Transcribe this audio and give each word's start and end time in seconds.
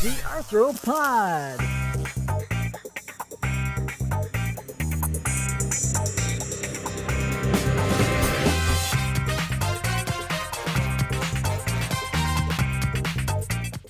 The 0.00 0.08
Arthropod. 0.22 1.58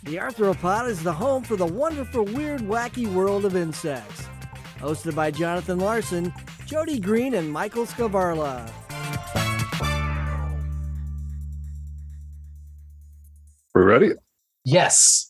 The 0.03 0.17
Arthropod 0.17 0.88
is 0.88 1.01
the 1.04 1.13
home 1.13 1.45
for 1.45 1.54
the 1.54 1.65
wonderful, 1.65 2.24
weird, 2.24 2.63
wacky 2.63 3.06
world 3.06 3.45
of 3.45 3.54
insects. 3.54 4.27
Hosted 4.81 5.15
by 5.15 5.31
Jonathan 5.31 5.79
Larson, 5.79 6.35
Jody 6.67 6.99
Green, 6.99 7.35
and 7.35 7.49
Michael 7.49 7.87
Skvarla. 7.87 8.69
We're 13.72 13.85
ready? 13.85 14.11
Yes. 14.65 15.29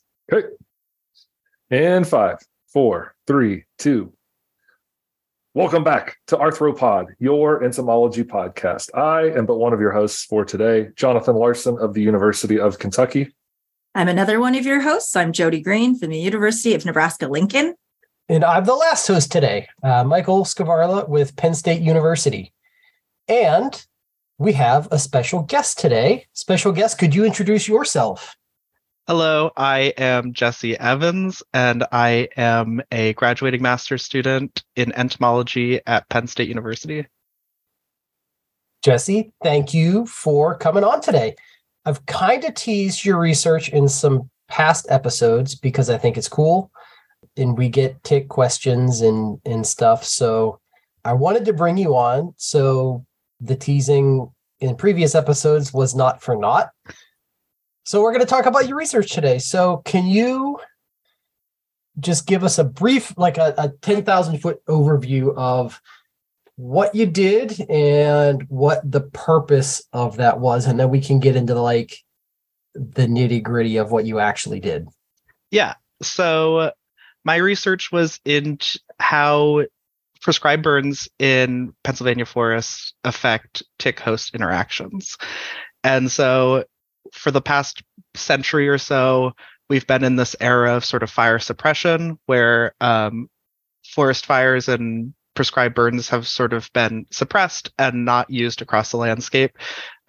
Okay. 1.73 1.87
And 1.87 2.07
five, 2.07 2.39
four, 2.73 3.15
three, 3.27 3.65
two. 3.79 4.13
Welcome 5.55 5.85
back 5.85 6.17
to 6.27 6.37
Arthropod, 6.37 7.15
your 7.21 7.63
entomology 7.63 8.25
podcast. 8.25 8.93
I 8.97 9.31
am 9.37 9.47
but 9.47 9.59
one 9.59 9.73
of 9.73 9.81
your 9.81 9.93
hosts 9.93 10.25
for 10.25 10.45
today, 10.45 10.89
Jonathan 10.97 11.37
Larson 11.37 11.79
of 11.79 11.95
the 11.95 12.03
University 12.03 12.59
of 12.59 12.79
Kentucky. 12.81 13.33
I'm 13.95 14.09
another 14.09 14.41
one 14.41 14.57
of 14.57 14.67
your 14.67 14.81
hosts. 14.81 15.15
I'm 15.15 15.33
Jody 15.33 15.61
Green 15.61 15.97
from 15.97 16.11
the 16.11 16.19
University 16.19 16.75
of 16.75 16.85
Nebraska 16.85 17.29
Lincoln. 17.29 17.75
And 18.29 18.45
I'm 18.45 18.65
the 18.65 18.75
last 18.75 19.07
host 19.07 19.31
today, 19.31 19.69
uh, 19.83 20.03
Michael 20.03 20.45
Skvarla 20.45 21.09
with 21.09 21.37
Penn 21.37 21.55
State 21.55 21.83
University. 21.83 22.53
And 23.29 23.85
we 24.39 24.55
have 24.55 24.89
a 24.91 24.99
special 24.99 25.43
guest 25.43 25.79
today. 25.79 26.27
Special 26.33 26.73
guest, 26.73 26.99
could 26.99 27.15
you 27.15 27.25
introduce 27.25 27.69
yourself? 27.69 28.37
Hello, 29.07 29.51
I 29.57 29.93
am 29.99 30.33
Jesse 30.33 30.79
Evans, 30.79 31.43
and 31.53 31.85
I 31.91 32.29
am 32.37 32.81
a 32.93 33.13
graduating 33.15 33.63
master's 33.63 34.05
student 34.05 34.63
in 34.77 34.93
entomology 34.95 35.81
at 35.87 36.09
Penn 36.09 36.27
State 36.27 36.49
University. 36.49 37.07
Jesse, 38.83 39.33
thank 39.43 39.75
you 39.75 40.07
for 40.07 40.57
coming 40.57 40.85
on 40.85 41.01
today. 41.01 41.35
I've 41.85 42.05
kind 42.07 42.45
of 42.45 42.55
teased 42.55 43.05
your 43.05 43.19
research 43.19 43.69
in 43.71 43.89
some 43.89 44.31
past 44.49 44.87
episodes 44.91 45.55
because 45.55 45.91
I 45.91 45.99
think 45.99 46.17
it's 46.17 46.29
cool 46.29 46.71
and 47.37 47.57
we 47.57 47.69
get 47.69 48.03
tick 48.05 48.29
questions 48.29 49.01
and 49.01 49.41
and 49.45 49.67
stuff. 49.67 50.05
So 50.05 50.61
I 51.05 51.15
wanted 51.15 51.45
to 51.47 51.53
bring 51.53 51.77
you 51.77 51.97
on 51.97 52.35
so 52.37 53.05
the 53.41 53.57
teasing 53.57 54.31
in 54.61 54.77
previous 54.77 55.15
episodes 55.15 55.73
was 55.73 55.95
not 55.95 56.23
for 56.23 56.37
naught. 56.37 56.71
So 57.85 58.03
we're 58.03 58.13
going 58.13 58.25
to 58.25 58.31
talk 58.31 58.47
about 58.47 58.69
your 58.69 58.77
research 58.77 59.13
today. 59.13 59.39
So 59.39 59.79
can 59.79 60.07
you 60.07 60.59
just 61.99 62.27
give 62.27 62.45
us 62.45 62.59
a 62.59 62.65
brief, 62.65 63.17
like 63.17 63.39
a, 63.39 63.55
a 63.59 63.69
10,000 63.69 64.39
foot 64.39 64.65
overview 64.67 65.35
of 65.37 65.81
what 66.57 66.95
you 66.95 67.07
did 67.07 67.59
and 67.71 68.43
what 68.49 68.89
the 68.91 69.01
purpose 69.01 69.83
of 69.93 70.17
that 70.17 70.41
was? 70.41 70.67
And 70.67 70.79
then 70.79 70.91
we 70.91 71.01
can 71.01 71.21
get 71.21 71.37
into 71.37 71.55
like 71.55 71.97
the 72.75 73.07
nitty 73.07 73.43
gritty 73.43 73.77
of 73.77 73.91
what 73.91 74.07
you 74.07 74.19
actually 74.19 74.61
did. 74.61 74.87
Yeah. 75.51 75.75
So 76.03 76.73
my 77.25 77.37
research 77.37 77.91
was 77.93 78.21
in 78.25 78.59
how 78.99 79.65
prescribed 80.21 80.63
burns 80.63 81.09
in 81.19 81.75
Pennsylvania 81.83 82.27
forests 82.27 82.93
affect 83.05 83.63
tick 83.79 83.99
host 83.99 84.35
interactions. 84.35 85.17
And 85.83 86.11
so 86.13 86.65
for 87.13 87.31
the 87.31 87.41
past 87.41 87.83
century 88.15 88.69
or 88.69 88.79
so, 88.79 89.33
we've 89.69 89.87
been 89.87 90.05
in 90.05 90.17
this 90.17 90.37
era 90.41 90.77
of 90.77 90.85
sort 90.85 91.03
of 91.03 91.11
fire 91.11 91.39
suppression 91.39 92.19
where 92.27 92.75
um, 92.81 93.29
forest 93.85 94.27
fires 94.27 94.69
and 94.69 95.15
prescribed 95.35 95.75
burns 95.75 96.09
have 96.09 96.27
sort 96.27 96.53
of 96.53 96.71
been 96.73 97.07
suppressed 97.11 97.71
and 97.79 98.05
not 98.05 98.29
used 98.31 98.63
across 98.63 98.91
the 98.91 98.97
landscape. 98.97 99.57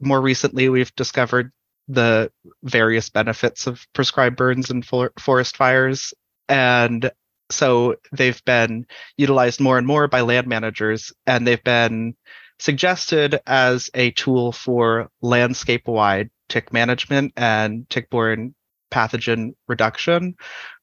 More 0.02 0.22
recently, 0.22 0.68
we've 0.70 0.94
discovered 0.96 1.52
the 1.88 2.32
various 2.64 3.10
benefits 3.10 3.68
of 3.68 3.86
prescribed 3.94 4.36
burns 4.36 4.70
and 4.70 4.86
for- 4.86 5.14
forest 5.20 5.58
fires. 5.58 6.14
And 6.50 7.12
so 7.52 7.96
they've 8.12 8.44
been 8.46 8.86
utilized 9.18 9.60
more 9.60 9.78
and 9.78 9.86
more 9.86 10.08
by 10.08 10.22
land 10.22 10.48
managers, 10.48 11.14
and 11.28 11.46
they've 11.46 11.64
been 11.64 12.16
suggested 12.60 13.40
as 13.46 13.90
a 13.94 14.12
tool 14.12 14.52
for 14.52 15.10
landscape 15.22 15.88
wide 15.88 16.30
tick 16.52 16.74
management 16.74 17.32
and 17.38 17.90
tick 17.90 18.10
borne 18.10 18.54
pathogen 18.92 19.54
reduction, 19.70 20.36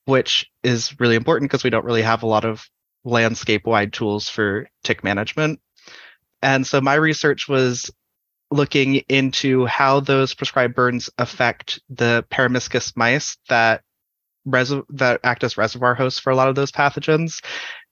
which 0.06 0.50
is 0.62 0.98
really 0.98 1.14
important 1.14 1.50
because 1.50 1.62
we 1.62 1.68
don't 1.68 1.84
really 1.84 2.02
have 2.02 2.22
a 2.22 2.26
lot 2.26 2.46
of 2.46 2.66
landscape 3.04 3.66
wide 3.66 3.92
tools 3.92 4.30
for 4.30 4.66
tick 4.82 5.04
management. 5.04 5.60
And 6.40 6.66
so 6.66 6.80
my 6.80 6.94
research 6.94 7.48
was 7.48 7.90
looking 8.50 8.96
into 9.10 9.66
how 9.66 10.00
those 10.00 10.32
prescribed 10.32 10.74
burns 10.74 11.10
affect 11.18 11.80
the 11.90 12.24
peromyscus 12.30 12.96
mice 12.96 13.36
that 13.50 13.82
res- 14.46 14.72
that 14.88 15.20
act 15.22 15.44
as 15.44 15.58
reservoir 15.58 15.94
hosts 15.94 16.18
for 16.18 16.30
a 16.30 16.36
lot 16.36 16.48
of 16.48 16.54
those 16.54 16.72
pathogens 16.72 17.44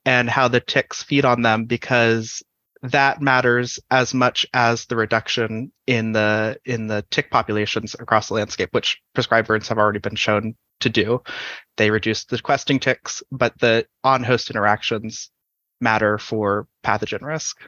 and 0.07 0.31
how 0.31 0.49
the 0.49 0.61
ticks 0.61 1.03
feed 1.03 1.27
on 1.27 1.43
them 1.43 1.67
because 1.67 2.43
that 2.93 3.21
matters 3.21 3.79
as 3.91 4.15
much 4.15 4.47
as 4.53 4.87
the 4.87 4.97
reduction 4.97 5.73
in 5.87 6.13
the 6.13 6.59
in 6.65 6.87
the 6.87 7.05
tick 7.11 7.31
populations 7.31 7.95
across 7.99 8.29
the 8.29 8.35
landscape 8.35 8.71
which 8.73 9.01
prescribed 9.15 9.49
burns 9.49 9.69
have 9.69 9.79
already 9.79 9.99
been 9.99 10.17
shown 10.17 10.55
to 10.81 10.89
do. 10.91 11.23
They 11.77 11.91
reduce 11.91 12.25
the 12.25 12.39
questing 12.41 12.81
ticks 12.81 13.23
but 13.31 13.59
the 13.61 13.87
on 14.05 14.23
host 14.23 14.51
interactions 14.51 15.31
matter 15.81 16.19
for 16.19 16.67
pathogen 16.85 17.23
risk. 17.23 17.59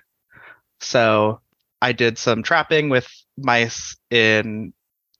So 0.81 1.41
i 1.81 1.93
did 1.93 2.19
some 2.19 2.43
trapping 2.43 2.89
with 2.89 3.09
mice 3.37 3.97
in 4.11 4.73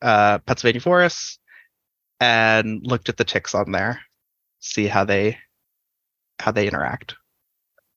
uh, 0.03 0.39
pennsylvania 0.39 0.81
forests 0.81 1.39
and 2.21 2.81
looked 2.83 3.09
at 3.09 3.17
the 3.17 3.25
ticks 3.25 3.55
on 3.55 3.71
there 3.73 4.01
see 4.61 4.87
how 4.87 5.05
they 5.05 5.39
how 6.41 6.51
they 6.51 6.67
interact 6.67 7.15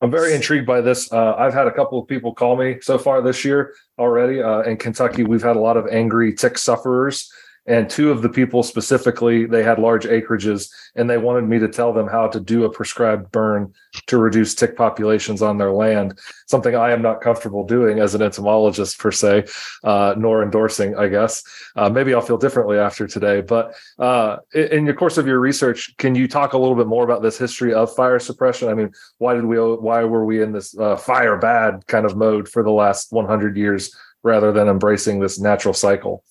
I'm 0.02 0.10
very 0.10 0.34
intrigued 0.34 0.66
by 0.66 0.82
this. 0.82 1.12
Uh, 1.12 1.36
I've 1.36 1.54
had 1.54 1.68
a 1.68 1.72
couple 1.72 2.00
of 2.00 2.08
people 2.08 2.34
call 2.34 2.58
me 2.58 2.80
so 2.82 2.98
far 2.98 3.22
this 3.22 3.46
year 3.46 3.76
already. 4.00 4.42
Uh, 4.42 4.62
in 4.62 4.78
Kentucky, 4.78 5.24
we've 5.24 5.44
had 5.44 5.56
a 5.56 5.60
lot 5.60 5.78
of 5.78 5.88
angry 5.88 6.34
tick 6.34 6.58
sufferers. 6.58 7.32
And 7.68 7.88
two 7.88 8.10
of 8.10 8.24
the 8.24 8.30
people 8.30 8.64
specifically, 8.64 9.46
they 9.46 9.62
had 9.62 9.78
large 9.78 10.06
acreages 10.06 10.72
and 10.96 11.08
they 11.08 11.20
wanted 11.20 11.48
me 11.48 11.60
to 11.60 11.68
tell 11.68 11.94
them 11.94 12.08
how 12.08 12.28
to 12.28 12.40
do 12.40 12.64
a 12.64 12.72
prescribed 12.72 13.32
burn 13.32 13.72
to 14.08 14.18
reduce 14.18 14.56
tick 14.56 14.76
populations 14.76 15.44
on 15.44 15.60
their 15.60 15.72
land. 15.72 16.18
Something 16.48 16.76
I 16.76 16.92
am 16.92 17.04
not 17.04 17.22
comfortable 17.22 17.64
doing 17.64 18.00
as 18.00 18.16
an 18.16 18.24
entomologist, 18.24 19.00
per 19.00 19.12
se, 19.12 19.46
uh, 19.84 20.16
nor 20.18 20.42
endorsing, 20.42 20.96
I 20.98 21.08
guess. 21.08 21.44
Uh, 21.76 21.88
maybe 21.88 22.16
I'll 22.16 22.22
feel 22.22 22.38
differently 22.38 22.80
after 22.80 23.06
today. 23.06 23.42
But 23.42 23.76
uh, 24.00 24.38
in 24.56 24.86
the 24.86 24.94
course 24.94 25.20
of 25.20 25.28
your 25.28 25.40
research, 25.40 25.96
can 25.98 26.16
you 26.16 26.28
talk 26.28 26.54
a 26.54 26.58
little 26.58 26.76
bit 26.76 26.88
more 26.88 27.04
about 27.04 27.22
this 27.22 27.38
history 27.38 27.76
of 27.76 27.94
fire 27.96 28.20
suppression? 28.20 28.70
I 28.70 28.74
mean, 28.74 28.92
why 29.20 29.36
did 29.36 29.46
we, 29.46 29.58
why 29.58 30.04
were 30.04 30.26
we 30.26 30.42
in 30.42 30.52
this 30.52 30.76
uh, 30.78 30.96
fire 30.96 31.38
bad 31.38 31.86
kind 31.86 32.08
of 32.08 32.18
mode 32.18 32.50
for 32.50 32.64
the 32.64 32.72
last 32.72 33.12
100 33.12 33.56
years 33.56 33.96
rather 34.24 34.52
than 34.52 34.68
embracing 34.68 35.20
this 35.20 35.40
natural 35.40 35.76
cycle? 35.76 36.24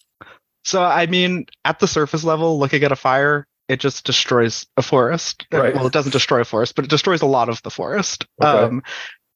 So, 0.64 0.82
I 0.82 1.06
mean, 1.06 1.46
at 1.64 1.78
the 1.78 1.88
surface 1.88 2.24
level, 2.24 2.58
looking 2.58 2.82
at 2.82 2.92
a 2.92 2.96
fire, 2.96 3.46
it 3.68 3.80
just 3.80 4.04
destroys 4.04 4.66
a 4.76 4.82
forest. 4.82 5.46
Right. 5.52 5.74
Well, 5.74 5.86
it 5.86 5.92
doesn't 5.92 6.12
destroy 6.12 6.40
a 6.40 6.44
forest, 6.44 6.74
but 6.74 6.84
it 6.84 6.90
destroys 6.90 7.22
a 7.22 7.26
lot 7.26 7.48
of 7.48 7.62
the 7.62 7.70
forest. 7.70 8.26
Okay. 8.42 8.64
Um, 8.64 8.82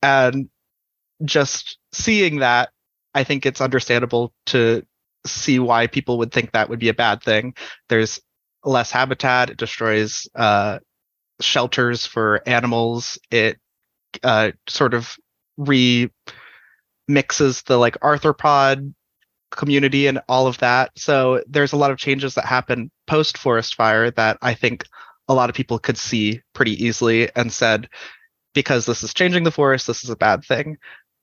and 0.03 0.49
just 1.25 1.79
seeing 1.93 2.41
that, 2.41 2.71
I 3.15 3.25
think 3.25 3.47
it's 3.47 3.61
understandable 3.61 4.33
to 4.47 4.85
see 5.25 5.59
why 5.59 5.87
people 5.87 6.19
would 6.19 6.33
think 6.33 6.53
that 6.53 6.69
would 6.69 6.81
be 6.81 6.89
a 6.89 6.95
bad 6.95 7.23
thing. 7.23 7.55
There's 7.89 8.21
less 8.65 8.91
habitat. 8.91 9.51
It 9.51 9.57
destroys 9.57 10.27
uh, 10.35 10.81
shelters 11.41 12.05
for 12.05 12.43
animals. 12.47 13.19
It 13.31 13.59
uh, 14.23 14.53
sort 14.69 14.95
of 14.95 15.17
remixes 15.59 16.11
the 17.65 17.77
like 17.77 17.99
arthropod 18.01 18.95
community 19.57 20.07
and 20.07 20.21
all 20.29 20.47
of 20.47 20.59
that. 20.59 20.91
So 20.97 21.43
there's 21.47 21.73
a 21.73 21.77
lot 21.77 21.91
of 21.91 21.99
changes 21.99 22.35
that 22.35 22.45
happen 22.45 22.91
post 23.07 23.39
forest 23.39 23.75
fire 23.75 24.11
that 24.13 24.39
I 24.43 24.55
think 24.55 24.85
a 25.29 25.35
lot 25.35 25.49
of 25.49 25.57
people 25.57 25.79
could 25.79 25.97
see 25.97 26.43
pretty 26.53 26.85
easily 26.85 27.31
and 27.35 27.53
said, 27.53 27.89
because 28.55 28.87
this 28.87 29.03
is 29.03 29.15
changing 29.15 29.45
the 29.45 29.51
forest, 29.51 29.87
this 29.87 30.05
is 30.05 30.11
a 30.11 30.17
bad 30.17 30.45
thing. 30.45 30.77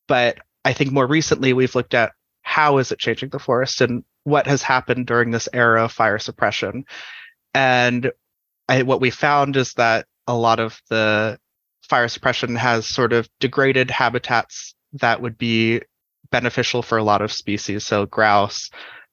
But 0.08 0.40
I 0.66 0.74
think 0.74 0.92
more 0.92 1.08
recently 1.08 1.54
we've 1.54 1.76
looked 1.76 1.94
at 1.94 2.14
how 2.42 2.78
is 2.78 2.92
it 2.92 3.00
changing 3.00 3.30
the 3.30 3.40
forest 3.40 3.82
and 3.82 4.04
what 4.24 4.48
has 4.48 4.62
happened 4.62 5.08
during 5.08 5.32
this 5.32 5.48
era 5.54 5.86
of 5.86 5.92
fire 5.92 6.20
suppression. 6.20 6.86
And 7.54 8.12
I, 8.68 8.84
what 8.84 9.02
we 9.02 9.10
found 9.10 9.56
is 9.56 9.74
that 9.74 10.06
a 10.28 10.36
lot 10.36 10.60
of 10.60 10.82
the 10.90 11.40
fire 11.90 12.08
suppression 12.08 12.56
has 12.56 12.86
sort 12.86 13.14
of 13.14 13.30
degraded 13.40 13.92
habitats 13.92 14.76
that 14.94 15.22
would 15.22 15.38
be 15.38 15.82
beneficial 16.32 16.82
for 16.82 16.98
a 16.98 17.04
lot 17.04 17.22
of 17.22 17.32
species. 17.32 17.86
So 17.86 18.06
grouse, 18.06 18.70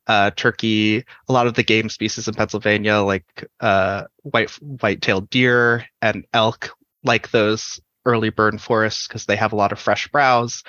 uh, 0.06 0.31
turkey, 0.31 1.05
a 1.29 1.32
lot 1.32 1.47
of 1.47 1.55
the 1.55 1.62
game 1.62 1.88
species 1.88 2.29
in 2.29 2.35
Pennsylvania, 2.35 2.99
like 2.99 3.47
uh, 3.61 4.05
white 4.23 4.50
white-tailed 4.62 5.29
deer 5.31 5.85
and 6.00 6.25
elk, 6.32 6.70
like 7.05 7.31
those 7.31 7.81
early 8.06 8.31
burn 8.31 8.56
forests 8.59 9.06
because 9.06 9.26
they 9.26 9.37
have 9.37 9.53
a 9.53 9.56
lot 9.56 9.73
of 9.73 9.79
fresh 9.79 10.09
browse. 10.09 10.62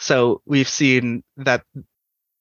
So 0.00 0.42
we've 0.46 0.68
seen 0.68 1.22
that 1.36 1.62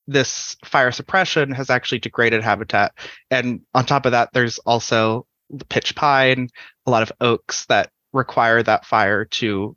this 0.08 0.58
fire 0.66 0.92
suppression 0.92 1.52
has 1.52 1.70
actually 1.70 2.00
degraded 2.00 2.42
habitat, 2.42 2.94
and 3.30 3.62
on 3.76 3.86
top 3.86 4.08
of 4.08 4.14
that, 4.14 4.30
there's 4.34 4.58
also 4.60 5.28
the 5.52 5.66
pitch 5.66 5.96
pine, 5.96 6.50
a 6.88 6.92
lot 6.92 7.04
of 7.04 7.12
oaks 7.22 7.66
that 7.68 7.92
require 8.12 8.64
that 8.64 8.86
fire 8.86 9.26
to 9.26 9.76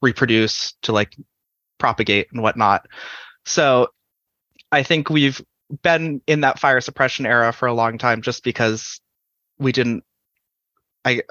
reproduce, 0.00 0.74
to 0.82 0.92
like 0.92 1.14
propagate 1.78 2.28
and 2.32 2.42
whatnot. 2.42 2.86
So 3.44 3.88
I 4.72 4.82
think 4.82 5.10
we've 5.10 5.40
been 5.82 6.20
in 6.26 6.42
that 6.42 6.58
fire 6.58 6.80
suppression 6.80 7.26
era 7.26 7.52
for 7.52 7.66
a 7.66 7.74
long 7.74 7.98
time 7.98 8.22
just 8.22 8.44
because 8.44 9.00
we 9.58 9.72
didn't 9.72 10.04
I 11.04 11.22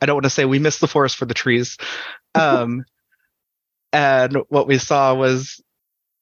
I 0.00 0.06
don't 0.06 0.16
want 0.16 0.24
to 0.24 0.30
say 0.30 0.44
we 0.44 0.58
missed 0.58 0.80
the 0.80 0.88
forest 0.88 1.16
for 1.16 1.26
the 1.26 1.34
trees. 1.34 1.76
Um 2.36 2.84
and 3.92 4.38
what 4.48 4.66
we 4.66 4.78
saw 4.78 5.14
was 5.14 5.62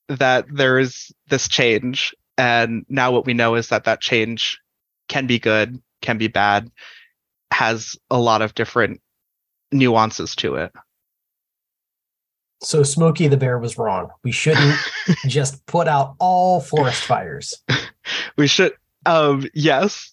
that 0.07 0.45
there 0.47 0.77
is 0.77 1.11
this 1.27 1.47
change 1.47 2.13
and 2.37 2.85
now 2.87 3.11
what 3.11 3.25
we 3.25 3.33
know 3.33 3.55
is 3.55 3.69
that 3.69 3.85
that 3.85 3.99
change 3.99 4.59
can 5.07 5.25
be 5.25 5.39
good, 5.39 5.81
can 6.01 6.19
be 6.19 6.27
bad, 6.27 6.69
has 7.51 7.95
a 8.11 8.19
lot 8.19 8.43
of 8.43 8.53
different 8.53 9.01
nuances 9.71 10.35
to 10.37 10.55
it. 10.55 10.71
So 12.63 12.81
Smokey 12.81 13.27
the 13.27 13.37
Bear 13.37 13.59
was 13.59 13.77
wrong. 13.77 14.09
We 14.23 14.31
shouldn't 14.31 14.77
just 15.27 15.65
put 15.65 15.87
out 15.87 16.15
all 16.19 16.61
forest 16.61 17.03
fires. 17.03 17.53
We 18.37 18.47
should 18.47 18.73
um 19.05 19.45
yes. 19.53 20.11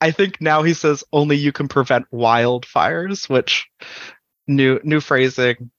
I 0.00 0.10
think 0.10 0.40
now 0.40 0.62
he 0.62 0.74
says 0.74 1.04
only 1.12 1.36
you 1.36 1.52
can 1.52 1.68
prevent 1.68 2.10
wildfires, 2.12 3.28
which 3.28 3.66
new 4.46 4.80
new 4.82 5.00
phrasing 5.00 5.70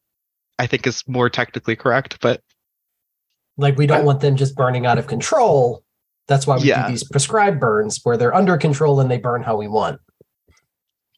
I 0.57 0.67
think 0.67 0.87
is 0.87 1.03
more 1.07 1.29
technically 1.29 1.75
correct, 1.75 2.19
but 2.21 2.41
Like 3.57 3.77
we 3.77 3.87
don't 3.87 4.05
want 4.05 4.21
them 4.21 4.35
just 4.35 4.55
burning 4.55 4.85
out 4.85 4.97
of 4.97 5.07
control. 5.07 5.83
That's 6.27 6.47
why 6.47 6.57
we 6.57 6.63
Yeah. 6.69 6.85
do 6.87 6.91
these 6.93 7.03
prescribed 7.03 7.59
burns 7.59 7.99
where 8.03 8.15
they're 8.17 8.33
under 8.33 8.57
control 8.57 8.99
and 8.99 9.11
they 9.11 9.17
burn 9.17 9.43
how 9.43 9.57
we 9.57 9.67
want. 9.67 9.99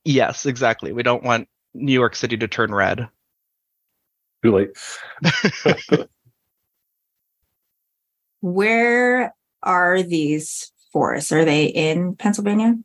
yes, 0.05 0.45
exactly. 0.45 0.91
We 0.93 1.03
don't 1.03 1.23
want 1.23 1.49
New 1.73 1.93
York 1.93 2.15
City 2.15 2.37
to 2.37 2.47
turn 2.47 2.73
red. 2.73 3.07
Too 4.43 4.55
late. 4.55 4.69
Where 8.41 9.33
are 9.63 10.03
these 10.03 10.71
forests? 10.91 11.31
Are 11.31 11.45
they 11.45 11.65
in 11.65 12.15
Pennsylvania? 12.15 12.75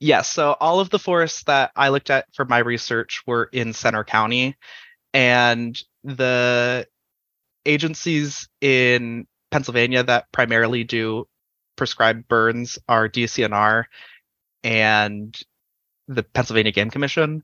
Yes. 0.00 0.30
So 0.30 0.56
all 0.60 0.80
of 0.80 0.90
the 0.90 0.98
forests 0.98 1.44
that 1.44 1.70
I 1.76 1.90
looked 1.90 2.10
at 2.10 2.26
for 2.34 2.44
my 2.44 2.58
research 2.58 3.22
were 3.26 3.48
in 3.52 3.72
Centre 3.72 4.04
County, 4.04 4.56
and 5.14 5.78
the 6.02 6.86
agencies 7.64 8.48
in 8.60 9.26
Pennsylvania 9.50 10.02
that 10.02 10.30
primarily 10.32 10.84
do 10.84 11.26
prescribed 11.76 12.26
burns 12.28 12.78
are 12.88 13.08
DCNR 13.08 13.84
and 14.64 15.38
the 16.08 16.22
Pennsylvania 16.22 16.72
Game 16.72 16.90
Commission. 16.90 17.42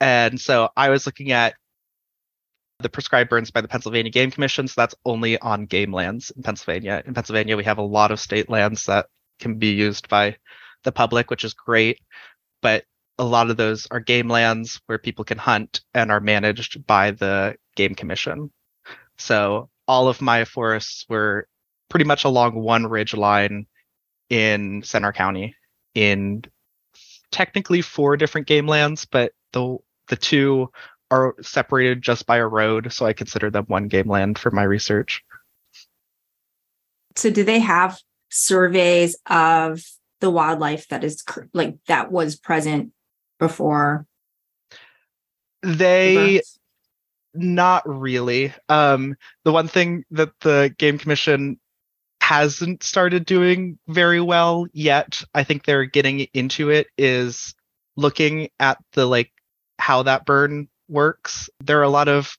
And 0.00 0.40
so 0.40 0.70
I 0.76 0.90
was 0.90 1.06
looking 1.06 1.32
at 1.32 1.54
the 2.82 2.88
prescribed 2.88 3.30
burns 3.30 3.50
by 3.50 3.60
the 3.60 3.68
Pennsylvania 3.68 4.10
Game 4.10 4.30
Commission. 4.30 4.68
So 4.68 4.74
that's 4.76 4.94
only 5.04 5.38
on 5.38 5.66
game 5.66 5.92
lands 5.92 6.30
in 6.30 6.42
Pennsylvania. 6.42 7.02
In 7.06 7.14
Pennsylvania, 7.14 7.56
we 7.56 7.64
have 7.64 7.78
a 7.78 7.82
lot 7.82 8.10
of 8.10 8.20
state 8.20 8.48
lands 8.50 8.86
that 8.86 9.06
can 9.38 9.58
be 9.58 9.68
used 9.68 10.08
by 10.08 10.36
the 10.84 10.92
public, 10.92 11.30
which 11.30 11.44
is 11.44 11.54
great. 11.54 12.00
But 12.62 12.84
a 13.18 13.24
lot 13.24 13.50
of 13.50 13.56
those 13.56 13.86
are 13.90 14.00
game 14.00 14.28
lands 14.28 14.80
where 14.86 14.98
people 14.98 15.24
can 15.24 15.38
hunt 15.38 15.82
and 15.94 16.10
are 16.10 16.20
managed 16.20 16.86
by 16.86 17.10
the 17.10 17.56
Game 17.76 17.94
Commission. 17.94 18.50
So 19.18 19.68
all 19.86 20.08
of 20.08 20.22
my 20.22 20.44
forests 20.44 21.04
were 21.08 21.46
pretty 21.88 22.04
much 22.04 22.24
along 22.24 22.54
one 22.54 22.86
ridge 22.86 23.14
line 23.14 23.66
in 24.30 24.82
Centre 24.82 25.12
County 25.12 25.54
in 25.94 26.42
technically 27.30 27.82
four 27.82 28.16
different 28.16 28.46
game 28.46 28.66
lands, 28.66 29.04
but 29.04 29.32
the 29.52 29.76
the 30.08 30.16
two 30.16 30.70
are 31.10 31.34
separated 31.42 32.02
just 32.02 32.26
by 32.26 32.36
a 32.36 32.46
road, 32.46 32.92
so 32.92 33.06
I 33.06 33.12
consider 33.12 33.50
them 33.50 33.64
one 33.66 33.88
game 33.88 34.08
land 34.08 34.38
for 34.38 34.50
my 34.50 34.62
research. 34.62 35.24
So 37.16 37.30
do 37.30 37.42
they 37.44 37.58
have 37.58 37.98
surveys 38.30 39.16
of 39.26 39.82
the 40.20 40.30
wildlife 40.30 40.88
that 40.88 41.02
is 41.02 41.24
like 41.52 41.76
that 41.86 42.12
was 42.12 42.36
present 42.36 42.92
before 43.38 44.06
They 45.62 46.14
burns? 46.14 46.58
Not 47.32 47.82
really. 47.88 48.52
Um, 48.68 49.16
the 49.44 49.52
one 49.52 49.68
thing 49.68 50.04
that 50.10 50.32
the 50.40 50.74
Game 50.78 50.98
Commission 50.98 51.60
hasn't 52.20 52.82
started 52.82 53.24
doing 53.24 53.78
very 53.88 54.20
well 54.20 54.66
yet, 54.72 55.22
I 55.34 55.44
think 55.44 55.64
they're 55.64 55.84
getting 55.84 56.20
into 56.34 56.70
it, 56.70 56.88
is 56.98 57.54
looking 57.96 58.48
at 58.58 58.78
the 58.92 59.06
like 59.06 59.32
how 59.78 60.02
that 60.02 60.26
burn 60.26 60.68
works. 60.90 61.48
There 61.60 61.78
are 61.78 61.84
a 61.84 61.88
lot 61.88 62.08
of 62.08 62.36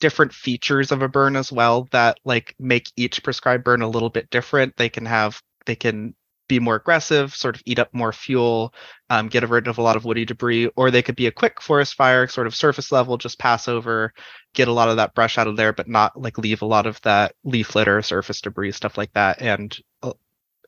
different 0.00 0.32
features 0.32 0.92
of 0.92 1.02
a 1.02 1.08
burn 1.08 1.36
as 1.36 1.50
well 1.50 1.88
that 1.90 2.18
like 2.24 2.54
make 2.58 2.92
each 2.96 3.22
prescribed 3.22 3.64
burn 3.64 3.82
a 3.82 3.88
little 3.88 4.10
bit 4.10 4.30
different. 4.30 4.76
They 4.76 4.88
can 4.88 5.06
have 5.06 5.40
they 5.64 5.74
can 5.74 6.14
be 6.48 6.60
more 6.60 6.76
aggressive, 6.76 7.34
sort 7.34 7.56
of 7.56 7.62
eat 7.66 7.78
up 7.78 7.92
more 7.92 8.12
fuel, 8.12 8.72
um, 9.10 9.28
get 9.28 9.48
rid 9.48 9.66
of 9.66 9.78
a 9.78 9.82
lot 9.82 9.96
of 9.96 10.04
woody 10.04 10.24
debris, 10.24 10.70
or 10.76 10.90
they 10.90 11.02
could 11.02 11.16
be 11.16 11.26
a 11.26 11.32
quick 11.32 11.60
forest 11.60 11.94
fire, 11.94 12.28
sort 12.28 12.46
of 12.46 12.54
surface 12.54 12.92
level, 12.92 13.18
just 13.18 13.38
pass 13.38 13.68
over, 13.68 14.12
get 14.54 14.68
a 14.68 14.72
lot 14.72 14.88
of 14.88 14.96
that 14.96 15.14
brush 15.14 15.38
out 15.38 15.48
of 15.48 15.56
there, 15.56 15.72
but 15.72 15.88
not 15.88 16.20
like 16.20 16.38
leave 16.38 16.62
a 16.62 16.66
lot 16.66 16.86
of 16.86 17.00
that 17.02 17.34
leaf 17.44 17.74
litter, 17.74 18.00
surface 18.02 18.40
debris, 18.40 18.72
stuff 18.72 18.96
like 18.96 19.12
that, 19.14 19.42
and 19.42 19.76
a, 20.02 20.12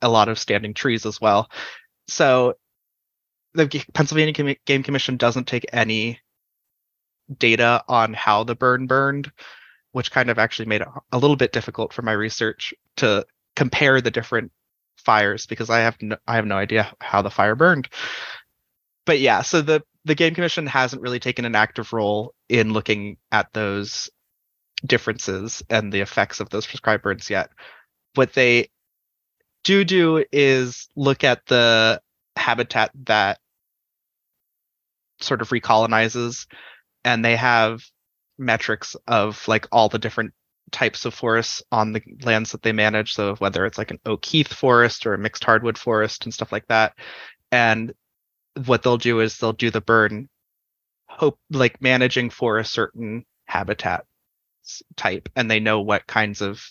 a 0.03 0.09
lot 0.09 0.29
of 0.29 0.39
standing 0.39 0.75
trees 0.75 1.07
as 1.07 1.21
well. 1.21 1.49
So 2.09 2.55
the 3.55 3.85
Pennsylvania 3.95 4.57
Game 4.67 4.83
Commission 4.83 5.17
doesn't 5.17 5.47
take 5.47 5.67
any 5.73 6.21
data 7.37 7.83
on 7.89 8.15
how 8.15 8.45
the 8.45 8.55
burn 8.55 8.87
burned, 8.87 9.31
which 9.93 10.11
kind 10.11 10.31
of 10.31 10.39
actually 10.39 10.67
made 10.67 10.81
it 10.81 10.89
a 11.13 11.19
little 11.19 11.37
bit 11.37 11.53
difficult 11.53 11.93
for 11.93 12.03
my 12.03 12.13
research 12.13 12.73
to 12.97 13.27
compare 13.57 14.01
the 14.01 14.11
different 14.11 14.53
fires 14.97 15.47
because 15.47 15.71
I 15.71 15.81
have 15.81 15.97
no, 16.01 16.17
I 16.27 16.37
have 16.37 16.47
no 16.47 16.57
idea 16.57 16.93
how 17.01 17.23
the 17.23 17.31
fire 17.31 17.55
burned. 17.55 17.89
But 19.05 19.21
yeah, 19.21 19.43
so 19.43 19.63
the 19.63 19.83
the 20.05 20.15
game 20.15 20.35
commission 20.35 20.67
hasn't 20.67 21.03
really 21.03 21.20
taken 21.20 21.44
an 21.44 21.55
active 21.55 21.93
role 21.93 22.35
in 22.49 22.73
looking 22.73 23.19
at 23.31 23.53
those 23.53 24.11
differences 24.87 25.63
and 25.69 25.93
the 25.93 26.01
effects 26.01 26.41
of 26.41 26.51
those 26.51 26.67
prescribed 26.67 27.03
burns 27.03 27.29
yet. 27.29 27.51
What 28.15 28.32
they 28.32 28.70
do 29.65 29.85
do 29.85 30.25
is 30.32 30.89
look 30.97 31.25
at 31.25 31.44
the 31.47 32.01
habitat 32.37 32.91
that 33.05 33.39
sort 35.20 35.43
of 35.43 35.49
recolonizes 35.49 36.47
and 37.08 37.24
they 37.24 37.36
have 37.36 37.82
metrics 38.36 38.94
of 39.06 39.43
like 39.48 39.67
all 39.72 39.88
the 39.88 39.98
different 39.98 40.34
types 40.70 41.06
of 41.06 41.15
forests 41.15 41.62
on 41.72 41.94
the 41.94 42.03
lands 42.22 42.53
that 42.53 42.60
they 42.62 42.72
manage. 42.72 43.15
So 43.15 43.34
whether 43.36 43.65
it's 43.65 43.79
like 43.79 43.91
an 43.91 44.00
oak 44.05 44.27
heath 44.27 44.53
forest 44.53 45.06
or 45.06 45.15
a 45.15 45.19
mixed 45.19 45.43
hardwood 45.43 45.79
forest 45.79 46.24
and 46.24 46.34
stuff 46.34 46.53
like 46.53 46.67
that. 46.69 46.93
And 47.50 47.94
what 48.67 48.82
they'll 48.82 48.98
do 48.98 49.20
is 49.20 49.38
they'll 49.38 49.55
do 49.55 49.70
the 49.70 49.81
burn, 49.81 50.29
hope 51.06 51.38
like 51.50 51.81
managing 51.81 52.29
for 52.29 52.58
a 52.58 52.65
certain 52.65 53.24
habitat 53.46 54.05
type, 54.94 55.31
and 55.34 55.50
they 55.50 55.60
know 55.60 55.81
what 55.81 56.06
kinds 56.06 56.43
of 56.43 56.62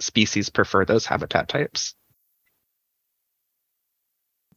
species 0.00 0.50
prefer 0.50 0.84
those 0.84 1.06
habitat 1.06 1.48
types. 1.48 1.94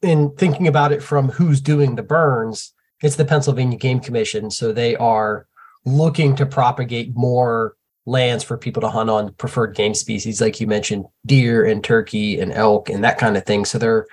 in 0.01 0.31
thinking 0.35 0.67
about 0.67 0.91
it 0.91 1.03
from 1.03 1.29
who's 1.29 1.61
doing 1.61 1.95
the 1.95 2.03
burns, 2.03 2.73
it's 3.01 3.15
the 3.15 3.25
Pennsylvania 3.25 3.77
Game 3.77 3.99
Commission. 3.99 4.51
So 4.51 4.71
they 4.71 4.95
are 4.95 5.47
looking 5.85 6.35
to 6.35 6.45
propagate 6.45 7.15
more 7.15 7.75
lands 8.05 8.43
for 8.43 8.57
people 8.57 8.81
to 8.81 8.89
hunt 8.89 9.09
on 9.09 9.33
preferred 9.33 9.75
game 9.75 9.93
species, 9.93 10.41
like 10.41 10.59
you 10.59 10.67
mentioned, 10.67 11.05
deer 11.25 11.65
and 11.65 11.83
turkey 11.83 12.39
and 12.39 12.51
elk 12.51 12.89
and 12.89 13.03
that 13.03 13.17
kind 13.17 13.37
of 13.37 13.45
thing. 13.45 13.65
So 13.65 13.77
they're 13.77 14.07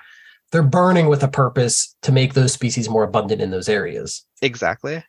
they're 0.51 0.63
burning 0.63 1.09
with 1.09 1.23
a 1.23 1.29
purpose 1.29 1.95
to 2.03 2.13
make 2.13 2.33
those 2.35 2.53
species 2.53 2.89
more 2.89 3.05
abundant 3.05 3.43
in 3.43 3.51
those 3.51 3.69
areas. 3.69 4.25
Exactly. 4.41 5.05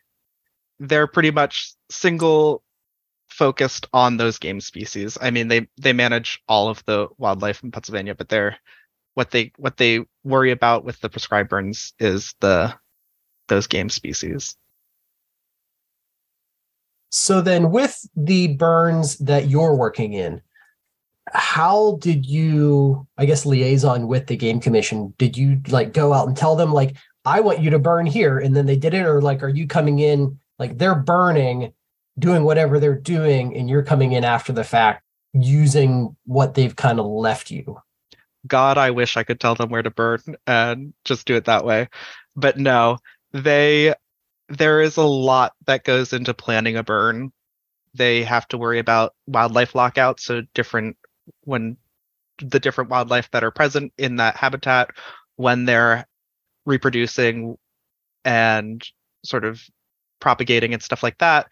They're 0.78 1.06
pretty 1.06 1.30
much 1.30 1.74
single 1.90 2.62
focused 3.28 3.86
on 3.92 4.16
those 4.16 4.38
game 4.38 4.60
species. 4.60 5.16
I 5.20 5.30
mean, 5.30 5.48
they 5.48 5.66
they 5.78 5.92
manage 5.92 6.42
all 6.48 6.68
of 6.68 6.84
the 6.84 7.08
wildlife 7.18 7.62
in 7.62 7.70
Pennsylvania, 7.70 8.14
but 8.14 8.28
they're 8.28 8.56
what 9.14 9.30
they 9.30 9.52
what 9.56 9.76
they 9.76 10.04
worry 10.24 10.50
about 10.50 10.84
with 10.84 11.00
the 11.00 11.08
prescribed 11.08 11.48
burns 11.48 11.94
is 11.98 12.34
the 12.40 12.74
those 13.50 13.66
game 13.66 13.90
species. 13.90 14.56
So 17.10 17.42
then 17.42 17.70
with 17.70 18.08
the 18.16 18.54
burns 18.54 19.18
that 19.18 19.48
you're 19.48 19.74
working 19.74 20.14
in, 20.14 20.40
how 21.32 21.96
did 22.00 22.26
you 22.26 23.06
i 23.16 23.24
guess 23.24 23.46
liaison 23.46 24.08
with 24.08 24.26
the 24.26 24.36
game 24.36 24.58
commission 24.58 25.14
did 25.16 25.36
you 25.36 25.60
like 25.68 25.92
go 25.92 26.12
out 26.12 26.26
and 26.26 26.36
tell 26.36 26.56
them 26.56 26.72
like 26.72 26.96
i 27.24 27.40
want 27.40 27.60
you 27.60 27.70
to 27.70 27.78
burn 27.78 28.04
here 28.04 28.38
and 28.38 28.56
then 28.56 28.66
they 28.66 28.76
did 28.76 28.94
it 28.94 29.04
or 29.04 29.20
like 29.20 29.40
are 29.42 29.48
you 29.48 29.64
coming 29.66 30.00
in 30.00 30.36
like 30.58 30.76
they're 30.76 30.96
burning 30.96 31.72
doing 32.18 32.42
whatever 32.42 32.80
they're 32.80 32.98
doing 32.98 33.56
and 33.56 33.70
you're 33.70 33.84
coming 33.84 34.10
in 34.10 34.24
after 34.24 34.52
the 34.52 34.64
fact 34.64 35.04
using 35.32 36.16
what 36.24 36.54
they've 36.54 36.74
kind 36.74 36.98
of 36.98 37.06
left 37.06 37.50
you 37.50 37.80
God, 38.46 38.78
I 38.78 38.90
wish 38.90 39.16
I 39.16 39.22
could 39.22 39.40
tell 39.40 39.54
them 39.54 39.68
where 39.68 39.82
to 39.82 39.90
burn 39.90 40.20
and 40.46 40.94
just 41.04 41.26
do 41.26 41.34
it 41.34 41.44
that 41.44 41.64
way. 41.64 41.88
But 42.36 42.56
no, 42.56 42.98
they 43.32 43.94
there 44.48 44.80
is 44.80 44.96
a 44.96 45.02
lot 45.02 45.52
that 45.66 45.84
goes 45.84 46.12
into 46.12 46.34
planning 46.34 46.76
a 46.76 46.82
burn. 46.82 47.32
They 47.94 48.24
have 48.24 48.48
to 48.48 48.58
worry 48.58 48.80
about 48.80 49.14
wildlife 49.26 49.74
lockouts, 49.74 50.24
so 50.24 50.42
different 50.54 50.96
when 51.44 51.76
the 52.38 52.60
different 52.60 52.90
wildlife 52.90 53.30
that 53.30 53.44
are 53.44 53.50
present 53.50 53.92
in 53.98 54.16
that 54.16 54.36
habitat 54.36 54.90
when 55.36 55.64
they're 55.64 56.06
reproducing 56.66 57.56
and 58.24 58.82
sort 59.24 59.44
of 59.44 59.62
propagating 60.20 60.74
and 60.74 60.82
stuff 60.82 61.02
like 61.02 61.16
that, 61.18 61.46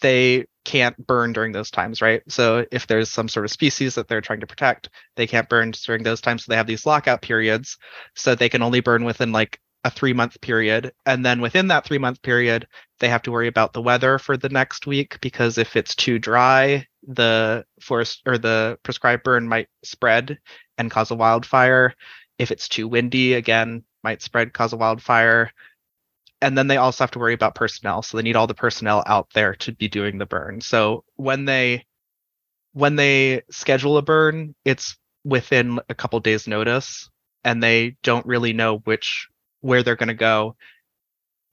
they 0.00 0.44
can't 0.64 0.96
burn 1.06 1.32
during 1.32 1.50
those 1.50 1.70
times, 1.70 2.00
right? 2.00 2.22
So 2.28 2.64
if 2.70 2.86
there's 2.86 3.10
some 3.10 3.28
sort 3.28 3.44
of 3.44 3.50
species 3.50 3.96
that 3.96 4.06
they're 4.06 4.20
trying 4.20 4.40
to 4.40 4.46
protect, 4.46 4.88
they 5.16 5.26
can't 5.26 5.48
burn 5.48 5.72
during 5.72 6.04
those 6.04 6.20
times. 6.20 6.44
So 6.44 6.52
they 6.52 6.56
have 6.56 6.68
these 6.68 6.86
lockout 6.86 7.20
periods. 7.20 7.76
So 8.14 8.34
they 8.34 8.48
can 8.48 8.62
only 8.62 8.80
burn 8.80 9.04
within 9.04 9.32
like 9.32 9.58
a 9.84 9.90
three 9.90 10.12
month 10.12 10.40
period. 10.40 10.92
And 11.06 11.24
then 11.24 11.40
within 11.40 11.68
that 11.68 11.84
three 11.84 11.98
month 11.98 12.22
period, 12.22 12.68
they 13.00 13.08
have 13.08 13.22
to 13.22 13.32
worry 13.32 13.48
about 13.48 13.72
the 13.72 13.82
weather 13.82 14.18
for 14.18 14.36
the 14.36 14.48
next 14.48 14.86
week 14.86 15.20
because 15.20 15.58
if 15.58 15.76
it's 15.76 15.94
too 15.94 16.18
dry, 16.18 16.86
the 17.06 17.64
forest 17.80 18.22
or 18.26 18.38
the 18.38 18.78
prescribed 18.82 19.24
burn 19.24 19.48
might 19.48 19.68
spread 19.82 20.38
and 20.78 20.90
cause 20.90 21.10
a 21.10 21.16
wildfire. 21.16 21.94
If 22.38 22.50
it's 22.50 22.68
too 22.68 22.88
windy, 22.88 23.34
again, 23.34 23.84
might 24.04 24.22
spread, 24.22 24.52
cause 24.52 24.72
a 24.72 24.76
wildfire 24.76 25.52
and 26.42 26.58
then 26.58 26.66
they 26.66 26.76
also 26.76 27.04
have 27.04 27.10
to 27.12 27.18
worry 27.18 27.34
about 27.34 27.54
personnel 27.54 28.02
so 28.02 28.16
they 28.16 28.22
need 28.22 28.36
all 28.36 28.48
the 28.48 28.54
personnel 28.54 29.02
out 29.06 29.28
there 29.32 29.54
to 29.54 29.72
be 29.72 29.88
doing 29.88 30.18
the 30.18 30.26
burn 30.26 30.60
so 30.60 31.04
when 31.16 31.44
they 31.46 31.86
when 32.72 32.96
they 32.96 33.42
schedule 33.50 33.96
a 33.96 34.02
burn 34.02 34.54
it's 34.64 34.98
within 35.24 35.78
a 35.88 35.94
couple 35.94 36.18
days 36.20 36.46
notice 36.46 37.08
and 37.44 37.62
they 37.62 37.96
don't 38.02 38.26
really 38.26 38.52
know 38.52 38.78
which 38.78 39.28
where 39.62 39.82
they're 39.82 39.96
going 39.96 40.08
to 40.08 40.14
go 40.14 40.54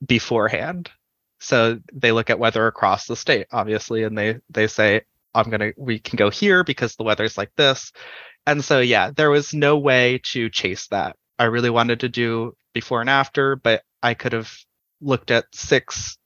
beforehand 0.06 0.90
so 1.40 1.78
they 1.92 2.12
look 2.12 2.30
at 2.30 2.38
weather 2.38 2.66
across 2.66 3.06
the 3.06 3.16
state 3.16 3.46
obviously 3.50 4.04
and 4.04 4.16
they 4.16 4.38
they 4.50 4.66
say 4.66 5.02
i'm 5.34 5.50
going 5.50 5.60
to 5.60 5.72
we 5.76 5.98
can 5.98 6.16
go 6.16 6.30
here 6.30 6.62
because 6.62 6.96
the 6.96 7.04
weather's 7.04 7.38
like 7.38 7.50
this 7.56 7.92
and 8.46 8.64
so 8.64 8.80
yeah 8.80 9.10
there 9.10 9.30
was 9.30 9.52
no 9.54 9.78
way 9.78 10.20
to 10.22 10.48
chase 10.50 10.86
that 10.88 11.16
i 11.38 11.44
really 11.44 11.70
wanted 11.70 12.00
to 12.00 12.08
do 12.08 12.54
before 12.72 13.00
and 13.00 13.10
after 13.10 13.56
but 13.56 13.82
i 14.02 14.14
could 14.14 14.32
have 14.32 14.54
looked 15.00 15.30
at 15.30 15.46
six 15.54 16.18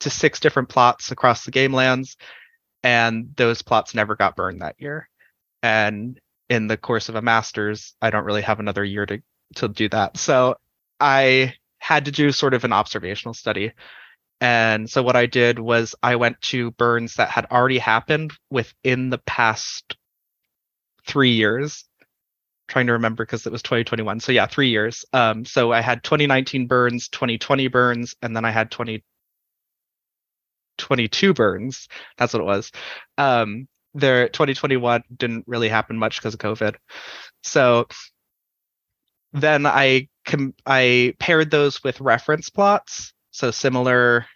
to 0.00 0.10
six 0.10 0.40
different 0.40 0.68
plots 0.68 1.10
across 1.10 1.44
the 1.44 1.50
game 1.50 1.72
lands, 1.72 2.16
and 2.82 3.34
those 3.36 3.62
plots 3.62 3.94
never 3.94 4.14
got 4.14 4.36
burned 4.36 4.60
that 4.62 4.76
year. 4.78 5.08
And 5.62 6.20
in 6.48 6.66
the 6.66 6.76
course 6.76 7.08
of 7.08 7.14
a 7.14 7.22
master's, 7.22 7.94
I 8.00 8.10
don't 8.10 8.24
really 8.24 8.42
have 8.42 8.60
another 8.60 8.84
year 8.84 9.06
to 9.06 9.22
to 9.56 9.68
do 9.68 9.88
that. 9.90 10.16
So 10.16 10.56
I 11.04 11.54
had 11.80 12.06
to 12.06 12.10
do 12.10 12.32
sort 12.32 12.54
of 12.54 12.64
an 12.64 12.72
observational 12.72 13.34
study. 13.34 13.72
And 14.40 14.88
so 14.88 15.02
what 15.02 15.16
I 15.16 15.26
did 15.26 15.58
was 15.58 15.94
I 16.02 16.16
went 16.16 16.40
to 16.42 16.70
burns 16.72 17.14
that 17.16 17.28
had 17.28 17.44
already 17.50 17.78
happened 17.78 18.32
within 18.50 19.10
the 19.10 19.18
past 19.18 19.96
three 21.06 21.32
years 21.32 21.84
trying 22.68 22.86
to 22.86 22.94
remember 22.94 23.26
because 23.26 23.46
it 23.46 23.52
was 23.52 23.62
2021. 23.62 24.20
So 24.20 24.32
yeah, 24.32 24.46
three 24.46 24.70
years. 24.70 25.04
Um, 25.12 25.44
so 25.44 25.72
I 25.72 25.82
had 25.82 26.02
2019 26.02 26.66
burns, 26.66 27.10
2020 27.10 27.68
burns, 27.68 28.14
and 28.22 28.34
then 28.34 28.46
I 28.46 28.50
had 28.50 28.70
2022 28.70 31.34
burns. 31.34 31.88
That's 32.16 32.32
what 32.32 32.40
it 32.40 32.46
was. 32.46 32.72
Um, 33.18 33.68
there 33.92 34.30
2021 34.30 35.02
didn't 35.14 35.44
really 35.46 35.68
happen 35.68 35.98
much 35.98 36.16
because 36.16 36.32
of 36.32 36.40
COVID. 36.40 36.76
So 37.42 37.86
then 39.34 39.66
I 39.66 40.08
com- 40.24 40.54
I 40.66 41.14
paired 41.18 41.50
those 41.50 41.82
with 41.84 42.00
reference 42.00 42.50
plots. 42.50 43.12
So 43.30 43.50
similar 43.50 44.26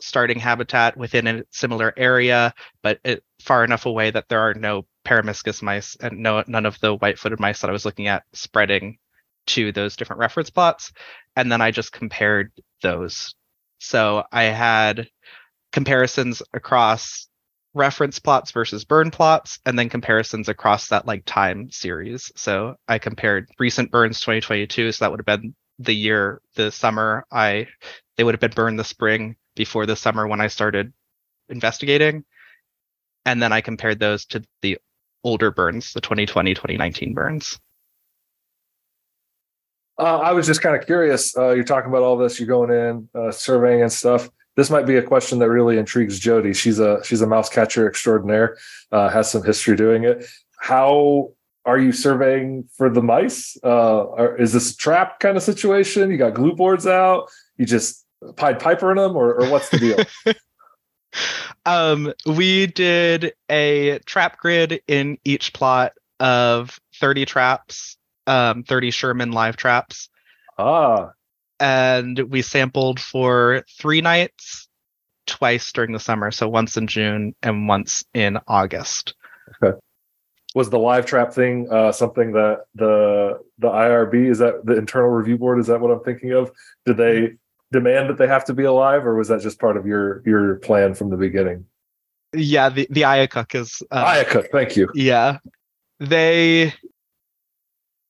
starting 0.00 0.38
habitat 0.38 0.96
within 0.96 1.26
a 1.26 1.42
similar 1.50 1.92
area, 1.96 2.52
but 2.82 3.00
it, 3.04 3.24
far 3.40 3.64
enough 3.64 3.86
away 3.86 4.10
that 4.10 4.28
there 4.28 4.40
are 4.40 4.54
no 4.54 4.86
peromyscus 5.04 5.62
mice 5.62 5.96
and 6.00 6.18
no 6.18 6.42
none 6.46 6.66
of 6.66 6.78
the 6.80 6.94
white-footed 6.94 7.40
mice 7.40 7.60
that 7.60 7.70
I 7.70 7.72
was 7.72 7.84
looking 7.84 8.08
at 8.08 8.24
spreading 8.32 8.98
to 9.46 9.72
those 9.72 9.96
different 9.96 10.20
reference 10.20 10.50
plots. 10.50 10.92
And 11.36 11.50
then 11.50 11.60
I 11.60 11.70
just 11.70 11.92
compared 11.92 12.52
those. 12.82 13.34
So 13.78 14.24
I 14.32 14.44
had 14.44 15.08
comparisons 15.72 16.42
across 16.52 17.28
reference 17.76 18.18
plots 18.18 18.50
versus 18.50 18.84
burn 18.84 19.10
plots 19.10 19.58
and 19.66 19.78
then 19.78 19.88
comparisons 19.88 20.48
across 20.48 20.88
that 20.88 21.06
like 21.06 21.24
time 21.26 21.70
series. 21.70 22.32
So 22.34 22.76
I 22.88 22.98
compared 22.98 23.48
recent 23.58 23.90
burns 23.90 24.20
2022. 24.20 24.92
So 24.92 25.04
that 25.04 25.10
would 25.10 25.20
have 25.20 25.40
been 25.40 25.54
the 25.78 25.94
year, 25.94 26.40
the 26.54 26.72
summer 26.72 27.26
I 27.30 27.68
they 28.16 28.24
would 28.24 28.34
have 28.34 28.40
been 28.40 28.52
burned 28.52 28.78
the 28.78 28.84
spring 28.84 29.36
before 29.54 29.84
the 29.84 29.94
summer 29.94 30.26
when 30.26 30.40
I 30.40 30.46
started 30.46 30.92
investigating. 31.50 32.24
And 33.26 33.42
then 33.42 33.52
I 33.52 33.60
compared 33.60 34.00
those 34.00 34.24
to 34.26 34.42
the 34.62 34.78
older 35.22 35.50
burns, 35.50 35.92
the 35.92 36.00
2020, 36.00 36.54
2019 36.54 37.12
burns? 37.12 37.58
Uh, 39.98 40.18
I 40.18 40.32
was 40.32 40.46
just 40.46 40.62
kind 40.62 40.76
of 40.76 40.86
curious. 40.86 41.36
Uh, 41.36 41.50
you're 41.50 41.64
talking 41.64 41.90
about 41.90 42.02
all 42.02 42.16
this. 42.16 42.38
You're 42.38 42.48
going 42.48 42.70
in 42.70 43.08
uh, 43.14 43.32
surveying 43.32 43.82
and 43.82 43.92
stuff. 43.92 44.30
This 44.56 44.70
might 44.70 44.86
be 44.86 44.96
a 44.96 45.02
question 45.02 45.38
that 45.40 45.50
really 45.50 45.78
intrigues 45.78 46.18
Jody. 46.18 46.54
She's 46.54 46.78
a 46.78 47.04
she's 47.04 47.20
a 47.20 47.26
mouse 47.26 47.48
catcher 47.48 47.88
extraordinaire. 47.88 48.56
Uh, 48.90 49.08
has 49.08 49.30
some 49.30 49.42
history 49.42 49.76
doing 49.76 50.04
it. 50.04 50.26
How 50.58 51.32
are 51.66 51.78
you 51.78 51.92
surveying 51.92 52.68
for 52.76 52.88
the 52.88 53.02
mice? 53.02 53.58
Uh, 53.62 54.34
is 54.38 54.52
this 54.52 54.72
a 54.72 54.76
trap 54.76 55.20
kind 55.20 55.36
of 55.36 55.42
situation? 55.42 56.10
You 56.10 56.16
got 56.16 56.34
glue 56.34 56.54
boards 56.54 56.86
out. 56.86 57.28
You 57.58 57.66
just 57.66 58.06
Pied 58.36 58.58
Piper 58.58 58.90
in 58.90 58.96
them, 58.96 59.16
or, 59.16 59.34
or 59.34 59.50
what's 59.50 59.68
the 59.68 59.78
deal? 59.78 60.34
um, 61.66 62.12
we 62.24 62.66
did 62.66 63.34
a 63.50 63.98
trap 64.00 64.38
grid 64.38 64.80
in 64.88 65.18
each 65.24 65.52
plot 65.52 65.92
of 66.18 66.80
30 66.98 67.26
traps, 67.26 67.96
um, 68.26 68.62
30 68.62 68.90
Sherman 68.90 69.32
live 69.32 69.56
traps. 69.56 70.08
Ah. 70.58 71.10
And 71.58 72.18
we 72.30 72.42
sampled 72.42 73.00
for 73.00 73.64
three 73.78 74.00
nights, 74.00 74.68
twice 75.26 75.72
during 75.72 75.92
the 75.92 76.00
summer. 76.00 76.30
So 76.30 76.48
once 76.48 76.76
in 76.76 76.86
June 76.86 77.34
and 77.42 77.68
once 77.68 78.04
in 78.14 78.38
August. 78.46 79.14
Okay. 79.62 79.76
Was 80.54 80.70
the 80.70 80.78
live 80.78 81.04
trap 81.04 81.34
thing 81.34 81.68
uh, 81.70 81.92
something 81.92 82.32
that 82.32 82.64
the 82.74 83.40
the 83.58 83.68
IRB 83.68 84.30
is 84.30 84.38
that 84.38 84.64
the 84.64 84.76
internal 84.76 85.10
review 85.10 85.36
board 85.36 85.58
is 85.58 85.66
that 85.66 85.80
what 85.80 85.90
I'm 85.90 86.02
thinking 86.02 86.32
of? 86.32 86.50
Did 86.86 86.96
they 86.96 87.32
demand 87.72 88.08
that 88.08 88.16
they 88.16 88.26
have 88.26 88.44
to 88.46 88.54
be 88.54 88.64
alive, 88.64 89.06
or 89.06 89.16
was 89.16 89.28
that 89.28 89.42
just 89.42 89.60
part 89.60 89.76
of 89.76 89.86
your 89.86 90.22
your 90.24 90.56
plan 90.56 90.94
from 90.94 91.10
the 91.10 91.16
beginning? 91.18 91.66
Yeah, 92.32 92.70
the 92.70 92.86
the 92.90 93.02
IACUC 93.02 93.54
is 93.60 93.82
uh, 93.90 94.04
IACUC. 94.04 94.50
Thank 94.50 94.76
you. 94.76 94.88
Yeah, 94.94 95.38
they. 96.00 96.72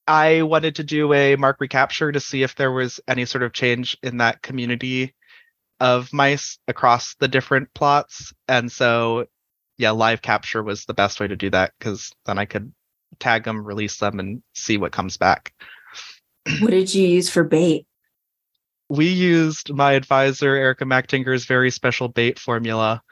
I 0.07 0.43
wanted 0.43 0.77
to 0.77 0.85
do 0.85 1.13
a 1.13 1.37
mark 1.37 1.61
recapture 1.61 2.13
to 2.13 2.21
see 2.21 2.43
if 2.43 2.55
there 2.55 2.73
was 2.73 3.01
any 3.09 3.25
sort 3.25 3.43
of 3.43 3.53
change 3.53 3.97
in 4.03 4.19
that 4.19 4.43
community 4.43 5.15
of 5.81 6.13
mice 6.13 6.59
across 6.69 7.17
the 7.17 7.29
different 7.29 7.73
plots, 7.75 8.33
and 8.49 8.71
so 8.71 9.27
yeah, 9.79 9.91
live 9.91 10.23
capture 10.23 10.63
was 10.63 10.85
the 10.85 10.95
best 10.95 11.21
way 11.21 11.29
to 11.29 11.37
do 11.37 11.51
that 11.51 11.73
because 11.79 12.13
then 12.25 12.39
I 12.39 12.47
could 12.47 12.73
tag 13.19 13.45
them, 13.45 13.65
release 13.65 13.99
them, 13.99 14.19
and 14.19 14.43
see 14.55 14.79
what 14.79 14.93
comes 14.93 15.17
back. 15.17 15.53
What 16.61 16.71
did 16.71 16.95
you 16.95 17.07
use 17.07 17.29
for 17.29 17.45
bait? 17.45 17.87
we 18.89 19.07
used 19.07 19.73
my 19.73 19.93
advisor 19.93 20.55
Erika 20.55 20.85
Machtinger's 20.85 21.45
very 21.45 21.71
special 21.71 22.09
bait 22.09 22.39
formula, 22.39 23.03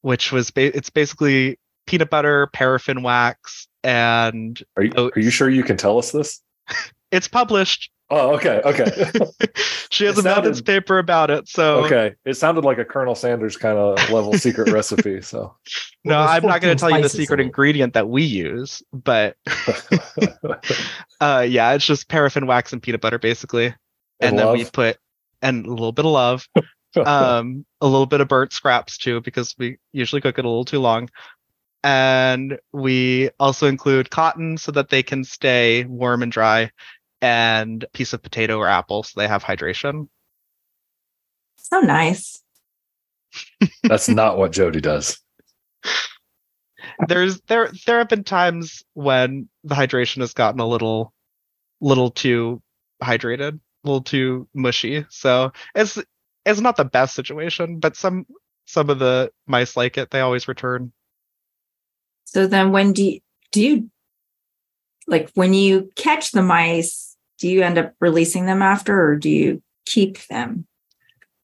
which 0.00 0.32
was 0.32 0.50
ba- 0.50 0.76
it's 0.76 0.90
basically 0.90 1.58
peanut 1.86 2.10
butter, 2.10 2.48
paraffin 2.52 3.02
wax, 3.02 3.68
and 3.84 4.62
are 4.76 4.84
you, 4.84 4.92
are 4.96 5.20
you 5.20 5.30
sure 5.30 5.48
you 5.48 5.64
can 5.64 5.76
tell 5.76 5.98
us 5.98 6.12
this? 6.12 6.40
it's 7.10 7.28
published. 7.28 7.90
Oh, 8.10 8.34
okay, 8.34 8.60
okay. 8.64 8.84
she 9.90 10.04
has 10.04 10.18
it 10.18 10.20
a 10.20 10.22
sounded, 10.22 10.24
methods 10.24 10.60
paper 10.60 10.98
about 10.98 11.30
it. 11.30 11.48
So 11.48 11.84
okay, 11.84 12.14
it 12.26 12.34
sounded 12.34 12.62
like 12.62 12.76
a 12.76 12.84
Colonel 12.84 13.14
Sanders 13.14 13.56
kind 13.56 13.78
of 13.78 14.10
level 14.10 14.34
secret 14.34 14.68
recipe. 14.72 15.22
So 15.22 15.56
no, 16.04 16.18
well, 16.18 16.28
I'm 16.28 16.42
not 16.42 16.60
going 16.60 16.76
to 16.76 16.80
tell 16.80 16.90
you 16.90 17.02
the 17.02 17.08
secret 17.08 17.40
ingredient 17.40 17.94
that 17.94 18.10
we 18.10 18.22
use, 18.22 18.82
but 18.92 19.36
uh, 21.20 21.46
yeah, 21.48 21.72
it's 21.72 21.86
just 21.86 22.08
paraffin 22.08 22.46
wax 22.46 22.72
and 22.72 22.82
peanut 22.82 23.00
butter, 23.00 23.18
basically 23.18 23.74
and, 24.22 24.38
then 24.38 24.52
we 24.52 24.64
put 24.64 24.98
and 25.40 25.66
a 25.66 25.70
little 25.70 25.92
bit 25.92 26.04
of 26.04 26.12
love, 26.12 26.48
um, 27.04 27.64
a 27.80 27.86
little 27.86 28.06
bit 28.06 28.20
of 28.20 28.28
burnt 28.28 28.52
scraps 28.52 28.96
too, 28.96 29.20
because 29.20 29.54
we 29.58 29.78
usually 29.92 30.20
cook 30.20 30.38
it 30.38 30.44
a 30.44 30.48
little 30.48 30.64
too 30.64 30.80
long. 30.80 31.08
And 31.84 32.58
we 32.72 33.30
also 33.40 33.66
include 33.66 34.10
cotton 34.10 34.56
so 34.56 34.72
that 34.72 34.88
they 34.88 35.02
can 35.02 35.24
stay 35.24 35.84
warm 35.84 36.22
and 36.22 36.32
dry, 36.32 36.70
and 37.20 37.84
a 37.84 37.88
piece 37.88 38.12
of 38.12 38.22
potato 38.22 38.58
or 38.58 38.68
apple 38.68 39.02
so 39.02 39.20
they 39.20 39.28
have 39.28 39.44
hydration. 39.44 40.08
So 41.56 41.80
nice. 41.80 42.42
That's 43.84 44.08
not 44.08 44.36
what 44.36 44.52
Jody 44.52 44.80
does. 44.80 45.18
There's 47.08 47.40
there 47.42 47.70
there 47.86 47.98
have 47.98 48.08
been 48.08 48.24
times 48.24 48.82
when 48.94 49.48
the 49.64 49.74
hydration 49.74 50.20
has 50.20 50.34
gotten 50.34 50.60
a 50.60 50.66
little 50.66 51.12
little 51.80 52.10
too 52.10 52.62
hydrated, 53.02 53.54
a 53.54 53.88
little 53.88 54.02
too 54.02 54.48
mushy. 54.54 55.06
So 55.08 55.52
it's 55.74 55.98
it's 56.44 56.60
not 56.60 56.76
the 56.76 56.84
best 56.84 57.14
situation, 57.14 57.78
but 57.78 57.96
some 57.96 58.26
some 58.66 58.90
of 58.90 58.98
the 58.98 59.30
mice 59.46 59.76
like 59.76 59.98
it. 59.98 60.10
They 60.10 60.20
always 60.20 60.48
return. 60.48 60.92
So 62.32 62.46
then 62.46 62.72
when 62.72 62.94
do 62.94 63.04
you, 63.04 63.20
do 63.50 63.62
you 63.62 63.90
like 65.06 65.30
when 65.34 65.52
you 65.52 65.90
catch 65.96 66.32
the 66.32 66.42
mice, 66.42 67.14
do 67.38 67.46
you 67.46 67.62
end 67.62 67.76
up 67.76 67.92
releasing 68.00 68.46
them 68.46 68.62
after 68.62 68.98
or 68.98 69.16
do 69.16 69.28
you 69.28 69.62
keep 69.84 70.26
them? 70.28 70.66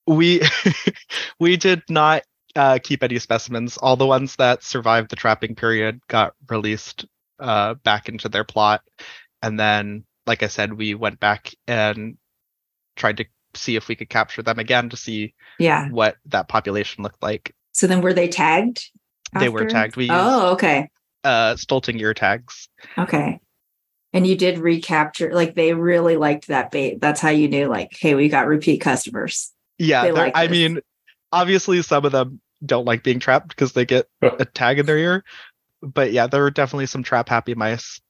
We 0.06 0.40
we 1.40 1.58
did 1.58 1.82
not 1.90 2.22
uh, 2.56 2.78
keep 2.82 3.02
any 3.02 3.18
specimens. 3.18 3.76
All 3.76 3.96
the 3.96 4.06
ones 4.06 4.36
that 4.36 4.62
survived 4.62 5.10
the 5.10 5.16
trapping 5.16 5.54
period 5.54 6.00
got 6.08 6.32
released 6.48 7.04
uh, 7.38 7.74
back 7.74 8.08
into 8.08 8.30
their 8.30 8.44
plot, 8.44 8.80
and 9.42 9.60
then, 9.60 10.04
like 10.26 10.42
I 10.42 10.46
said, 10.46 10.72
we 10.72 10.94
went 10.94 11.20
back 11.20 11.54
and 11.66 12.16
tried 12.96 13.18
to 13.18 13.26
see 13.52 13.76
if 13.76 13.88
we 13.88 13.94
could 13.94 14.08
capture 14.08 14.42
them 14.42 14.58
again 14.58 14.88
to 14.88 14.96
see 14.96 15.34
Yeah. 15.58 15.90
what 15.90 16.16
that 16.26 16.48
population 16.48 17.04
looked 17.04 17.22
like. 17.22 17.54
So 17.72 17.86
then 17.86 18.00
were 18.00 18.14
they 18.14 18.28
tagged? 18.28 18.90
They 19.38 19.48
were 19.48 19.64
tagged. 19.66 19.96
We 19.96 20.04
used 20.04 20.14
Oh, 20.16 20.52
okay. 20.52 20.88
uh, 21.24 21.54
Stolting 21.54 22.00
ear 22.00 22.14
tags. 22.14 22.68
Okay. 22.96 23.40
And 24.12 24.26
you 24.26 24.36
did 24.36 24.58
recapture, 24.58 25.32
like 25.34 25.54
they 25.54 25.74
really 25.74 26.16
liked 26.16 26.46
that 26.48 26.70
bait. 26.70 27.00
That's 27.00 27.20
how 27.20 27.28
you 27.28 27.48
knew, 27.48 27.66
like, 27.68 27.90
hey, 27.98 28.14
we 28.14 28.28
got 28.28 28.46
repeat 28.46 28.78
customers. 28.80 29.52
Yeah, 29.78 30.04
They 30.04 30.12
like 30.12 30.36
I 30.36 30.46
this. 30.46 30.52
mean, 30.52 30.80
obviously 31.30 31.82
some 31.82 32.04
of 32.04 32.12
them 32.12 32.40
don't 32.64 32.86
like 32.86 33.02
being 33.04 33.20
trapped 33.20 33.48
because 33.48 33.72
they 33.74 33.84
get 33.84 34.06
a 34.22 34.44
tag 34.46 34.78
in 34.78 34.86
their 34.86 34.96
ear. 34.98 35.24
But 35.82 36.10
yeah, 36.12 36.26
there 36.26 36.40
were 36.42 36.50
definitely 36.50 36.86
some 36.86 37.02
trap 37.02 37.28
happy 37.28 37.54
mice. 37.54 38.00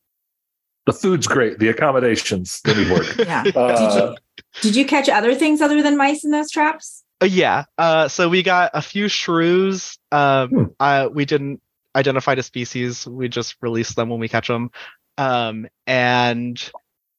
The 0.86 0.92
food's 0.94 1.26
great. 1.26 1.58
The 1.58 1.68
accommodations 1.68 2.60
they 2.64 2.74
need 2.74 2.90
work. 2.90 3.06
Yeah. 3.18 3.44
Uh, 3.54 4.14
Did 4.62 4.74
you 4.76 4.86
catch 4.86 5.08
other 5.10 5.34
things 5.34 5.60
other 5.60 5.82
than 5.82 5.96
mice 5.98 6.24
in 6.24 6.30
those 6.30 6.50
traps? 6.50 7.04
Uh, 7.22 7.26
yeah. 7.26 7.64
Uh, 7.76 8.08
so 8.08 8.28
we 8.28 8.42
got 8.42 8.70
a 8.74 8.82
few 8.82 9.08
shrews. 9.08 9.98
Um, 10.12 10.48
Hmm. 10.50 10.64
uh, 10.78 11.08
we 11.12 11.24
didn't 11.24 11.60
identify 11.96 12.34
the 12.34 12.42
species. 12.42 13.06
We 13.06 13.28
just 13.28 13.56
released 13.60 13.96
them 13.96 14.08
when 14.08 14.20
we 14.20 14.28
catch 14.28 14.48
them. 14.48 14.70
Um, 15.16 15.66
and 15.86 16.70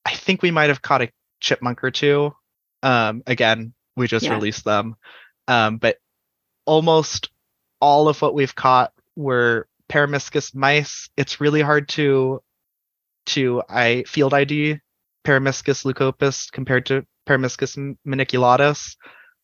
I 0.06 0.14
think 0.14 0.42
we 0.42 0.52
might 0.52 0.70
have 0.70 0.82
caught 0.82 1.02
a 1.02 1.12
chipmunk 1.42 1.84
or 1.84 1.92
two. 1.92 2.34
Um, 2.82 3.24
again, 3.28 3.74
we 3.98 4.08
just 4.08 4.26
Yeah. 4.26 4.36
released 4.36 4.64
them. 4.64 4.96
Um, 5.48 5.78
but 5.78 5.98
almost 6.66 7.30
all 7.82 8.08
of 8.08 8.22
what 8.22 8.34
we've 8.34 8.56
caught 8.56 8.94
were 9.16 9.68
Peromyscus 9.90 10.54
mice. 10.56 11.10
It's 11.18 11.42
really 11.42 11.62
hard 11.62 11.90
to 11.90 12.42
to 13.26 13.62
I 13.68 14.04
field 14.08 14.34
ID 14.34 14.80
Peromyscus 15.26 15.84
leucopus 15.86 16.50
compared 16.52 16.86
to 16.88 17.06
Peromyscus 17.28 17.98
maniculatus. 18.08 18.96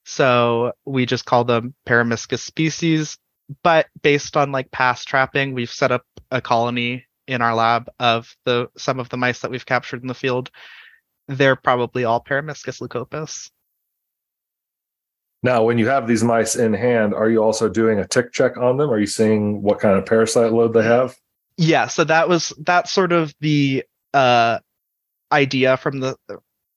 So 0.05 0.73
we 0.85 1.05
just 1.05 1.25
call 1.25 1.43
them 1.43 1.73
Peromyscus 1.87 2.39
species. 2.39 3.17
But 3.63 3.87
based 4.01 4.37
on 4.37 4.51
like 4.51 4.71
past 4.71 5.07
trapping, 5.07 5.53
we've 5.53 5.71
set 5.71 5.91
up 5.91 6.03
a 6.31 6.41
colony 6.41 7.05
in 7.27 7.41
our 7.41 7.55
lab 7.55 7.89
of 7.99 8.35
the 8.45 8.69
some 8.77 8.99
of 8.99 9.09
the 9.09 9.17
mice 9.17 9.39
that 9.39 9.51
we've 9.51 9.65
captured 9.65 10.01
in 10.01 10.07
the 10.07 10.13
field. 10.13 10.49
They're 11.27 11.55
probably 11.55 12.05
all 12.05 12.23
Peromyscus 12.23 12.81
leucopus. 12.81 13.49
now, 15.43 15.63
when 15.63 15.77
you 15.77 15.87
have 15.87 16.07
these 16.07 16.23
mice 16.23 16.55
in 16.55 16.73
hand, 16.73 17.13
are 17.13 17.29
you 17.29 17.43
also 17.43 17.69
doing 17.69 17.99
a 17.99 18.07
tick 18.07 18.31
check 18.31 18.57
on 18.57 18.77
them? 18.77 18.89
Are 18.91 18.99
you 18.99 19.07
seeing 19.07 19.61
what 19.61 19.79
kind 19.79 19.97
of 19.97 20.05
parasite 20.05 20.51
load 20.51 20.73
they 20.73 20.83
have? 20.83 21.15
Yeah, 21.57 21.87
so 21.87 22.03
that 22.03 22.27
was 22.29 22.51
that's 22.59 22.91
sort 22.91 23.11
of 23.11 23.33
the 23.41 23.83
uh 24.13 24.59
idea 25.31 25.77
from 25.77 25.99
the 25.99 26.15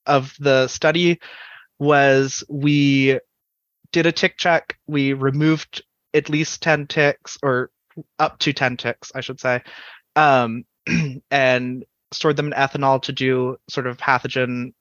of 0.06 0.34
the 0.38 0.68
study 0.68 1.18
was 1.78 2.44
we 2.48 3.20
did 3.92 4.06
a 4.06 4.12
tick 4.12 4.36
check, 4.36 4.76
we 4.86 5.12
removed 5.12 5.82
at 6.14 6.28
least 6.28 6.62
10 6.62 6.86
ticks 6.86 7.38
or 7.42 7.70
up 8.18 8.38
to 8.38 8.52
10 8.52 8.76
ticks, 8.76 9.12
I 9.14 9.20
should 9.20 9.40
say. 9.40 9.62
Um 10.16 10.64
and 11.30 11.84
stored 12.12 12.36
them 12.36 12.46
in 12.46 12.52
ethanol 12.52 13.02
to 13.02 13.12
do 13.12 13.56
sort 13.68 13.86
of 13.86 13.98
pathogen 13.98 14.72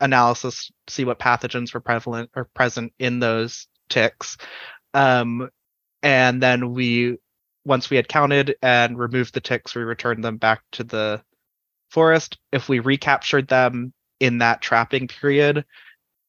analysis, 0.00 0.70
see 0.88 1.04
what 1.04 1.18
pathogens 1.18 1.72
were 1.72 1.80
prevalent 1.80 2.30
or 2.36 2.48
present 2.54 2.92
in 2.98 3.18
those 3.18 3.66
ticks. 3.88 4.36
Um 4.94 5.50
and 6.02 6.42
then 6.42 6.72
we 6.72 7.16
once 7.64 7.90
we 7.90 7.96
had 7.96 8.08
counted 8.08 8.56
and 8.62 8.98
removed 8.98 9.34
the 9.34 9.40
ticks, 9.40 9.74
we 9.74 9.82
returned 9.82 10.24
them 10.24 10.38
back 10.38 10.62
to 10.72 10.84
the 10.84 11.22
forest. 11.90 12.38
If 12.50 12.68
we 12.68 12.80
recaptured 12.80 13.48
them 13.48 13.92
in 14.20 14.38
that 14.38 14.62
trapping 14.62 15.06
period, 15.06 15.64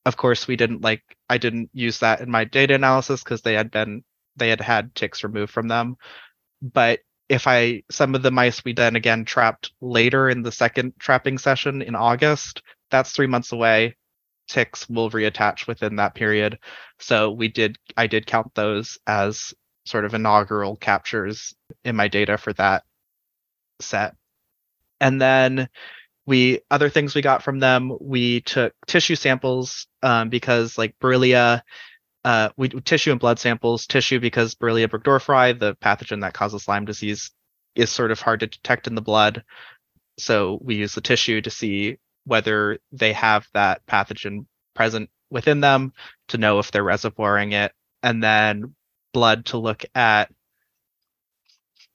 of 0.05 0.17
course, 0.17 0.47
we 0.47 0.55
didn't 0.55 0.81
like, 0.81 1.01
I 1.29 1.37
didn't 1.37 1.69
use 1.73 1.99
that 1.99 2.21
in 2.21 2.29
my 2.29 2.43
data 2.43 2.73
analysis 2.73 3.23
because 3.23 3.41
they 3.41 3.53
had 3.53 3.71
been, 3.71 4.03
they 4.35 4.49
had 4.49 4.61
had 4.61 4.95
ticks 4.95 5.23
removed 5.23 5.51
from 5.51 5.67
them. 5.67 5.97
But 6.61 6.99
if 7.29 7.45
I, 7.47 7.83
some 7.91 8.15
of 8.15 8.23
the 8.23 8.31
mice 8.31 8.65
we 8.65 8.73
then 8.73 8.95
again 8.95 9.25
trapped 9.25 9.71
later 9.81 10.29
in 10.29 10.41
the 10.41 10.51
second 10.51 10.93
trapping 10.99 11.37
session 11.37 11.81
in 11.81 11.95
August, 11.95 12.63
that's 12.89 13.11
three 13.11 13.27
months 13.27 13.51
away. 13.51 13.95
Ticks 14.47 14.89
will 14.89 15.11
reattach 15.11 15.67
within 15.67 15.97
that 15.97 16.15
period. 16.15 16.57
So 16.97 17.31
we 17.31 17.47
did, 17.47 17.77
I 17.95 18.07
did 18.07 18.25
count 18.25 18.55
those 18.55 18.97
as 19.05 19.53
sort 19.85 20.05
of 20.05 20.15
inaugural 20.15 20.75
captures 20.75 21.53
in 21.83 21.95
my 21.95 22.07
data 22.07 22.37
for 22.37 22.53
that 22.53 22.83
set. 23.79 24.15
And 24.99 25.21
then 25.21 25.69
we 26.29 26.59
other 26.69 26.89
things 26.89 27.15
we 27.15 27.23
got 27.23 27.41
from 27.41 27.57
them, 27.57 27.91
we 27.99 28.41
took 28.41 28.75
tissue 28.85 29.15
samples 29.15 29.87
um, 30.03 30.29
because 30.29 30.77
like 30.77 30.93
Borrelia, 31.01 31.63
uh, 32.23 32.49
we 32.55 32.69
tissue 32.69 33.09
and 33.09 33.19
blood 33.19 33.39
samples. 33.39 33.87
Tissue 33.87 34.19
because 34.19 34.53
Borrelia 34.53 34.87
burgdorferi, 34.87 35.59
the 35.59 35.75
pathogen 35.77 36.21
that 36.21 36.35
causes 36.35 36.67
Lyme 36.67 36.85
disease, 36.85 37.31
is 37.73 37.89
sort 37.89 38.11
of 38.11 38.21
hard 38.21 38.41
to 38.41 38.47
detect 38.47 38.85
in 38.85 38.93
the 38.93 39.01
blood. 39.01 39.43
So 40.19 40.59
we 40.61 40.75
use 40.75 40.93
the 40.93 41.01
tissue 41.01 41.41
to 41.41 41.49
see 41.49 41.97
whether 42.25 42.77
they 42.91 43.13
have 43.13 43.47
that 43.55 43.83
pathogen 43.87 44.45
present 44.75 45.09
within 45.31 45.61
them 45.61 45.93
to 46.27 46.37
know 46.37 46.59
if 46.59 46.69
they're 46.69 46.83
reservoiring 46.83 47.53
it, 47.53 47.71
and 48.03 48.23
then 48.23 48.75
blood 49.13 49.47
to 49.47 49.57
look 49.57 49.83
at 49.95 50.31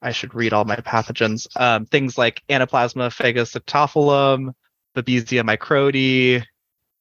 I 0.05 0.12
should 0.12 0.35
read 0.35 0.53
all 0.53 0.64
my 0.64 0.77
pathogens. 0.77 1.49
Um, 1.61 1.87
things 1.87 2.17
like 2.19 2.43
Anaplasma 2.49 3.09
phagocytophilum, 3.11 4.53
Babesia 4.95 5.43
microti, 5.43 6.45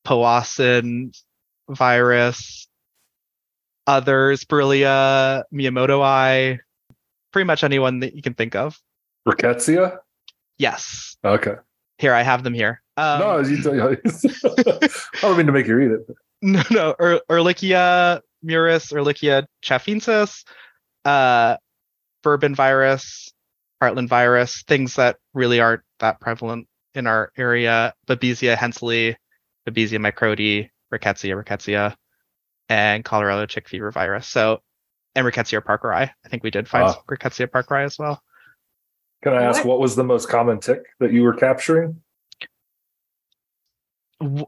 Powassan 0.08 1.12
virus, 1.70 2.68
others, 3.88 4.46
Borrelia 4.46 5.44
miyamotoi, 5.54 6.60
pretty 7.32 7.46
much 7.46 7.64
anyone 7.64 8.00
that 8.00 8.16
you 8.16 8.22
can 8.22 8.34
think 8.34 8.56
of. 8.56 8.80
Rickettsia? 9.28 9.98
Yes, 10.58 11.18
Okay. 11.26 11.56
here 11.98 12.14
I 12.14 12.22
have 12.22 12.44
them 12.44 12.54
here. 12.54 12.82
Um, 12.96 13.20
no, 13.20 13.40
you 13.40 13.62
tell 13.62 13.76
you. 13.76 13.98
I 14.06 14.90
don't 15.22 15.38
mean 15.38 15.48
to 15.48 15.52
make 15.52 15.68
you 15.68 15.76
read 15.76 15.92
it. 15.92 16.02
no, 16.42 16.62
no, 16.70 16.96
Ur- 17.02 17.22
Ehrlichia 17.30 18.22
muris, 18.46 18.92
Ehrlichia 18.94 19.46
chaffeensis, 19.64 20.44
uh, 21.06 21.58
bourbon 22.24 22.56
virus, 22.56 23.32
Heartland 23.82 24.08
virus, 24.08 24.64
things 24.64 24.96
that 24.96 25.18
really 25.34 25.60
aren't 25.60 25.82
that 26.00 26.20
prevalent 26.20 26.68
in 26.96 27.06
our 27.08 27.32
area. 27.38 27.94
Babesia 28.08 28.56
hensley, 28.58 29.16
Babesia 29.68 30.00
microti, 30.00 30.70
Rickettsia 30.92 31.42
rickettsii, 31.44 31.96
and 32.70 33.04
Colorado 33.06 33.46
tick 33.46 33.68
fever 33.70 33.92
virus. 33.92 34.28
So, 34.28 34.62
and 35.16 35.26
Rickettsia 35.28 35.62
parkeri. 35.62 36.10
I 36.26 36.30
think 36.30 36.44
we 36.44 36.50
did 36.52 36.68
find 36.68 36.90
some 36.92 37.02
Rickettsia 37.10 37.48
parkeri 37.48 37.86
as 37.86 38.00
well. 38.00 38.22
Can 39.24 39.34
I 39.34 39.44
ask 39.44 39.60
What? 39.60 39.68
what 39.68 39.80
was 39.80 39.96
the 39.96 40.04
most 40.04 40.28
common 40.30 40.60
tick 40.60 40.80
that 41.00 41.12
you 41.14 41.24
were 41.24 41.34
capturing? 41.34 42.02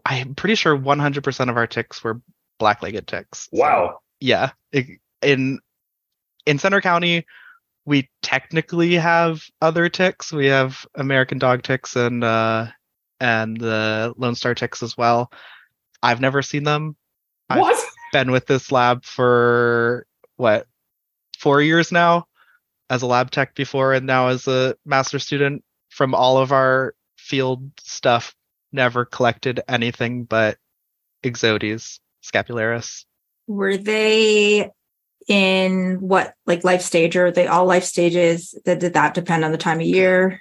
I'm 0.06 0.36
pretty 0.36 0.56
sure 0.56 0.78
100% 0.78 1.50
of 1.50 1.58
our 1.58 1.68
ticks 1.68 2.04
were 2.04 2.22
black-legged 2.60 3.08
ticks. 3.08 3.50
So- 3.52 3.58
Wow. 3.62 4.00
yeah 4.22 4.52
it- 4.72 5.00
in 5.22 5.60
in 6.46 6.60
centre 6.60 6.80
county 6.82 7.26
we 7.86 8.10
technically 8.21 8.95
have 8.95 9.43
other 9.62 9.89
ticks 9.89 10.32
we 10.32 10.48
have 10.48 10.86
american 10.95 11.38
dog 11.38 11.63
ticks 11.63 11.95
and 11.95 12.24
uh 12.24 12.65
and 13.19 13.60
the 13.60 14.13
lone 14.17 14.36
star 14.36 14.54
ticks 14.56 14.82
as 14.84 14.98
well 14.98 15.32
i've 16.04 16.21
never 16.21 16.41
seen 16.41 16.63
them 16.63 16.95
I've 17.50 17.60
What? 17.60 17.86
been 18.12 18.32
with 18.32 18.48
this 18.48 18.71
lab 18.71 19.04
for 19.06 20.08
what 20.38 20.67
four 21.38 21.62
years 21.62 21.91
now 21.91 22.26
as 22.89 23.02
a 23.02 23.08
lab 23.08 23.32
tech 23.32 23.56
before 23.56 23.93
and 23.93 24.06
now 24.06 24.28
as 24.30 24.48
a 24.48 24.76
master 24.86 25.19
student 25.19 25.63
from 25.89 26.13
all 26.15 26.38
of 26.38 26.52
our 26.52 26.95
field 27.17 27.69
stuff 27.80 28.36
never 28.71 29.06
collected 29.06 29.62
anything 29.67 30.24
but 30.24 30.58
Ixodes 31.24 32.00
scapularis. 32.24 33.06
Were 33.48 33.78
they 33.78 34.69
in 35.28 35.98
what 36.00 36.34
like 36.46 36.64
life 36.64 36.82
stage 36.82 37.16
or 37.16 37.28
are 37.28 37.32
they 37.32 37.48
all 37.48 37.66
life 37.66 37.84
stages? 37.84 38.58
That 38.66 38.80
did 38.80 38.94
that 38.94 39.14
depend 39.14 39.44
on 39.44 39.52
the 39.52 39.58
time 39.58 39.80
of 39.80 39.86
year? 39.86 40.40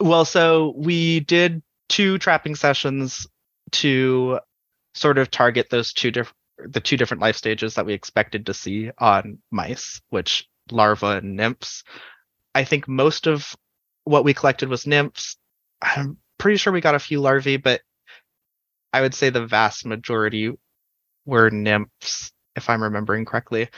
Well, 0.00 0.24
so 0.24 0.74
we 0.76 1.20
did 1.20 1.62
two 1.88 2.18
trapping 2.18 2.54
sessions 2.54 3.26
to 3.72 4.40
sort 4.94 5.18
of 5.18 5.30
target 5.30 5.68
those 5.70 5.92
two 5.92 6.10
different 6.10 6.36
the 6.58 6.80
two 6.80 6.96
different 6.96 7.20
life 7.20 7.36
stages 7.36 7.74
that 7.74 7.84
we 7.84 7.92
expected 7.92 8.46
to 8.46 8.54
see 8.54 8.90
on 8.98 9.38
mice, 9.50 10.00
which 10.08 10.48
larvae 10.70 11.18
and 11.18 11.36
nymphs. 11.36 11.84
I 12.54 12.64
think 12.64 12.88
most 12.88 13.26
of 13.26 13.54
what 14.04 14.24
we 14.24 14.32
collected 14.32 14.68
was 14.68 14.86
nymphs. 14.86 15.36
I'm 15.82 16.16
pretty 16.38 16.56
sure 16.56 16.72
we 16.72 16.80
got 16.80 16.94
a 16.94 17.00
few 17.00 17.20
larvae, 17.20 17.58
but 17.58 17.82
I 18.92 19.02
would 19.02 19.14
say 19.14 19.28
the 19.28 19.46
vast 19.46 19.84
majority 19.84 20.52
were 21.26 21.50
nymphs, 21.50 22.32
if 22.56 22.68
I'm 22.68 22.82
remembering 22.82 23.24
correctly. 23.24 23.68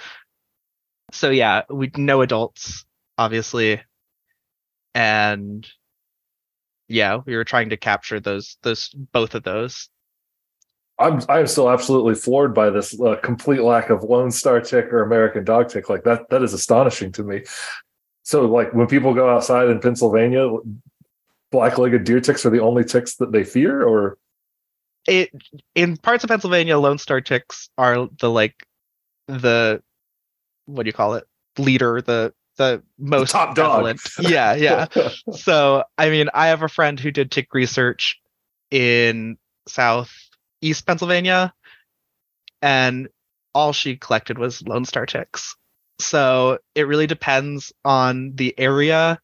So 1.13 1.31
yeah, 1.31 1.63
we 1.69 1.91
no 1.97 2.23
adults, 2.23 2.85
obviously. 3.17 3.81
And 4.95 5.67
yeah, 6.89 7.19
we 7.25 7.37
were 7.37 7.45
trying 7.45 7.71
to 7.71 7.77
capture 7.77 8.21
those 8.21 8.57
those 8.63 8.89
both 8.89 9.35
of 9.35 9.43
those. 9.43 9.89
I'm 10.99 11.21
I'm 11.29 11.47
still 11.47 11.71
absolutely 11.71 12.15
floored 12.15 12.55
by 12.55 12.71
this 12.71 12.99
uh, 13.01 13.17
complete 13.23 13.61
lack 13.61 13.91
of 13.91 14.03
Lone 14.03 14.31
Star 14.31 14.61
tick 14.61 14.87
or 14.87 15.03
American 15.03 15.45
dog 15.45 15.69
tick. 15.69 15.89
Like 15.89 16.05
that 16.05 16.29
that 16.31 16.43
is 16.43 16.53
astonishing 16.53 17.13
to 17.13 17.23
me. 17.23 17.45
So 18.25 18.47
like 18.47 18.75
when 18.75 18.87
people 18.87 19.15
go 19.15 19.35
outside 19.35 19.69
in 19.69 19.81
Pennsylvania, 19.81 20.51
black-legged 21.51 22.05
deer 22.05 22.21
ticks 22.21 22.45
are 22.45 22.51
the 22.51 22.61
only 22.61 22.85
ticks 22.85 23.17
that 23.17 23.33
they 23.33 23.45
fear, 23.45 23.83
or 23.83 24.19
it 25.07 25.31
in 25.75 25.97
parts 25.97 26.25
of 26.25 26.29
Pennsylvania, 26.29 26.79
Lone 26.79 26.99
Star 26.99 27.21
ticks 27.21 27.71
are 27.79 28.09
the 28.21 28.29
like 28.29 28.67
the 29.29 29.83
what 30.67 30.83
do 30.83 30.89
you 30.89 30.93
call 30.93 31.15
it 31.15 31.27
leader 31.59 32.03
the 32.03 32.33
the 32.57 32.83
most 32.99 33.31
top 33.31 33.55
dog. 33.55 33.99
yeah, 34.21 34.55
yeah. 34.55 34.87
so 35.33 35.85
I 35.97 36.11
mean, 36.11 36.29
I 36.35 36.49
have 36.49 36.63
a 36.63 36.69
friend 36.69 36.99
who 36.99 37.11
did 37.11 37.31
tick 37.31 37.55
research 37.55 38.21
in 38.71 39.39
southeast 39.67 40.87
Pennsylvania, 40.87 41.55
and 42.61 43.09
all 43.55 43.73
she 43.73 43.97
collected 43.97 44.39
was 44.39 44.63
Lone 44.67 44.85
Star 44.85 45.07
ticks. 45.07 45.57
So 46.01 46.59
it 46.75 46.87
really 46.87 47.07
depends 47.07 47.73
on 47.85 48.33
the 48.35 48.55
area, 48.59 49.21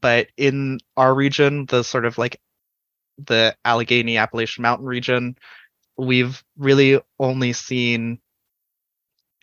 but 0.00 0.28
in 0.36 0.80
our 0.96 1.14
region, 1.14 1.66
the 1.66 1.82
sort 1.82 2.04
of 2.04 2.18
like 2.18 2.40
the 3.18 3.56
Allegheny 3.64 4.16
Appalachian 4.18 4.62
Mountain 4.62 4.86
region, 4.86 5.36
we've 5.96 6.42
really 6.58 7.00
only 7.18 7.52
seen 7.52 8.18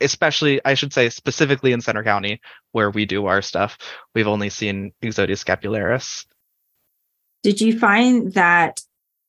especially 0.02 0.62
I 0.66 0.74
should 0.74 0.94
say 0.94 1.10
specifically 1.10 1.72
in 1.72 1.82
Centre 1.82 2.04
County 2.04 2.42
where 2.72 2.90
we 2.90 3.06
do 3.06 3.26
our 3.26 3.42
stuff, 3.42 3.78
we've 4.16 4.28
only 4.28 4.50
seen 4.50 4.92
Ixodes 5.02 5.44
scapularis. 5.44 6.26
Did 7.44 7.62
you 7.62 7.78
find 7.78 8.34
that 8.34 8.82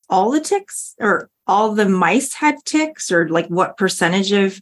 all 0.09 0.31
the 0.31 0.41
ticks 0.41 0.95
or 1.01 1.31
all 1.47 1.75
the 1.75 1.89
mice 1.89 2.35
had 2.35 2.57
ticks 2.65 3.11
or 3.11 3.29
like 3.29 3.47
what 3.49 3.77
percentage 3.77 4.33
of 4.33 4.61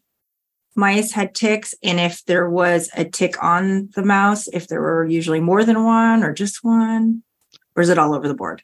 mice 0.76 1.12
had 1.12 1.34
ticks 1.34 1.74
and 1.82 1.98
if 1.98 2.24
there 2.26 2.48
was 2.48 2.88
a 2.96 3.04
tick 3.04 3.42
on 3.42 3.90
the 3.96 4.04
mouse 4.04 4.46
if 4.48 4.68
there 4.68 4.80
were 4.80 5.04
usually 5.04 5.40
more 5.40 5.64
than 5.64 5.84
one 5.84 6.22
or 6.22 6.32
just 6.32 6.62
one 6.62 7.22
or 7.74 7.82
is 7.82 7.88
it 7.88 7.98
all 7.98 8.14
over 8.14 8.28
the 8.28 8.34
board 8.34 8.62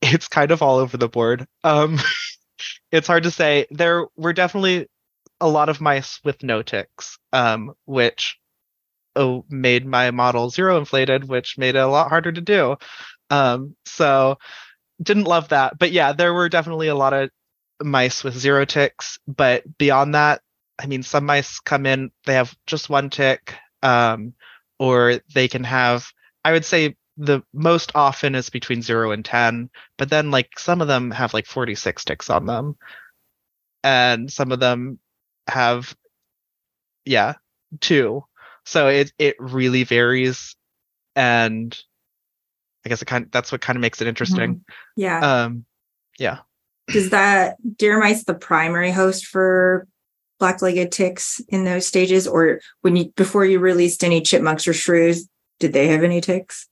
It's 0.00 0.28
kind 0.28 0.52
of 0.52 0.62
all 0.62 0.78
over 0.78 0.96
the 0.96 1.08
board. 1.08 1.46
Um 1.64 1.98
it's 2.92 3.06
hard 3.06 3.24
to 3.24 3.30
say. 3.30 3.66
There 3.70 4.06
were 4.16 4.32
definitely 4.32 4.86
a 5.40 5.48
lot 5.48 5.68
of 5.68 5.80
mice 5.80 6.20
with 6.24 6.42
no 6.42 6.62
ticks, 6.62 7.18
um, 7.32 7.72
which 7.84 8.38
oh, 9.16 9.44
made 9.48 9.86
my 9.86 10.10
model 10.10 10.50
zero 10.50 10.78
inflated, 10.78 11.28
which 11.28 11.58
made 11.58 11.74
it 11.74 11.80
a 11.80 11.86
lot 11.86 12.08
harder 12.08 12.32
to 12.32 12.40
do. 12.40 12.76
Um, 13.30 13.76
so 13.84 14.38
didn't 15.02 15.24
love 15.24 15.48
that. 15.48 15.78
But 15.78 15.92
yeah, 15.92 16.12
there 16.12 16.34
were 16.34 16.48
definitely 16.48 16.88
a 16.88 16.94
lot 16.94 17.12
of 17.12 17.30
mice 17.82 18.24
with 18.24 18.36
zero 18.36 18.64
ticks. 18.64 19.18
But 19.26 19.64
beyond 19.78 20.14
that, 20.14 20.40
I 20.78 20.86
mean, 20.86 21.02
some 21.02 21.26
mice 21.26 21.60
come 21.60 21.86
in, 21.86 22.10
they 22.26 22.34
have 22.34 22.54
just 22.66 22.88
one 22.88 23.10
tick, 23.10 23.54
um, 23.82 24.34
or 24.78 25.20
they 25.34 25.48
can 25.48 25.64
have, 25.64 26.06
I 26.44 26.52
would 26.52 26.64
say 26.64 26.96
the 27.16 27.42
most 27.52 27.92
often 27.96 28.36
is 28.36 28.48
between 28.48 28.80
zero 28.80 29.10
and 29.10 29.24
10, 29.24 29.70
but 29.96 30.08
then 30.08 30.30
like 30.30 30.56
some 30.56 30.80
of 30.80 30.86
them 30.86 31.10
have 31.10 31.34
like 31.34 31.46
46 31.46 32.04
ticks 32.04 32.30
on 32.30 32.46
them. 32.46 32.76
And 33.82 34.30
some 34.32 34.52
of 34.52 34.60
them 34.60 34.98
have, 35.48 35.96
yeah, 37.04 37.34
two. 37.80 38.24
So 38.64 38.88
it, 38.88 39.12
it 39.18 39.36
really 39.38 39.84
varies. 39.84 40.54
And 41.16 41.76
I 42.84 42.88
guess 42.88 43.02
it 43.02 43.06
kind 43.06 43.24
of, 43.24 43.30
that's 43.30 43.50
what 43.50 43.60
kind 43.60 43.76
of 43.76 43.80
makes 43.80 44.00
it 44.00 44.08
interesting. 44.08 44.64
yeah 44.96 45.44
Um, 45.44 45.64
yeah. 46.18 46.38
is 46.94 47.10
that 47.10 47.56
deer 47.76 47.98
mice 47.98 48.24
the 48.24 48.34
primary 48.34 48.90
host 48.90 49.26
for 49.26 49.86
black-legged 50.38 50.92
ticks 50.92 51.40
in 51.48 51.64
those 51.64 51.86
stages 51.86 52.26
or 52.26 52.60
when 52.82 52.96
you 52.96 53.12
before 53.16 53.44
you 53.44 53.58
released 53.58 54.04
any 54.04 54.20
chipmunks 54.20 54.68
or 54.68 54.72
shrews 54.72 55.28
did 55.58 55.72
they 55.72 55.88
have 55.88 56.04
any 56.04 56.20
ticks 56.20 56.68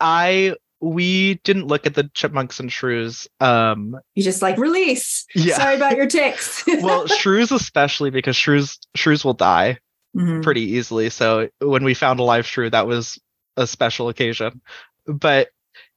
I 0.00 0.54
we 0.80 1.34
didn't 1.44 1.66
look 1.66 1.86
at 1.86 1.94
the 1.94 2.08
chipmunks 2.14 2.60
and 2.60 2.70
shrews. 2.72 3.26
Um, 3.40 3.96
you 4.14 4.22
just 4.22 4.42
like 4.42 4.58
release 4.58 5.26
Yeah. 5.34 5.56
sorry 5.56 5.74
about 5.76 5.96
your 5.96 6.06
ticks 6.18 6.64
well, 6.66 7.06
shrews 7.18 7.50
especially 7.50 8.10
because 8.10 8.36
shrews 8.36 8.78
shrews 8.94 9.24
will 9.24 9.34
die 9.34 9.78
Mhm. 10.16 10.42
pretty 10.42 10.62
easily. 10.62 11.10
So 11.10 11.48
when 11.60 11.84
we 11.84 11.94
found 11.94 12.20
a 12.20 12.22
live 12.22 12.46
shrew, 12.46 12.70
that 12.70 12.86
was 12.86 13.18
a 13.56 13.66
special 13.66 14.08
occasion. 14.08 14.60
But 15.06 15.48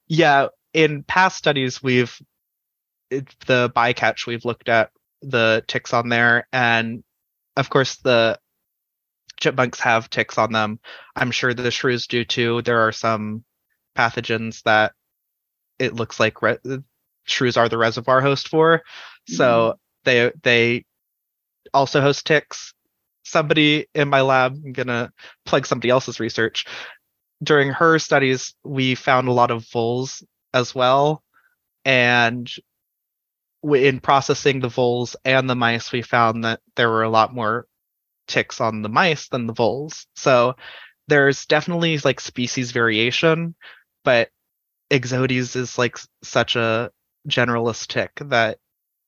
yeah, 0.08 0.48
in 0.74 1.02
past 1.04 1.38
studies, 1.38 1.82
we've 1.82 2.20
it, 3.10 3.28
the 3.46 3.70
bycatch 3.74 4.26
we've 4.26 4.44
looked 4.44 4.68
at 4.68 4.90
the 5.22 5.62
ticks 5.68 5.92
on 5.94 6.08
there, 6.08 6.48
and 6.52 7.04
of 7.56 7.70
course 7.70 7.96
the 7.96 8.38
chipmunks 9.38 9.80
have 9.80 10.10
ticks 10.10 10.38
on 10.38 10.52
them. 10.52 10.78
I'm 11.16 11.30
sure 11.30 11.54
the 11.54 11.70
shrews 11.70 12.06
do 12.06 12.24
too. 12.24 12.62
There 12.62 12.80
are 12.80 12.92
some 12.92 13.44
pathogens 13.96 14.62
that 14.62 14.92
it 15.78 15.94
looks 15.94 16.20
like 16.20 16.42
re- 16.42 16.58
uh, 16.68 16.78
shrews 17.24 17.56
are 17.56 17.68
the 17.68 17.78
reservoir 17.78 18.20
host 18.20 18.48
for. 18.48 18.82
So 19.28 19.44
mm-hmm. 19.44 19.76
they 20.04 20.32
they 20.42 20.84
also 21.72 22.00
host 22.00 22.26
ticks. 22.26 22.74
Somebody 23.24 23.86
in 23.94 24.08
my 24.08 24.20
lab, 24.20 24.60
I'm 24.64 24.72
gonna 24.72 25.12
plug 25.44 25.66
somebody 25.66 25.90
else's 25.90 26.20
research. 26.20 26.66
During 27.42 27.70
her 27.70 27.98
studies, 27.98 28.54
we 28.64 28.94
found 28.94 29.28
a 29.28 29.32
lot 29.32 29.50
of 29.50 29.68
voles 29.70 30.22
as 30.54 30.74
well, 30.74 31.22
and 31.84 32.50
in 33.64 34.00
processing 34.00 34.60
the 34.60 34.68
voles 34.68 35.16
and 35.24 35.48
the 35.48 35.54
mice, 35.54 35.92
we 35.92 36.02
found 36.02 36.44
that 36.44 36.60
there 36.76 36.90
were 36.90 37.04
a 37.04 37.10
lot 37.10 37.34
more 37.34 37.66
ticks 38.26 38.60
on 38.60 38.82
the 38.82 38.88
mice 38.88 39.28
than 39.28 39.46
the 39.46 39.52
voles. 39.52 40.06
So 40.16 40.54
there's 41.08 41.46
definitely 41.46 41.98
like 41.98 42.20
species 42.20 42.72
variation, 42.72 43.54
but 44.04 44.30
Ixodes 44.90 45.56
is 45.56 45.78
like 45.78 45.98
such 46.22 46.56
a 46.56 46.90
generalist 47.28 47.86
tick 47.88 48.10
that 48.16 48.58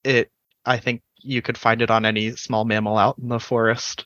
it 0.03 0.31
I 0.65 0.77
think 0.77 1.01
you 1.17 1.41
could 1.41 1.57
find 1.57 1.81
it 1.81 1.91
on 1.91 2.05
any 2.05 2.35
small 2.35 2.65
mammal 2.65 2.97
out 2.97 3.17
in 3.19 3.29
the 3.29 3.39
forest. 3.39 4.05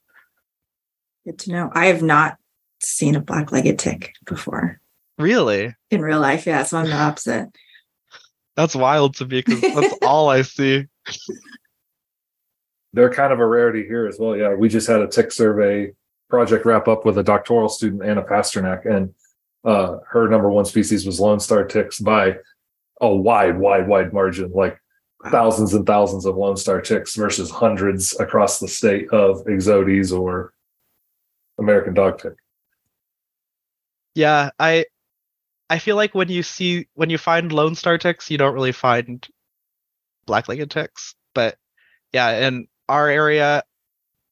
good 1.25 1.37
to 1.39 1.51
know 1.51 1.69
i 1.73 1.87
have 1.87 2.01
not 2.01 2.37
seen 2.81 3.15
a 3.15 3.19
black-legged 3.21 3.77
tick 3.77 4.13
before 4.25 4.79
Really? 5.17 5.75
in 5.91 6.01
real 6.01 6.19
life 6.21 6.45
yeah 6.47 6.63
so 6.63 6.77
i'm 6.77 6.85
the 6.87 6.95
opposite 6.95 7.49
That's 8.55 8.75
wild 8.75 9.15
to 9.17 9.25
me 9.25 9.41
because 9.45 9.61
that's 9.61 9.93
all 10.05 10.29
I 10.29 10.41
see. 10.43 10.85
they're 12.93 13.13
kind 13.13 13.31
of 13.33 13.39
a 13.39 13.45
rarity 13.45 13.85
here 13.85 14.07
as 14.07 14.17
well. 14.19 14.35
Yeah, 14.35 14.53
we 14.55 14.67
just 14.69 14.87
had 14.87 15.01
a 15.01 15.07
tick 15.07 15.31
survey 15.31 15.93
project 16.29 16.65
wrap 16.65 16.87
up 16.87 17.05
with 17.05 17.17
a 17.17 17.23
doctoral 17.23 17.69
student, 17.69 18.03
Anna 18.03 18.21
Pasternak, 18.23 18.85
and 18.85 19.13
uh, 19.65 19.97
her 20.07 20.27
number 20.29 20.49
one 20.49 20.65
species 20.65 21.05
was 21.05 21.19
Lone 21.19 21.39
Star 21.39 21.65
ticks 21.65 21.99
by 21.99 22.37
a 23.01 23.13
wide, 23.13 23.57
wide, 23.57 23.87
wide 23.87 24.13
margin, 24.13 24.51
like 24.53 24.79
thousands 25.29 25.73
and 25.73 25.85
thousands 25.85 26.25
of 26.25 26.37
Lone 26.37 26.57
Star 26.57 26.81
ticks 26.81 27.15
versus 27.15 27.49
hundreds 27.49 28.17
across 28.19 28.59
the 28.59 28.67
state 28.67 29.09
of 29.11 29.43
Ixodes 29.45 30.17
or 30.17 30.53
American 31.57 31.93
dog 31.93 32.21
tick. 32.21 32.33
Yeah, 34.15 34.49
I 34.59 34.85
I 35.69 35.79
feel 35.79 35.95
like 35.95 36.15
when 36.15 36.29
you 36.29 36.43
see 36.43 36.87
when 36.93 37.09
you 37.09 37.17
find 37.17 37.51
Lone 37.51 37.75
Star 37.75 37.97
ticks, 37.97 38.31
you 38.31 38.37
don't 38.37 38.53
really 38.53 38.71
find 38.71 39.25
black-legged 40.25 40.71
ticks. 40.71 41.15
But 41.33 41.57
yeah, 42.11 42.47
in 42.47 42.67
our 42.87 43.07
area, 43.07 43.63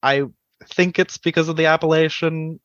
I 0.01 0.23
think 0.65 0.99
it's 0.99 1.17
because 1.17 1.47
of 1.47 1.57
the 1.57 1.65
Appalachian 1.65 2.59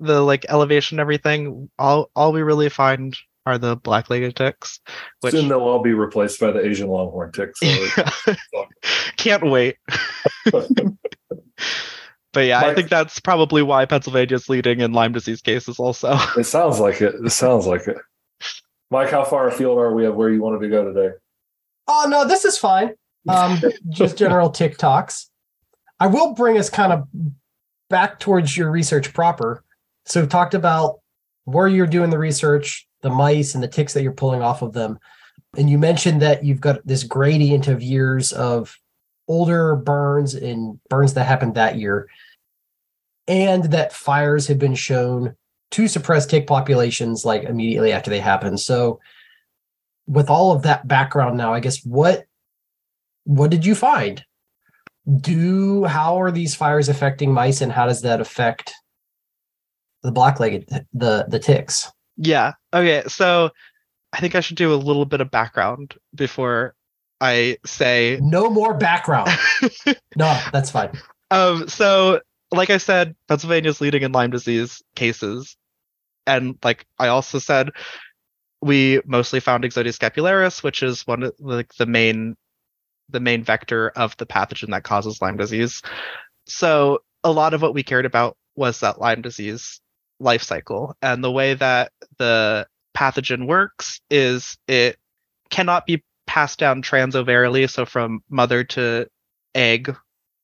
the 0.00 0.20
like 0.20 0.46
elevation 0.48 1.00
everything, 1.00 1.70
all 1.78 2.10
all 2.14 2.32
we 2.32 2.42
really 2.42 2.68
find 2.68 3.16
are 3.46 3.58
the 3.58 3.76
black-legged 3.76 4.36
ticks, 4.36 4.78
which 5.20 5.32
Soon 5.32 5.48
they'll 5.48 5.60
all 5.60 5.82
be 5.82 5.94
replaced 5.94 6.38
by 6.38 6.50
the 6.50 6.64
Asian 6.64 6.88
longhorn 6.88 7.32
ticks. 7.32 7.60
So 7.60 8.36
can't 9.16 9.50
wait. 9.50 9.76
but 10.52 12.40
yeah, 12.40 12.60
I 12.60 12.74
think 12.74 12.90
that's 12.90 13.18
probably 13.20 13.62
why 13.62 13.86
Pennsylvania's 13.86 14.50
leading 14.50 14.80
in 14.80 14.92
Lyme 14.92 15.12
disease 15.12 15.40
cases 15.40 15.78
also. 15.78 16.18
it 16.36 16.44
sounds 16.44 16.78
like 16.78 17.00
it. 17.00 17.14
It 17.24 17.30
sounds 17.30 17.66
like 17.66 17.88
it. 17.88 17.96
Mike, 18.90 19.10
how 19.10 19.24
far 19.24 19.48
afield 19.48 19.78
are 19.78 19.94
we 19.94 20.04
of 20.06 20.14
where 20.14 20.30
you 20.30 20.42
wanted 20.42 20.60
to 20.60 20.68
go 20.68 20.84
today? 20.84 21.14
Oh 21.86 22.06
no, 22.08 22.26
this 22.28 22.44
is 22.44 22.58
fine. 22.58 22.94
Um, 23.28 23.60
just 23.88 24.16
general 24.16 24.50
TikToks. 24.50 25.26
I 26.00 26.06
will 26.06 26.34
bring 26.34 26.56
us 26.58 26.70
kind 26.70 26.92
of 26.92 27.08
back 27.90 28.20
towards 28.20 28.56
your 28.56 28.70
research 28.70 29.12
proper. 29.12 29.64
So 30.08 30.24
talked 30.26 30.54
about 30.54 31.00
where 31.44 31.68
you're 31.68 31.86
doing 31.86 32.10
the 32.10 32.18
research, 32.18 32.86
the 33.02 33.10
mice 33.10 33.54
and 33.54 33.62
the 33.62 33.68
ticks 33.68 33.92
that 33.92 34.02
you're 34.02 34.12
pulling 34.12 34.42
off 34.42 34.62
of 34.62 34.72
them. 34.72 34.98
And 35.56 35.68
you 35.68 35.78
mentioned 35.78 36.22
that 36.22 36.44
you've 36.44 36.60
got 36.60 36.86
this 36.86 37.04
gradient 37.04 37.68
of 37.68 37.82
years 37.82 38.32
of 38.32 38.76
older 39.28 39.76
burns 39.76 40.34
and 40.34 40.80
burns 40.88 41.14
that 41.14 41.24
happened 41.24 41.54
that 41.54 41.76
year. 41.76 42.08
And 43.26 43.64
that 43.64 43.92
fires 43.92 44.46
have 44.46 44.58
been 44.58 44.74
shown 44.74 45.36
to 45.72 45.86
suppress 45.86 46.24
tick 46.24 46.46
populations 46.46 47.26
like 47.26 47.44
immediately 47.44 47.92
after 47.92 48.08
they 48.08 48.20
happen. 48.20 48.56
So 48.56 49.00
with 50.06 50.30
all 50.30 50.52
of 50.52 50.62
that 50.62 50.88
background 50.88 51.36
now, 51.36 51.52
I 51.52 51.60
guess 51.60 51.84
what 51.84 52.24
what 53.24 53.50
did 53.50 53.66
you 53.66 53.74
find? 53.74 54.24
Do 55.20 55.84
how 55.84 56.18
are 56.20 56.30
these 56.30 56.54
fires 56.54 56.88
affecting 56.88 57.32
mice 57.32 57.60
and 57.60 57.70
how 57.70 57.86
does 57.86 58.00
that 58.02 58.22
affect 58.22 58.72
the 60.02 60.12
black-legged 60.12 60.68
the 60.92 61.26
the 61.28 61.38
ticks? 61.38 61.90
Yeah. 62.16 62.52
Okay. 62.74 63.02
So 63.08 63.50
I 64.12 64.20
think 64.20 64.34
I 64.34 64.40
should 64.40 64.56
do 64.56 64.72
a 64.72 64.76
little 64.76 65.04
bit 65.04 65.20
of 65.20 65.30
background 65.30 65.94
before 66.14 66.74
I 67.20 67.58
say. 67.66 68.18
No 68.22 68.50
more 68.50 68.74
background. 68.74 69.30
no, 70.16 70.40
that's 70.52 70.70
fine. 70.70 70.92
Um. 71.30 71.68
So, 71.68 72.20
like 72.50 72.70
I 72.70 72.78
said, 72.78 73.14
Pennsylvania's 73.28 73.80
leading 73.80 74.02
in 74.02 74.12
Lyme 74.12 74.30
disease 74.30 74.82
cases, 74.94 75.56
and 76.26 76.56
like 76.62 76.86
I 76.98 77.08
also 77.08 77.38
said, 77.38 77.70
we 78.62 79.00
mostly 79.04 79.40
found 79.40 79.64
Ixodes 79.64 79.98
scapularis, 79.98 80.62
which 80.62 80.82
is 80.82 81.06
one 81.06 81.22
of 81.22 81.34
like 81.38 81.74
the 81.74 81.86
main, 81.86 82.36
the 83.10 83.20
main 83.20 83.44
vector 83.44 83.90
of 83.90 84.16
the 84.16 84.26
pathogen 84.26 84.70
that 84.70 84.84
causes 84.84 85.20
Lyme 85.20 85.36
disease. 85.36 85.82
So 86.46 87.00
a 87.24 87.30
lot 87.30 87.52
of 87.52 87.62
what 87.62 87.74
we 87.74 87.82
cared 87.82 88.06
about 88.06 88.36
was 88.56 88.80
that 88.80 89.00
Lyme 89.00 89.22
disease 89.22 89.80
life 90.20 90.42
cycle. 90.42 90.96
And 91.02 91.22
the 91.22 91.30
way 91.30 91.54
that 91.54 91.92
the 92.18 92.66
pathogen 92.96 93.46
works 93.46 94.00
is 94.10 94.56
it 94.66 94.98
cannot 95.50 95.86
be 95.86 96.02
passed 96.26 96.58
down 96.58 96.82
transovarily 96.82 97.70
so 97.70 97.86
from 97.86 98.22
mother 98.28 98.64
to 98.64 99.06
egg 99.54 99.94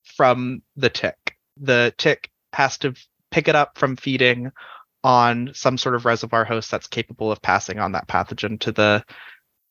from 0.04 0.62
the 0.76 0.90
tick. 0.90 1.36
The 1.58 1.92
tick 1.98 2.30
has 2.52 2.78
to 2.78 2.94
pick 3.30 3.48
it 3.48 3.54
up 3.54 3.78
from 3.78 3.96
feeding 3.96 4.52
on 5.02 5.50
some 5.54 5.76
sort 5.76 5.94
of 5.94 6.06
reservoir 6.06 6.44
host 6.44 6.70
that's 6.70 6.86
capable 6.86 7.30
of 7.30 7.42
passing 7.42 7.78
on 7.78 7.92
that 7.92 8.08
pathogen 8.08 8.58
to 8.60 8.72
the 8.72 9.04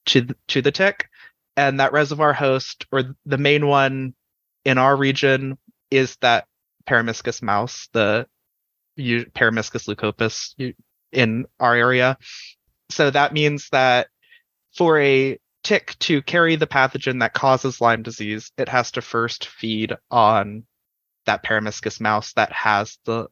to 0.05 0.21
the, 0.21 0.35
to 0.49 0.61
the 0.61 0.71
tick. 0.71 1.07
And 1.55 1.79
that 1.79 1.93
reservoir 1.93 2.33
host 2.33 2.85
or 2.91 3.15
the 3.25 3.37
main 3.37 3.67
one 3.67 4.13
in 4.65 4.77
our 4.77 4.95
region 4.95 5.57
is 5.91 6.17
that 6.17 6.45
Peromyscus 6.87 7.41
mouse 7.41 7.89
the 7.93 8.27
you, 8.95 9.25
Peromyscus 9.25 9.87
leucopus 9.87 10.53
you, 10.57 10.73
in 11.11 11.45
our 11.59 11.75
area. 11.75 12.17
So 12.89 13.09
that 13.09 13.33
means 13.33 13.69
that 13.71 14.07
for 14.75 14.99
a 14.99 15.39
tick 15.63 15.97
to 15.99 16.21
carry 16.21 16.55
the 16.55 16.67
pathogen 16.67 17.19
that 17.21 17.33
causes 17.33 17.79
Lyme 17.79 18.03
disease, 18.03 18.51
it 18.57 18.69
has 18.69 18.91
to 18.91 19.01
first 19.01 19.47
feed 19.47 19.93
on 20.11 20.65
that 21.25 21.43
Peromyscus 21.43 22.01
mouse 22.01 22.33
that 22.33 22.51
has 22.51 22.97
the 23.05 23.27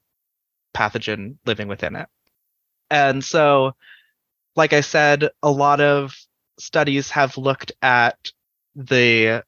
pathogen 0.74 1.36
living 1.46 1.68
within 1.68 1.96
it. 1.96 2.08
And 2.90 3.24
so, 3.24 3.74
like 4.56 4.74
I 4.74 4.82
said, 4.82 5.30
a 5.44 5.52
lot 5.52 5.82
of 5.82 6.16
studies 6.60 7.10
have 7.12 7.38
looked 7.38 7.72
at 7.82 8.32
the 8.76 9.44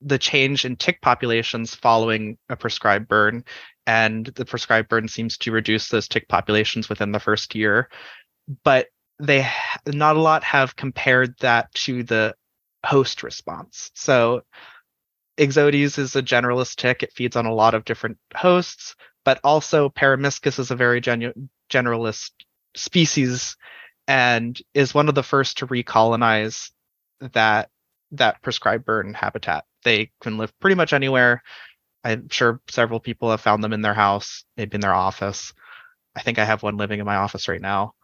the 0.00 0.18
change 0.18 0.64
in 0.64 0.76
tick 0.76 1.00
populations 1.00 1.74
following 1.74 2.36
a 2.50 2.56
prescribed 2.56 3.08
burn 3.08 3.42
and 3.86 4.26
the 4.26 4.44
prescribed 4.44 4.88
burn 4.88 5.08
seems 5.08 5.38
to 5.38 5.52
reduce 5.52 5.88
those 5.88 6.08
tick 6.08 6.28
populations 6.28 6.88
within 6.88 7.12
the 7.12 7.20
first 7.20 7.54
year. 7.54 7.88
But 8.62 8.88
they 9.18 9.46
not 9.86 10.16
a 10.16 10.20
lot 10.20 10.42
have 10.44 10.76
compared 10.76 11.38
that 11.38 11.72
to 11.74 12.02
the 12.02 12.34
host 12.84 13.22
response. 13.22 13.90
So 13.94 14.42
ixodes 15.38 15.98
is 15.98 16.16
a 16.16 16.22
generalist 16.22 16.76
tick. 16.76 17.02
It 17.02 17.12
feeds 17.12 17.36
on 17.36 17.46
a 17.46 17.54
lot 17.54 17.74
of 17.74 17.84
different 17.84 18.18
hosts 18.34 18.94
but 19.24 19.40
also 19.42 19.88
peromyscus 19.88 20.58
is 20.58 20.70
a 20.70 20.76
very 20.76 21.00
genu- 21.00 21.48
generalist 21.70 22.30
species 22.76 23.56
and 24.06 24.60
is 24.74 24.94
one 24.94 25.08
of 25.08 25.14
the 25.14 25.22
first 25.22 25.58
to 25.58 25.66
recolonize 25.66 26.70
that 27.32 27.70
that 28.12 28.42
prescribed 28.42 28.84
burn 28.84 29.14
habitat. 29.14 29.64
They 29.82 30.12
can 30.20 30.38
live 30.38 30.52
pretty 30.60 30.76
much 30.76 30.92
anywhere 30.92 31.42
I'm 32.04 32.28
sure 32.28 32.60
several 32.68 33.00
people 33.00 33.30
have 33.30 33.40
found 33.40 33.64
them 33.64 33.72
in 33.72 33.80
their 33.82 33.94
house, 33.94 34.44
maybe 34.56 34.74
in 34.74 34.80
their 34.80 34.94
office. 34.94 35.52
I 36.14 36.20
think 36.20 36.38
I 36.38 36.44
have 36.44 36.62
one 36.62 36.76
living 36.76 37.00
in 37.00 37.06
my 37.06 37.16
office 37.16 37.48
right 37.48 37.60
now. 37.60 37.94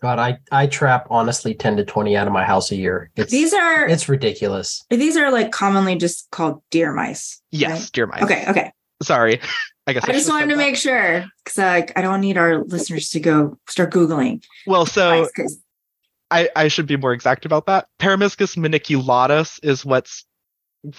God, 0.00 0.18
I 0.18 0.38
I 0.50 0.66
trap 0.66 1.06
honestly 1.10 1.54
10 1.54 1.76
to 1.78 1.84
20 1.84 2.16
out 2.16 2.26
of 2.26 2.32
my 2.32 2.44
house 2.44 2.70
a 2.70 2.76
year. 2.76 3.10
It's 3.16 3.30
These 3.30 3.52
are 3.52 3.86
it's 3.86 4.08
ridiculous. 4.08 4.84
these 4.90 5.16
are 5.16 5.30
like 5.30 5.50
commonly 5.52 5.96
just 5.96 6.28
called 6.30 6.62
deer 6.70 6.92
mice. 6.92 7.40
Yes, 7.50 7.90
deer 7.90 8.06
mice. 8.06 8.22
Okay. 8.22 8.44
Okay. 8.48 8.72
Sorry. 9.02 9.40
I 9.86 9.92
guess 9.94 10.04
I 10.04 10.12
just 10.12 10.28
wanted 10.28 10.48
to 10.50 10.54
that. 10.54 10.58
make 10.58 10.76
sure 10.76 11.24
because 11.44 11.58
like 11.58 11.96
I 11.98 12.02
don't 12.02 12.20
need 12.20 12.36
our 12.38 12.62
listeners 12.64 13.10
to 13.10 13.20
go 13.20 13.58
start 13.68 13.92
googling. 13.92 14.42
Well, 14.66 14.86
so 14.86 15.22
mice, 15.22 15.32
'cause- 15.32 15.58
I, 16.30 16.50
I 16.54 16.68
should 16.68 16.86
be 16.86 16.96
more 16.98 17.12
exact 17.14 17.46
about 17.46 17.66
that. 17.66 17.86
Peromyscus 17.98 18.54
maniculatus 18.56 19.58
is 19.62 19.82
what's 19.84 20.26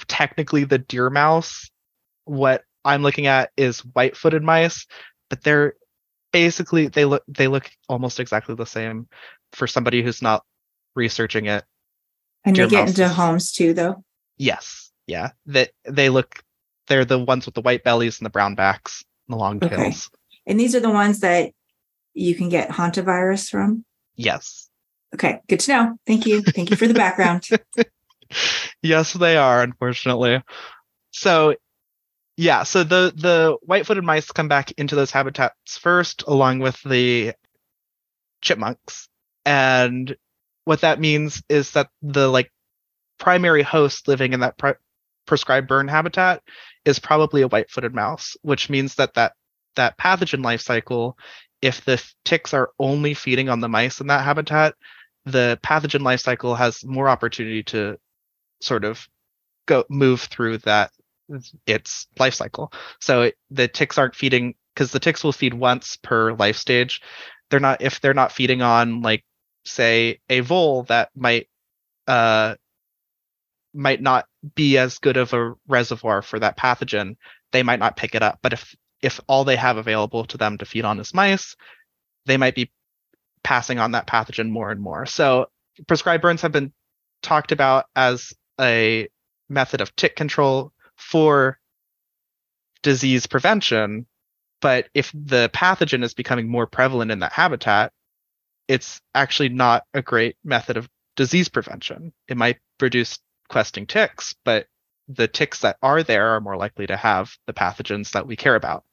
technically 0.07 0.63
the 0.63 0.79
deer 0.79 1.09
mouse. 1.11 1.69
What 2.29 2.63
I'm 2.85 3.01
looking 3.01 3.25
at 3.25 3.49
is 3.57 3.79
white-footed 3.79 4.43
mice, 4.43 4.85
but 5.31 5.43
they're 5.43 5.73
basically 6.31 6.87
they 6.87 7.05
look 7.05 7.23
they 7.27 7.47
look 7.47 7.69
almost 7.87 8.19
exactly 8.19 8.53
the 8.53 8.65
same 8.67 9.07
for 9.53 9.65
somebody 9.65 10.03
who's 10.03 10.21
not 10.21 10.43
researching 10.95 11.47
it. 11.47 11.63
and 12.45 12.55
they 12.55 12.67
get 12.67 12.87
into 12.87 13.07
homes 13.09 13.51
too, 13.51 13.73
though. 13.73 14.03
Yes, 14.37 14.91
yeah. 15.07 15.31
That 15.47 15.71
they 15.85 16.09
look 16.09 16.43
they're 16.87 17.03
the 17.03 17.17
ones 17.17 17.47
with 17.47 17.55
the 17.55 17.61
white 17.61 17.83
bellies 17.83 18.19
and 18.19 18.25
the 18.27 18.29
brown 18.29 18.53
backs 18.53 19.03
and 19.27 19.33
the 19.33 19.39
long 19.39 19.57
Okay. 19.63 19.75
tails. 19.75 20.11
And 20.45 20.59
these 20.59 20.75
are 20.75 20.79
the 20.79 20.89
ones 20.91 21.21
that 21.21 21.51
you 22.13 22.35
can 22.35 22.49
get 22.49 22.69
hantavirus 22.69 23.49
from. 23.49 23.85
Yes. 24.15 24.69
Okay, 25.15 25.39
good 25.47 25.59
to 25.61 25.71
know. 25.71 25.97
Thank 26.05 26.27
you. 26.27 26.43
Thank 26.43 26.69
you 26.69 26.75
for 26.77 26.87
the 26.87 26.93
background. 26.93 27.47
yes, 28.83 29.13
they 29.13 29.37
are, 29.37 29.63
unfortunately. 29.63 30.43
So 31.11 31.55
yeah, 32.39 32.63
so 32.63 32.85
the 32.85 33.11
the 33.13 33.57
white-footed 33.63 34.05
mice 34.05 34.31
come 34.31 34.47
back 34.47 34.71
into 34.77 34.95
those 34.95 35.11
habitats 35.11 35.77
first, 35.77 36.23
along 36.25 36.59
with 36.59 36.81
the 36.83 37.33
chipmunks. 38.41 39.09
And 39.45 40.15
what 40.63 40.79
that 40.79 41.01
means 41.01 41.43
is 41.49 41.71
that 41.71 41.89
the 42.01 42.29
like 42.29 42.49
primary 43.17 43.61
host 43.61 44.07
living 44.07 44.31
in 44.31 44.39
that 44.39 44.57
pri- 44.57 44.75
prescribed 45.25 45.67
burn 45.67 45.89
habitat 45.89 46.41
is 46.85 46.97
probably 46.97 47.41
a 47.41 47.49
white-footed 47.49 47.93
mouse, 47.93 48.37
which 48.41 48.69
means 48.69 48.95
that 48.95 49.15
that 49.15 49.33
that 49.75 49.97
pathogen 49.97 50.41
life 50.41 50.61
cycle, 50.61 51.17
if 51.61 51.83
the 51.83 52.01
ticks 52.23 52.53
are 52.53 52.71
only 52.79 53.13
feeding 53.15 53.49
on 53.49 53.59
the 53.59 53.67
mice 53.67 53.99
in 53.99 54.07
that 54.07 54.23
habitat, 54.23 54.75
the 55.25 55.59
pathogen 55.61 56.03
life 56.03 56.21
cycle 56.21 56.55
has 56.55 56.85
more 56.85 57.09
opportunity 57.09 57.63
to 57.63 57.97
sort 58.61 58.85
of 58.85 59.05
go 59.65 59.83
move 59.89 60.21
through 60.21 60.59
that 60.59 60.89
its 61.65 62.07
life 62.17 62.33
cycle. 62.33 62.71
So 62.99 63.31
the 63.51 63.67
ticks 63.67 63.97
aren't 63.97 64.15
feeding 64.15 64.55
because 64.73 64.91
the 64.91 64.99
ticks 64.99 65.23
will 65.23 65.31
feed 65.31 65.53
once 65.53 65.97
per 65.97 66.33
life 66.33 66.57
stage. 66.57 67.01
They're 67.49 67.59
not 67.59 67.81
if 67.81 68.01
they're 68.01 68.13
not 68.13 68.31
feeding 68.31 68.61
on 68.61 69.01
like 69.01 69.23
say 69.65 70.19
a 70.29 70.39
vole 70.39 70.83
that 70.83 71.09
might 71.15 71.47
uh 72.07 72.55
might 73.73 74.01
not 74.01 74.25
be 74.55 74.77
as 74.77 74.97
good 74.97 75.17
of 75.17 75.33
a 75.33 75.53
reservoir 75.67 76.21
for 76.21 76.39
that 76.39 76.57
pathogen, 76.57 77.15
they 77.51 77.63
might 77.63 77.79
not 77.79 77.97
pick 77.97 78.15
it 78.15 78.23
up. 78.23 78.39
But 78.41 78.53
if 78.53 78.75
if 79.01 79.19
all 79.27 79.43
they 79.43 79.55
have 79.55 79.77
available 79.77 80.25
to 80.25 80.37
them 80.37 80.57
to 80.57 80.65
feed 80.65 80.85
on 80.85 80.99
is 80.99 81.13
mice, 81.13 81.55
they 82.25 82.37
might 82.37 82.55
be 82.55 82.71
passing 83.43 83.79
on 83.79 83.91
that 83.91 84.07
pathogen 84.07 84.49
more 84.49 84.71
and 84.71 84.81
more. 84.81 85.05
So 85.05 85.47
prescribed 85.87 86.21
burns 86.21 86.41
have 86.41 86.51
been 86.51 86.73
talked 87.21 87.51
about 87.51 87.85
as 87.95 88.33
a 88.59 89.07
method 89.49 89.81
of 89.81 89.95
tick 89.95 90.15
control 90.15 90.73
for 90.99 91.59
disease 92.83 93.27
prevention, 93.27 94.05
But 94.61 94.89
if 94.93 95.11
the 95.13 95.49
pathogen 95.53 96.03
is 96.03 96.13
becoming 96.13 96.49
more 96.49 96.67
prevalent 96.67 97.11
in 97.11 97.19
that 97.19 97.31
habitat, 97.31 97.93
it's 98.67 99.01
actually 99.15 99.49
not 99.49 99.83
a 99.93 100.01
great 100.01 100.35
method 100.43 100.77
of 100.77 100.89
disease 101.15 101.49
prevention. 101.49 102.13
It 102.27 102.37
might 102.37 102.59
produce 102.77 103.19
questing 103.47 103.87
ticks, 103.87 104.35
but 104.43 104.67
the 105.07 105.27
ticks 105.27 105.59
that 105.61 105.77
are 105.81 106.03
there 106.03 106.35
are 106.35 106.41
more 106.41 106.57
likely 106.57 106.87
to 106.87 106.97
have 106.97 107.31
the 107.47 107.53
pathogens 107.53 108.11
that 108.11 108.27
we 108.27 108.35
care 108.35 108.55
about. 108.55 108.83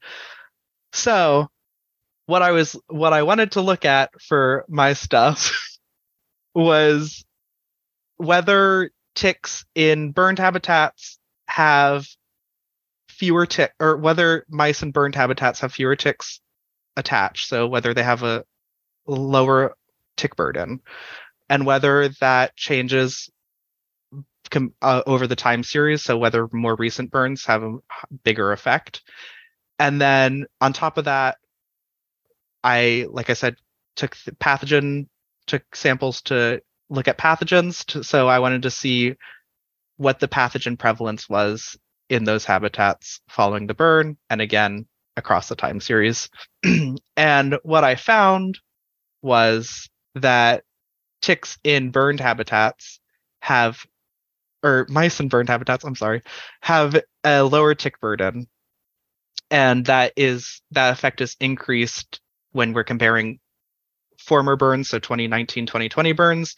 So, 0.93 1.49
what 2.25 2.41
I 2.41 2.51
was 2.51 2.75
what 2.87 3.13
I 3.13 3.23
wanted 3.23 3.51
to 3.53 3.61
look 3.61 3.85
at 3.85 4.09
for 4.21 4.65
my 4.67 4.93
stuff 4.93 5.77
was 6.55 7.25
whether 8.17 8.91
ticks 9.15 9.65
in 9.75 10.11
burned 10.11 10.39
habitats 10.39 11.19
have 11.47 12.05
fewer 13.09 13.45
tick 13.45 13.73
or 13.79 13.97
whether 13.97 14.45
mice 14.49 14.83
in 14.83 14.91
burned 14.91 15.15
habitats 15.15 15.61
have 15.61 15.73
fewer 15.73 15.95
ticks 15.95 16.39
attached 16.95 17.47
so 17.49 17.67
whether 17.67 17.93
they 17.93 18.03
have 18.03 18.23
a 18.23 18.43
lower 19.07 19.75
tick 20.17 20.35
burden 20.35 20.81
and 21.49 21.65
whether 21.65 22.09
that 22.19 22.55
changes 22.55 23.29
com- 24.49 24.73
uh, 24.81 25.01
over 25.05 25.27
the 25.27 25.35
time 25.35 25.63
series 25.63 26.03
so 26.03 26.17
whether 26.17 26.47
more 26.51 26.75
recent 26.75 27.11
burns 27.11 27.45
have 27.45 27.63
a 27.63 27.77
bigger 28.23 28.51
effect. 28.51 29.01
And 29.79 30.01
then 30.01 30.45
on 30.59 30.73
top 30.73 30.97
of 30.97 31.05
that 31.05 31.37
i 32.63 33.05
like 33.11 33.29
i 33.29 33.33
said 33.33 33.55
took 33.95 34.17
the 34.25 34.31
pathogen 34.31 35.07
took 35.45 35.63
samples 35.75 36.21
to 36.23 36.59
look 36.89 37.07
at 37.07 37.17
pathogens 37.17 37.85
to, 37.85 38.03
so 38.03 38.27
i 38.27 38.39
wanted 38.39 38.63
to 38.63 38.71
see 38.71 39.13
what 39.97 40.19
the 40.19 40.27
pathogen 40.27 40.77
prevalence 40.77 41.27
was 41.27 41.77
in 42.09 42.23
those 42.23 42.45
habitats 42.45 43.19
following 43.29 43.67
the 43.67 43.73
burn 43.73 44.17
and 44.29 44.41
again 44.41 44.85
across 45.17 45.49
the 45.49 45.55
time 45.55 45.79
series. 45.79 46.29
and 47.17 47.57
what 47.63 47.83
I 47.83 47.95
found 47.95 48.59
was 49.21 49.89
that 50.15 50.63
ticks 51.21 51.57
in 51.63 51.89
burned 51.89 52.19
habitats 52.19 52.99
have, 53.41 53.85
or 54.63 54.85
mice 54.89 55.19
in 55.19 55.27
burned 55.27 55.49
habitats, 55.49 55.83
I'm 55.83 55.95
sorry, 55.95 56.21
have 56.61 57.01
a 57.23 57.43
lower 57.43 57.75
tick 57.75 57.99
burden. 57.99 58.47
And 59.49 59.85
that 59.85 60.13
is, 60.15 60.61
that 60.71 60.93
effect 60.93 61.21
is 61.21 61.35
increased 61.39 62.21
when 62.51 62.73
we're 62.73 62.83
comparing 62.83 63.39
former 64.19 64.55
burns, 64.55 64.89
so 64.89 64.99
2019, 64.99 65.65
2020 65.65 66.11
burns, 66.13 66.55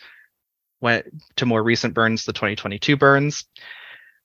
went 0.82 1.06
to 1.38 1.46
more 1.46 1.62
recent 1.62 1.94
burns, 1.94 2.26
the 2.26 2.34
2022 2.34 2.98
burns 2.98 3.46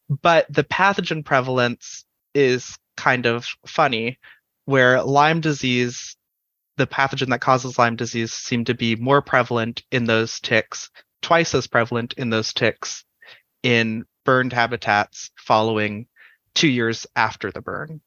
but 0.08 0.46
the 0.52 0.64
pathogen 0.64 1.24
prevalence 1.24 2.04
is 2.34 2.76
kind 2.96 3.26
of 3.26 3.46
funny 3.66 4.18
where 4.64 5.02
Lyme 5.02 5.40
disease 5.40 6.16
the 6.76 6.86
pathogen 6.88 7.28
that 7.28 7.40
causes 7.40 7.78
Lyme 7.78 7.94
disease 7.94 8.32
seemed 8.32 8.66
to 8.66 8.74
be 8.74 8.96
more 8.96 9.22
prevalent 9.22 9.84
in 9.92 10.06
those 10.06 10.40
ticks, 10.40 10.90
twice 11.22 11.54
as 11.54 11.68
prevalent 11.68 12.14
in 12.14 12.30
those 12.30 12.52
ticks 12.52 13.04
in 13.62 14.04
burned 14.24 14.52
habitats 14.52 15.30
following 15.36 16.08
two 16.52 16.66
years 16.66 17.06
after 17.14 17.52
the 17.52 17.60
burn. 17.60 18.00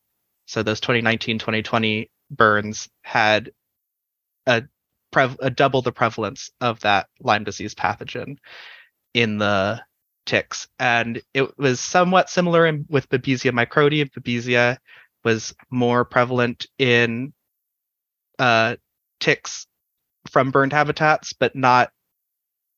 So 0.47 0.63
those 0.63 0.81
2019 0.81 1.39
2020 1.39 2.11
burns 2.29 2.89
had 3.03 3.51
a, 4.45 4.63
a 5.15 5.49
double 5.49 5.81
the 5.81 5.91
prevalence 5.91 6.51
of 6.61 6.79
that 6.81 7.07
Lyme 7.19 7.43
disease 7.43 7.73
pathogen 7.73 8.37
in 9.13 9.37
the 9.37 9.81
ticks. 10.25 10.67
And 10.77 11.21
it 11.33 11.57
was 11.57 11.79
somewhat 11.79 12.29
similar 12.29 12.65
in, 12.65 12.85
with 12.89 13.09
Babesia 13.09 13.51
microti. 13.51 14.09
Babesia 14.11 14.77
was 15.23 15.55
more 15.71 16.05
prevalent 16.05 16.67
in 16.77 17.33
uh, 18.37 18.75
ticks 19.19 19.65
from 20.29 20.51
burned 20.51 20.73
habitats, 20.73 21.33
but 21.33 21.55
not 21.55 21.91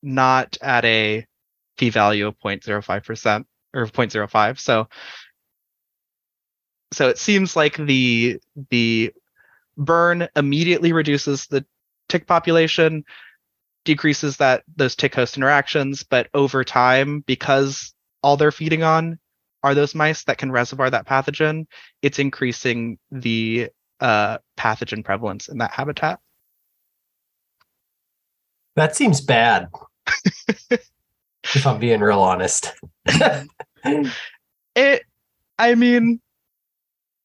not 0.01 0.57
at 0.61 0.85
a 0.85 1.25
p-value 1.77 2.27
of 2.27 2.39
0.05% 2.39 3.45
or 3.73 3.85
0.05. 3.85 4.59
So 4.59 4.87
so 6.91 7.09
it 7.09 7.17
seems 7.17 7.55
like 7.55 7.75
the 7.75 8.39
the 8.69 9.13
burn 9.77 10.27
immediately 10.35 10.93
reduces 10.93 11.47
the 11.47 11.65
tick 12.09 12.27
population 12.27 13.05
decreases 13.85 14.37
that 14.37 14.63
those 14.75 14.95
tick 14.95 15.15
host 15.15 15.37
interactions, 15.37 16.03
but 16.03 16.27
over 16.33 16.63
time, 16.63 17.21
because 17.21 17.93
all 18.21 18.37
they're 18.37 18.51
feeding 18.51 18.83
on 18.83 19.17
are 19.63 19.73
those 19.73 19.95
mice 19.95 20.23
that 20.25 20.37
can 20.37 20.51
reservoir 20.51 20.89
that 20.89 21.07
pathogen, 21.07 21.65
it's 22.01 22.19
increasing 22.19 22.97
the 23.11 23.69
uh, 23.99 24.37
pathogen 24.57 25.03
prevalence 25.03 25.47
in 25.47 25.57
that 25.59 25.71
habitat. 25.71 26.19
That 28.75 28.95
seems 28.95 29.21
bad. 29.21 29.67
if 30.69 31.67
I'm 31.67 31.79
being 31.79 31.99
real 31.99 32.21
honest. 32.21 32.73
it 34.75 35.03
I 35.57 35.75
mean 35.75 36.21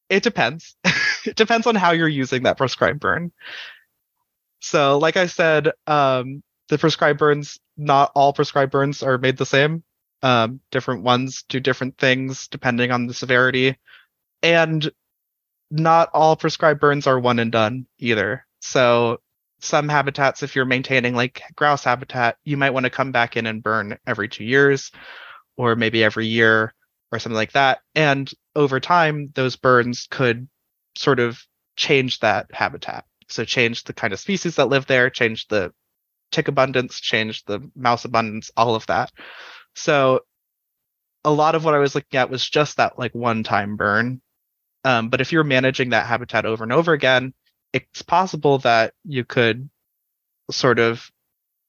it 0.09 0.23
depends. 0.23 0.75
it 1.25 1.35
depends 1.35 1.67
on 1.67 1.75
how 1.75 1.91
you're 1.91 2.07
using 2.07 2.43
that 2.43 2.57
prescribed 2.57 2.99
burn. 2.99 3.31
So, 4.65 4.97
like 4.97 5.15
I 5.15 5.27
said, 5.27 5.73
um, 5.85 6.41
the 6.69 6.79
prescribed 6.79 7.19
burns, 7.19 7.59
not 7.77 8.11
all 8.15 8.33
prescribed 8.33 8.71
burns 8.71 9.03
are 9.03 9.19
made 9.19 9.37
the 9.37 9.45
same. 9.45 9.83
Um, 10.23 10.59
different 10.71 11.03
ones 11.03 11.43
do 11.47 11.59
different 11.59 11.99
things 11.99 12.47
depending 12.47 12.89
on 12.89 13.05
the 13.05 13.13
severity. 13.13 13.77
And 14.41 14.89
not 15.69 16.09
all 16.15 16.35
prescribed 16.35 16.79
burns 16.79 17.05
are 17.05 17.19
one 17.19 17.37
and 17.37 17.51
done 17.51 17.85
either. 17.99 18.47
So, 18.59 19.19
some 19.59 19.87
habitats, 19.87 20.41
if 20.41 20.55
you're 20.55 20.65
maintaining 20.65 21.13
like 21.13 21.43
grouse 21.55 21.83
habitat, 21.83 22.37
you 22.43 22.57
might 22.57 22.73
want 22.73 22.85
to 22.85 22.89
come 22.89 23.11
back 23.11 23.37
in 23.37 23.45
and 23.45 23.61
burn 23.61 23.99
every 24.07 24.27
two 24.27 24.45
years 24.45 24.91
or 25.57 25.75
maybe 25.75 26.03
every 26.03 26.25
year 26.25 26.73
or 27.11 27.19
something 27.19 27.35
like 27.35 27.51
that. 27.51 27.81
And 27.93 28.31
over 28.55 28.79
time, 28.79 29.29
those 29.35 29.57
burns 29.57 30.07
could 30.09 30.49
sort 30.97 31.19
of 31.19 31.39
change 31.75 32.21
that 32.21 32.47
habitat. 32.51 33.05
So 33.27 33.43
change 33.43 33.83
the 33.83 33.93
kind 33.93 34.13
of 34.13 34.19
species 34.19 34.55
that 34.55 34.69
live 34.69 34.85
there, 34.85 35.09
change 35.09 35.47
the 35.47 35.73
tick 36.31 36.47
abundance, 36.47 36.99
change 36.99 37.43
the 37.45 37.69
mouse 37.75 38.05
abundance, 38.05 38.51
all 38.55 38.75
of 38.75 38.85
that. 38.87 39.11
So 39.73 40.21
a 41.23 41.31
lot 41.31 41.55
of 41.55 41.65
what 41.65 41.73
I 41.73 41.79
was 41.79 41.95
looking 41.95 42.19
at 42.19 42.29
was 42.29 42.47
just 42.47 42.77
that 42.77 42.99
like 42.99 43.13
one 43.15 43.43
time 43.43 43.75
burn. 43.75 44.21
Um, 44.83 45.09
but 45.09 45.21
if 45.21 45.31
you're 45.31 45.43
managing 45.43 45.89
that 45.89 46.05
habitat 46.05 46.45
over 46.45 46.63
and 46.63 46.71
over 46.71 46.93
again, 46.93 47.33
it's 47.73 48.03
possible 48.03 48.59
that 48.59 48.93
you 49.03 49.25
could 49.25 49.69
sort 50.51 50.77
of 50.79 51.09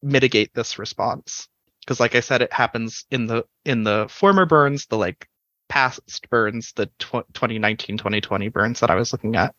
mitigate 0.03 0.53
this 0.55 0.79
response. 0.79 1.49
Because 1.81 2.01
like 2.01 2.15
I 2.15 2.21
said, 2.21 2.43
it 2.43 2.53
happens 2.53 3.07
in 3.11 3.27
the 3.27 3.45
in 3.65 3.85
the 3.85 4.07
former 4.11 4.45
burns, 4.45 4.87
the 4.87 4.99
like 4.99 5.29
past 5.69 6.29
burns, 6.31 6.73
the 6.73 6.87
tw- 6.99 7.27
2019, 7.33 7.99
2020 7.99 8.49
burns 8.49 8.81
that 8.81 8.91
I 8.91 8.97
was 8.97 9.13
looking 9.13 9.37
at. 9.37 9.55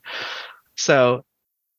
So 0.76 1.26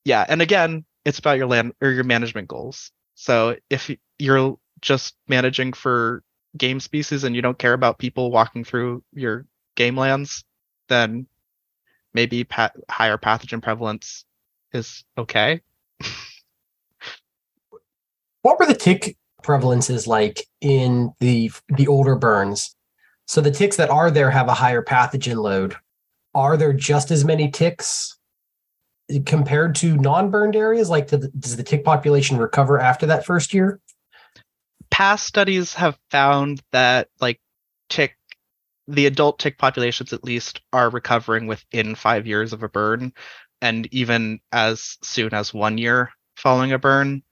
yeah, 0.08 0.24
and 0.26 0.40
again, 0.40 0.86
it's 1.04 1.18
about 1.18 1.36
your 1.36 1.46
land 1.46 1.74
or 1.82 1.90
your 1.90 2.02
management 2.02 2.48
goals. 2.48 2.90
So 3.14 3.56
if 3.68 3.90
you're 4.18 4.56
just 4.80 5.14
managing 5.28 5.74
for 5.74 6.22
game 6.56 6.80
species 6.80 7.24
and 7.24 7.36
you 7.36 7.42
don't 7.42 7.58
care 7.58 7.74
about 7.74 7.98
people 7.98 8.30
walking 8.30 8.64
through 8.64 9.04
your 9.12 9.44
game 9.76 9.98
lands, 9.98 10.44
then 10.88 11.26
maybe 12.14 12.42
pat- 12.42 12.74
higher 12.88 13.18
pathogen 13.18 13.62
prevalence 13.62 14.24
is 14.72 15.04
okay. 15.18 15.60
what 18.40 18.58
were 18.58 18.64
the 18.64 18.74
tick 18.74 19.14
prevalences 19.42 20.06
like 20.06 20.46
in 20.62 21.12
the 21.20 21.50
the 21.76 21.86
older 21.86 22.16
burns? 22.16 22.74
So 23.26 23.42
the 23.42 23.50
ticks 23.50 23.76
that 23.76 23.90
are 23.90 24.10
there 24.10 24.30
have 24.30 24.48
a 24.48 24.54
higher 24.54 24.82
pathogen 24.82 25.36
load. 25.36 25.76
Are 26.34 26.56
there 26.56 26.72
just 26.72 27.10
as 27.10 27.26
many 27.26 27.50
ticks 27.50 28.17
compared 29.24 29.74
to 29.76 29.96
non-burned 29.96 30.56
areas? 30.56 30.90
Like, 30.90 31.08
does 31.08 31.56
the 31.56 31.62
tick 31.62 31.84
population 31.84 32.36
recover 32.36 32.78
after 32.78 33.06
that 33.06 33.24
first 33.24 33.54
year? 33.54 33.80
Past 34.90 35.26
studies 35.26 35.74
have 35.74 35.98
found 36.10 36.62
that 36.72 37.08
like 37.20 37.40
tick, 37.88 38.16
the 38.86 39.06
adult 39.06 39.38
tick 39.38 39.58
populations 39.58 40.12
at 40.12 40.24
least 40.24 40.60
are 40.72 40.90
recovering 40.90 41.46
within 41.46 41.94
five 41.94 42.26
years 42.26 42.52
of 42.52 42.62
a 42.62 42.68
burn, 42.68 43.12
and 43.60 43.86
even 43.92 44.40
as 44.52 44.98
soon 45.02 45.32
as 45.34 45.54
one 45.54 45.78
year 45.78 46.10
following 46.36 46.72
a 46.72 46.78
burn. 46.78 47.22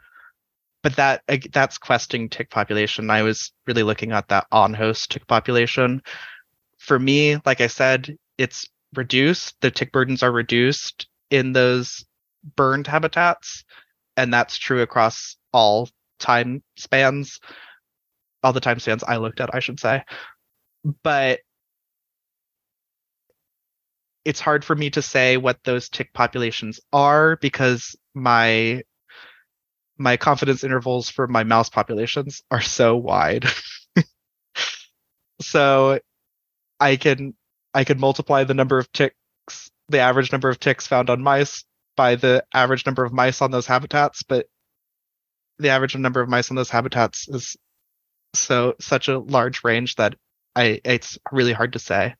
But 0.82 0.96
that 0.96 1.22
that's 1.52 1.78
questing 1.78 2.28
tick 2.28 2.50
population. 2.50 3.10
I 3.10 3.22
was 3.22 3.52
really 3.66 3.82
looking 3.82 4.12
at 4.12 4.28
that 4.28 4.46
on-host 4.52 5.10
tick 5.10 5.26
population. 5.26 6.02
For 6.78 6.98
me, 6.98 7.38
like 7.44 7.60
I 7.60 7.66
said, 7.66 8.16
it's 8.38 8.68
reduced. 8.94 9.60
The 9.62 9.70
tick 9.70 9.90
burdens 9.90 10.22
are 10.22 10.30
reduced 10.30 11.08
in 11.30 11.52
those 11.52 12.04
burned 12.56 12.86
habitats 12.86 13.64
and 14.16 14.32
that's 14.32 14.56
true 14.56 14.82
across 14.82 15.36
all 15.52 15.88
time 16.18 16.62
spans 16.76 17.40
all 18.42 18.52
the 18.52 18.60
time 18.60 18.78
spans 18.78 19.02
i 19.04 19.16
looked 19.16 19.40
at 19.40 19.54
i 19.54 19.60
should 19.60 19.80
say 19.80 20.02
but 21.02 21.40
it's 24.24 24.40
hard 24.40 24.64
for 24.64 24.74
me 24.74 24.90
to 24.90 25.02
say 25.02 25.36
what 25.36 25.62
those 25.64 25.88
tick 25.88 26.12
populations 26.12 26.80
are 26.92 27.36
because 27.36 27.96
my 28.12 28.82
my 29.98 30.16
confidence 30.16 30.64
intervals 30.64 31.08
for 31.08 31.26
my 31.26 31.44
mouse 31.44 31.68
populations 31.68 32.42
are 32.50 32.60
so 32.60 32.96
wide. 32.96 33.46
so 35.40 36.00
I 36.80 36.96
can 36.96 37.34
I 37.72 37.84
can 37.84 38.00
multiply 38.00 38.44
the 38.44 38.54
number 38.54 38.78
of 38.78 38.90
ticks, 38.92 39.16
the 39.88 39.98
average 40.00 40.32
number 40.32 40.48
of 40.48 40.58
ticks 40.58 40.86
found 40.86 41.10
on 41.10 41.22
mice 41.22 41.64
by 41.96 42.16
the 42.16 42.44
average 42.52 42.86
number 42.86 43.04
of 43.04 43.12
mice 43.12 43.40
on 43.40 43.50
those 43.50 43.66
habitats, 43.66 44.22
but 44.22 44.46
the 45.58 45.70
average 45.70 45.96
number 45.96 46.20
of 46.20 46.28
mice 46.28 46.50
on 46.50 46.56
those 46.56 46.70
habitats 46.70 47.28
is 47.28 47.56
so 48.34 48.74
such 48.80 49.08
a 49.08 49.18
large 49.18 49.64
range 49.64 49.96
that 49.96 50.14
I 50.54 50.80
it's 50.84 51.18
really 51.32 51.52
hard 51.52 51.72
to 51.72 51.78
say. 51.78 52.14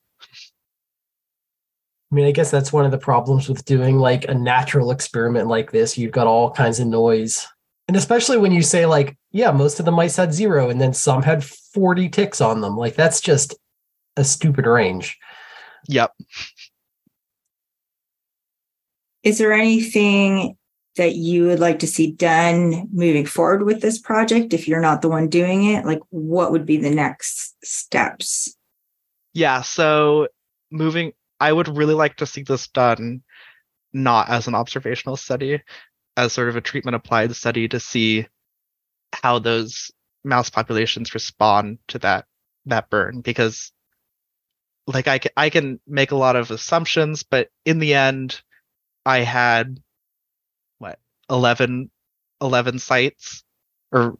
I 2.10 2.14
mean, 2.14 2.26
I 2.26 2.30
guess 2.30 2.50
that's 2.50 2.72
one 2.72 2.84
of 2.84 2.92
the 2.92 2.98
problems 2.98 3.48
with 3.48 3.64
doing 3.64 3.98
like 3.98 4.26
a 4.28 4.34
natural 4.34 4.92
experiment 4.92 5.48
like 5.48 5.72
this. 5.72 5.98
You've 5.98 6.12
got 6.12 6.28
all 6.28 6.52
kinds 6.52 6.78
of 6.78 6.86
noise. 6.86 7.46
And 7.88 7.96
especially 7.96 8.38
when 8.38 8.52
you 8.52 8.62
say, 8.62 8.86
like, 8.86 9.16
yeah, 9.32 9.50
most 9.50 9.80
of 9.80 9.86
the 9.86 9.92
mice 9.92 10.16
had 10.16 10.32
zero 10.32 10.70
and 10.70 10.80
then 10.80 10.92
some 10.92 11.22
had 11.22 11.44
40 11.44 12.08
ticks 12.08 12.40
on 12.40 12.60
them. 12.60 12.76
Like, 12.76 12.94
that's 12.94 13.20
just 13.20 13.54
a 14.16 14.24
stupid 14.24 14.66
range. 14.66 15.16
Yep. 15.88 16.12
Is 19.26 19.38
there 19.38 19.52
anything 19.52 20.56
that 20.94 21.16
you 21.16 21.46
would 21.46 21.58
like 21.58 21.80
to 21.80 21.86
see 21.88 22.12
done 22.12 22.88
moving 22.92 23.26
forward 23.26 23.64
with 23.64 23.80
this 23.82 23.98
project 23.98 24.54
if 24.54 24.68
you're 24.68 24.80
not 24.80 25.02
the 25.02 25.08
one 25.08 25.28
doing 25.28 25.64
it? 25.64 25.84
Like, 25.84 25.98
what 26.10 26.52
would 26.52 26.64
be 26.64 26.76
the 26.76 26.94
next 26.94 27.56
steps? 27.64 28.56
Yeah. 29.34 29.62
So, 29.62 30.28
moving 30.70 31.10
I 31.40 31.52
would 31.52 31.66
really 31.76 31.94
like 31.94 32.14
to 32.18 32.26
see 32.26 32.44
this 32.44 32.68
done 32.68 33.24
not 33.92 34.28
as 34.28 34.46
an 34.46 34.54
observational 34.54 35.16
study, 35.16 35.60
as 36.16 36.32
sort 36.32 36.48
of 36.48 36.54
a 36.54 36.60
treatment 36.60 36.94
applied 36.94 37.34
study 37.34 37.66
to 37.66 37.80
see 37.80 38.28
how 39.12 39.40
those 39.40 39.90
mouse 40.22 40.50
populations 40.50 41.14
respond 41.14 41.78
to 41.88 41.98
that 41.98 42.26
that 42.66 42.90
burn 42.90 43.22
because 43.22 43.72
like 44.86 45.08
I 45.08 45.18
can, 45.18 45.32
I 45.36 45.50
can 45.50 45.80
make 45.84 46.12
a 46.12 46.16
lot 46.16 46.36
of 46.36 46.52
assumptions 46.52 47.22
but 47.22 47.48
in 47.64 47.78
the 47.78 47.94
end 47.94 48.40
I 49.06 49.20
had 49.20 49.80
what 50.78 50.98
11 51.30 51.90
11 52.42 52.78
sites? 52.80 53.44
Or 53.92 54.18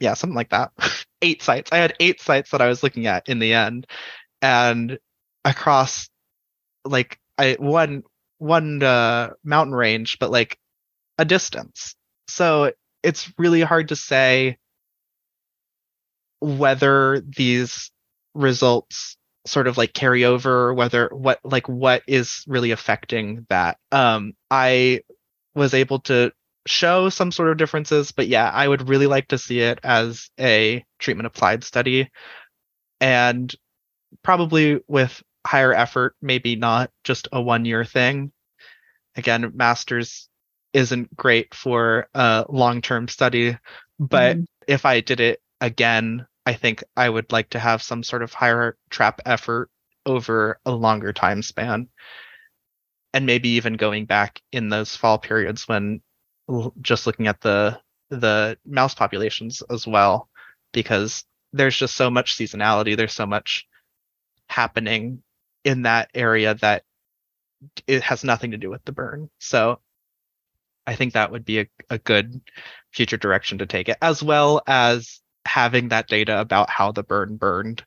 yeah 0.00 0.14
something 0.14 0.36
like 0.36 0.50
that. 0.50 0.72
Eight 1.22 1.42
sites. 1.42 1.70
I 1.70 1.76
had 1.76 1.94
eight 2.00 2.20
sites 2.20 2.50
that 2.50 2.60
I 2.60 2.66
was 2.66 2.82
looking 2.82 3.06
at 3.06 3.28
in 3.28 3.38
the 3.38 3.54
end. 3.54 3.86
And 4.40 4.98
across 5.44 6.10
like 6.84 7.20
I 7.38 7.56
one 7.60 8.02
one 8.38 8.82
uh, 8.82 9.30
mountain 9.44 9.74
range, 9.74 10.18
but 10.18 10.32
like 10.32 10.58
a 11.18 11.24
distance. 11.24 11.94
So 12.26 12.72
it's 13.04 13.32
really 13.38 13.60
hard 13.60 13.88
to 13.88 13.96
say 13.96 14.58
whether 16.40 17.20
these 17.20 17.92
results 18.34 19.16
sort 19.46 19.66
of 19.66 19.76
like 19.76 19.92
carry 19.92 20.24
over 20.24 20.72
whether 20.72 21.08
what 21.08 21.40
like 21.44 21.68
what 21.68 22.02
is 22.06 22.44
really 22.46 22.70
affecting 22.70 23.44
that 23.48 23.76
um 23.90 24.32
i 24.50 25.00
was 25.54 25.74
able 25.74 25.98
to 25.98 26.32
show 26.64 27.08
some 27.08 27.32
sort 27.32 27.50
of 27.50 27.56
differences 27.56 28.12
but 28.12 28.28
yeah 28.28 28.48
i 28.50 28.66
would 28.66 28.88
really 28.88 29.06
like 29.06 29.26
to 29.26 29.38
see 29.38 29.60
it 29.60 29.80
as 29.82 30.30
a 30.38 30.84
treatment 31.00 31.26
applied 31.26 31.64
study 31.64 32.08
and 33.00 33.52
probably 34.22 34.80
with 34.86 35.22
higher 35.46 35.72
effort, 35.72 36.14
maybe 36.22 36.56
not 36.56 36.90
just 37.04 37.28
a 37.32 37.40
one 37.40 37.64
year 37.64 37.84
thing. 37.84 38.32
Again, 39.16 39.52
masters 39.54 40.28
isn't 40.72 41.14
great 41.16 41.54
for 41.54 42.08
a 42.14 42.46
long 42.48 42.80
term 42.80 43.08
study, 43.08 43.58
but 43.98 44.36
mm-hmm. 44.36 44.44
if 44.66 44.86
I 44.86 45.00
did 45.00 45.20
it 45.20 45.40
again, 45.60 46.26
I 46.44 46.54
think 46.54 46.82
I 46.96 47.08
would 47.08 47.30
like 47.32 47.50
to 47.50 47.58
have 47.58 47.82
some 47.82 48.02
sort 48.02 48.22
of 48.22 48.32
higher 48.32 48.76
trap 48.90 49.20
effort 49.26 49.70
over 50.04 50.58
a 50.66 50.72
longer 50.72 51.12
time 51.12 51.42
span. 51.42 51.88
And 53.14 53.26
maybe 53.26 53.50
even 53.50 53.74
going 53.74 54.06
back 54.06 54.40
in 54.52 54.68
those 54.68 54.96
fall 54.96 55.18
periods 55.18 55.68
when 55.68 56.00
just 56.80 57.06
looking 57.06 57.26
at 57.28 57.40
the 57.40 57.80
the 58.10 58.58
mouse 58.66 58.94
populations 58.94 59.62
as 59.70 59.86
well, 59.86 60.28
because 60.72 61.24
there's 61.52 61.76
just 61.76 61.94
so 61.94 62.10
much 62.10 62.36
seasonality, 62.36 62.96
there's 62.96 63.14
so 63.14 63.26
much 63.26 63.66
happening 64.48 65.22
in 65.64 65.82
that 65.82 66.10
area 66.14 66.54
that 66.56 66.84
it 67.86 68.02
has 68.02 68.24
nothing 68.24 68.50
to 68.50 68.58
do 68.58 68.68
with 68.68 68.84
the 68.84 68.92
burn. 68.92 69.30
So 69.38 69.80
I 70.86 70.94
think 70.94 71.14
that 71.14 71.30
would 71.30 71.44
be 71.44 71.60
a, 71.60 71.66
a 71.88 71.98
good 71.98 72.40
future 72.90 73.16
direction 73.16 73.58
to 73.58 73.66
take 73.66 73.88
it, 73.88 73.96
as 74.02 74.22
well 74.22 74.62
as 74.66 75.21
having 75.46 75.88
that 75.88 76.08
data 76.08 76.40
about 76.40 76.70
how 76.70 76.92
the 76.92 77.02
burn 77.02 77.36
burned. 77.36 77.84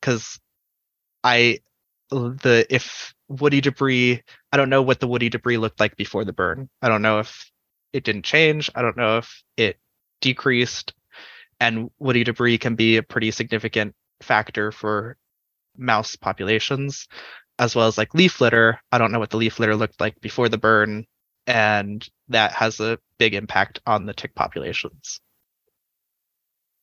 Because 0.00 0.38
I 1.24 1.58
the 2.10 2.66
if 2.68 3.14
woody 3.28 3.60
debris, 3.60 4.22
I 4.52 4.56
don't 4.56 4.70
know 4.70 4.82
what 4.82 5.00
the 5.00 5.08
woody 5.08 5.28
debris 5.28 5.56
looked 5.56 5.80
like 5.80 5.96
before 5.96 6.24
the 6.24 6.32
burn. 6.32 6.68
I 6.82 6.88
don't 6.88 7.02
know 7.02 7.20
if 7.20 7.50
it 7.92 8.04
didn't 8.04 8.24
change. 8.24 8.70
I 8.74 8.82
don't 8.82 8.96
know 8.96 9.18
if 9.18 9.42
it 9.56 9.78
decreased. 10.20 10.94
And 11.60 11.90
woody 11.98 12.24
debris 12.24 12.58
can 12.58 12.74
be 12.74 12.96
a 12.96 13.02
pretty 13.02 13.30
significant 13.30 13.94
factor 14.20 14.72
for 14.72 15.16
mouse 15.76 16.16
populations, 16.16 17.08
as 17.58 17.74
well 17.74 17.86
as 17.86 17.98
like 17.98 18.14
leaf 18.14 18.40
litter. 18.40 18.80
I 18.90 18.98
don't 18.98 19.12
know 19.12 19.18
what 19.18 19.30
the 19.30 19.36
leaf 19.36 19.58
litter 19.58 19.76
looked 19.76 20.00
like 20.00 20.20
before 20.20 20.48
the 20.48 20.58
burn, 20.58 21.06
and 21.46 22.06
that 22.28 22.52
has 22.52 22.80
a 22.80 22.98
big 23.18 23.34
impact 23.34 23.80
on 23.86 24.06
the 24.06 24.14
tick 24.14 24.34
populations. 24.34 25.20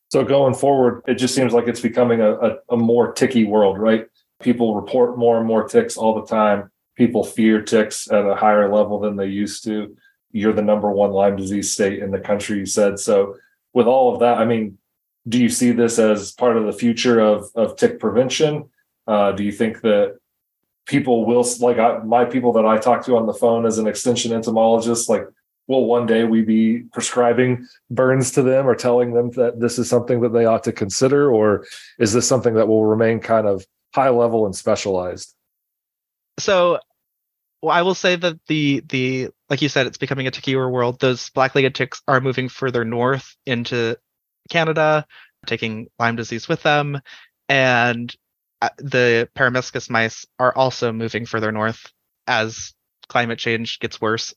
So 0.09 0.23
going 0.23 0.55
forward, 0.55 1.03
it 1.07 1.15
just 1.15 1.35
seems 1.35 1.53
like 1.53 1.67
it's 1.67 1.81
becoming 1.81 2.19
a, 2.19 2.33
a, 2.33 2.57
a 2.71 2.77
more 2.77 3.13
ticky 3.13 3.45
world, 3.45 3.77
right? 3.77 4.07
People 4.41 4.75
report 4.75 5.17
more 5.17 5.37
and 5.37 5.45
more 5.45 5.67
ticks 5.67 5.97
all 5.97 6.19
the 6.19 6.25
time. 6.25 6.71
People 6.95 7.23
fear 7.23 7.61
ticks 7.61 8.11
at 8.11 8.25
a 8.25 8.35
higher 8.35 8.73
level 8.73 8.99
than 8.99 9.15
they 9.15 9.27
used 9.27 9.63
to. 9.65 9.95
You're 10.31 10.53
the 10.53 10.61
number 10.61 10.91
one 10.91 11.11
Lyme 11.11 11.35
disease 11.35 11.71
state 11.71 11.99
in 11.99 12.11
the 12.11 12.19
country, 12.19 12.57
you 12.57 12.65
said. 12.65 12.99
So 12.99 13.35
with 13.73 13.87
all 13.87 14.13
of 14.13 14.19
that, 14.21 14.39
I 14.39 14.45
mean, 14.45 14.77
do 15.27 15.39
you 15.39 15.49
see 15.49 15.71
this 15.71 15.99
as 15.99 16.31
part 16.31 16.57
of 16.57 16.65
the 16.65 16.73
future 16.73 17.19
of, 17.19 17.49
of 17.55 17.75
tick 17.75 17.99
prevention? 17.99 18.69
Uh, 19.05 19.31
do 19.31 19.43
you 19.43 19.51
think 19.51 19.81
that 19.81 20.17
people 20.85 21.25
will 21.25 21.45
like 21.59 21.77
I, 21.77 21.99
my 21.99 22.25
people 22.25 22.51
that 22.53 22.65
I 22.65 22.79
talk 22.79 23.05
to 23.05 23.15
on 23.15 23.27
the 23.27 23.33
phone 23.33 23.65
as 23.65 23.77
an 23.77 23.87
extension 23.87 24.33
entomologist, 24.33 25.07
like 25.07 25.27
will 25.69 25.85
one 25.85 26.07
day 26.07 26.25
we 26.25 26.41
be 26.41 26.79
prescribing 26.91 27.65
burns 27.89 28.31
to 28.31 28.41
them 28.41 28.67
or 28.67 28.75
telling 28.75 29.13
them 29.13 29.29
that 29.31 29.59
this 29.59 29.79
is 29.79 29.87
something 29.87 30.19
that 30.21 30.33
they 30.33 30.43
ought 30.43 30.63
to 30.65 30.73
consider, 30.73 31.31
or 31.31 31.65
is 31.99 32.11
this 32.11 32.27
something 32.27 32.55
that 32.55 32.67
will 32.67 32.85
remain 32.85 33.21
kind 33.21 33.47
of 33.47 33.65
high 33.95 34.09
level 34.09 34.45
and 34.45 34.55
specialized? 34.55 35.33
So 36.39 36.79
well, 37.61 37.75
I 37.75 37.83
will 37.83 37.95
say 37.95 38.15
that 38.15 38.39
the 38.47 38.83
the 38.89 39.29
like 39.49 39.61
you 39.61 39.69
said, 39.69 39.87
it's 39.87 39.97
becoming 39.97 40.27
a 40.27 40.31
tickier 40.31 40.69
world. 40.69 40.99
Those 40.99 41.29
black-legged 41.29 41.75
ticks 41.75 42.01
are 42.07 42.19
moving 42.19 42.49
further 42.49 42.83
north 42.83 43.35
into 43.45 43.95
Canada, 44.49 45.05
taking 45.45 45.87
Lyme 45.99 46.15
disease 46.15 46.49
with 46.49 46.63
them, 46.63 46.99
and 47.47 48.13
uh, 48.61 48.69
the 48.77 49.29
Peromyscus 49.35 49.89
mice 49.89 50.25
are 50.39 50.55
also 50.55 50.91
moving 50.91 51.25
further 51.25 51.51
north 51.51 51.91
as 52.27 52.73
climate 53.07 53.39
change 53.39 53.79
gets 53.79 54.01
worse. 54.01 54.33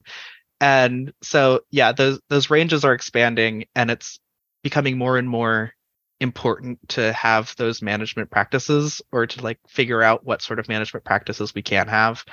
And 0.62 1.12
so 1.24 1.62
yeah, 1.72 1.90
those 1.90 2.20
those 2.28 2.48
ranges 2.48 2.84
are 2.84 2.94
expanding 2.94 3.64
and 3.74 3.90
it's 3.90 4.20
becoming 4.62 4.96
more 4.96 5.18
and 5.18 5.28
more 5.28 5.74
important 6.20 6.78
to 6.90 7.12
have 7.12 7.52
those 7.56 7.82
management 7.82 8.30
practices 8.30 9.02
or 9.10 9.26
to 9.26 9.42
like 9.42 9.58
figure 9.66 10.04
out 10.04 10.24
what 10.24 10.40
sort 10.40 10.60
of 10.60 10.68
management 10.68 11.04
practices 11.04 11.52
we 11.52 11.62
can 11.62 11.88
have. 11.88 12.24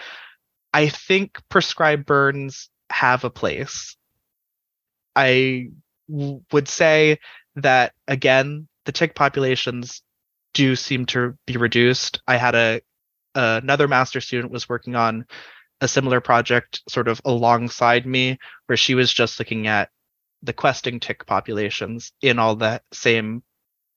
I 0.72 0.90
think 0.90 1.40
prescribed 1.50 2.06
burns 2.06 2.70
have 2.92 3.24
a 3.24 3.32
place. 3.32 3.98
I 5.16 5.70
w- 6.08 6.42
would 6.52 6.68
say 6.68 7.18
that 7.56 7.94
again, 8.08 8.68
the 8.86 8.92
tick 8.92 9.16
populations 9.16 10.04
do 10.54 10.76
seem 10.76 11.08
to 11.08 11.36
be 11.48 11.58
reduced. 11.58 12.22
I 12.28 12.38
had 12.38 12.54
a 12.54 12.82
another 13.34 13.88
master 13.88 14.22
student 14.22 14.52
was 14.52 14.70
working 14.70 14.96
on 14.96 15.26
a 15.82 15.88
similar 15.88 16.22
project 16.22 16.82
sort 16.90 17.08
of 17.08 17.22
alongside 17.26 18.06
me 18.06 18.38
where 18.68 18.78
she 18.78 18.96
was 18.96 19.14
just 19.14 19.40
looking 19.40 19.68
at 19.68 19.90
the 20.44 20.54
questing 20.54 21.00
tick 21.00 21.26
populations 21.26 22.12
in 22.22 22.40
all 22.40 22.56
the 22.56 22.82
same 22.94 23.44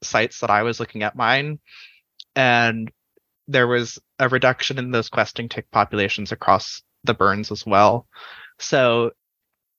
sites 0.03 0.41
that 0.41 0.51
I 0.51 0.63
was 0.63 0.81
looking 0.81 1.03
at 1.03 1.17
mine 1.17 1.61
and 2.35 2.91
there 3.49 3.67
was 3.67 3.99
a 4.19 4.29
reduction 4.29 4.79
in 4.79 4.91
those 4.91 5.09
questing 5.09 5.49
tick 5.49 5.71
populations 5.71 6.33
across 6.33 6.83
the 7.05 7.15
burns 7.15 7.51
as 7.51 7.67
well. 7.67 8.07
So 8.59 9.11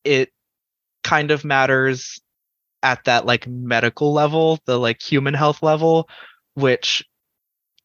it 0.04 0.30
kind 1.04 1.32
of 1.32 1.46
matters 1.46 2.22
at 2.82 3.04
that 3.06 3.26
like 3.26 3.48
medical 3.48 4.14
level, 4.14 4.60
the 4.66 4.78
like 4.78 5.02
human 5.02 5.34
health 5.34 5.64
level, 5.64 6.10
which 6.54 7.06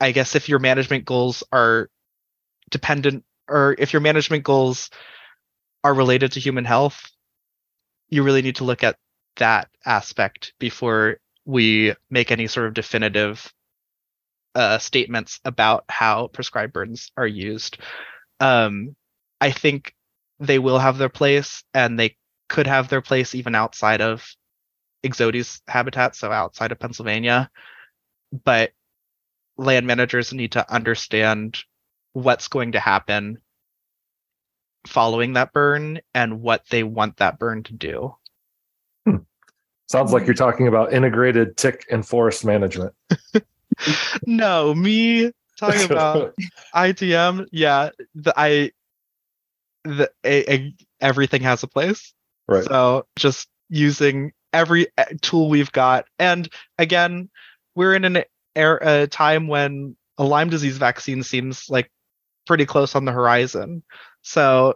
I 0.00 0.12
guess 0.12 0.34
if 0.34 0.48
your 0.48 0.58
management 0.58 1.04
goals 1.04 1.42
are 1.52 1.88
dependent 2.70 3.24
or 3.48 3.74
if 3.78 3.92
your 3.92 4.00
management 4.00 4.44
goals 4.44 4.90
are 5.84 5.94
related 5.94 6.32
to 6.32 6.40
human 6.40 6.64
health, 6.64 7.10
you 8.08 8.22
really 8.22 8.42
need 8.42 8.56
to 8.56 8.64
look 8.64 8.82
at 8.84 8.96
that 9.36 9.68
aspect 9.84 10.52
before 10.58 11.18
we 11.44 11.94
make 12.10 12.30
any 12.30 12.46
sort 12.46 12.66
of 12.66 12.74
definitive 12.74 13.52
uh, 14.54 14.78
statements 14.78 15.40
about 15.44 15.84
how 15.88 16.26
prescribed 16.28 16.72
burns 16.72 17.10
are 17.16 17.26
used. 17.26 17.78
Um, 18.40 18.96
I 19.40 19.52
think 19.52 19.94
they 20.40 20.58
will 20.58 20.78
have 20.78 20.98
their 20.98 21.08
place, 21.08 21.62
and 21.74 21.98
they 21.98 22.16
could 22.48 22.66
have 22.66 22.88
their 22.88 23.02
place 23.02 23.34
even 23.34 23.54
outside 23.54 24.00
of 24.00 24.26
Ixodes 25.04 25.60
habitat, 25.68 26.16
so 26.16 26.32
outside 26.32 26.72
of 26.72 26.78
Pennsylvania. 26.78 27.50
But 28.44 28.72
land 29.56 29.86
managers 29.86 30.32
need 30.32 30.52
to 30.52 30.72
understand 30.72 31.58
what's 32.12 32.48
going 32.48 32.72
to 32.72 32.80
happen 32.80 33.38
following 34.86 35.34
that 35.34 35.52
burn 35.52 36.00
and 36.14 36.40
what 36.40 36.64
they 36.70 36.82
want 36.82 37.18
that 37.18 37.38
burn 37.38 37.62
to 37.64 37.72
do. 37.72 38.14
Sounds 39.88 40.12
like 40.12 40.26
you're 40.26 40.34
talking 40.34 40.68
about 40.68 40.92
integrated 40.92 41.56
tick 41.56 41.86
and 41.90 42.06
forest 42.06 42.44
management. 42.44 42.92
no, 44.26 44.74
me 44.74 45.32
talking 45.58 45.84
about 45.90 46.34
ITM. 46.74 47.46
Yeah, 47.52 47.90
the, 48.14 48.34
I 48.36 48.72
the 49.84 50.10
a, 50.24 50.52
a, 50.52 50.74
everything 51.00 51.40
has 51.42 51.62
a 51.62 51.66
place. 51.66 52.12
Right. 52.46 52.64
So 52.64 53.06
just 53.16 53.48
using 53.70 54.32
every 54.52 54.88
uh, 54.98 55.06
tool 55.22 55.48
we've 55.48 55.72
got, 55.72 56.04
and 56.18 56.50
again, 56.78 57.30
we're 57.74 57.94
in 57.94 58.04
an 58.04 58.24
era, 58.54 58.78
a 58.82 59.06
time 59.06 59.48
when 59.48 59.96
a 60.18 60.24
Lyme 60.24 60.50
disease 60.50 60.76
vaccine 60.76 61.22
seems 61.22 61.70
like 61.70 61.90
pretty 62.48 62.66
close 62.66 62.96
on 62.96 63.04
the 63.04 63.12
horizon. 63.12 63.84
So 64.22 64.74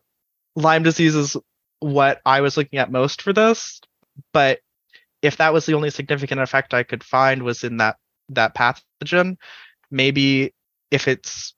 Lyme 0.55 0.85
disease 0.85 1.17
is 1.17 1.37
what 1.81 2.21
I 2.25 2.43
was 2.43 2.57
looking 2.57 2.79
at 2.79 2.93
most 2.93 3.23
for 3.23 3.33
this, 3.33 3.81
but 4.33 4.61
if 5.23 5.39
that 5.39 5.53
was 5.53 5.67
the 5.67 5.75
only 5.75 5.91
significant 5.91 6.41
effect 6.41 6.75
I 6.75 6.85
could 6.85 7.03
find 7.03 7.43
was 7.43 7.65
in 7.65 7.79
that 7.79 7.97
that 8.29 8.55
pathogen, 8.55 9.37
maybe 9.91 10.55
if 10.91 11.09
it's 11.09 11.55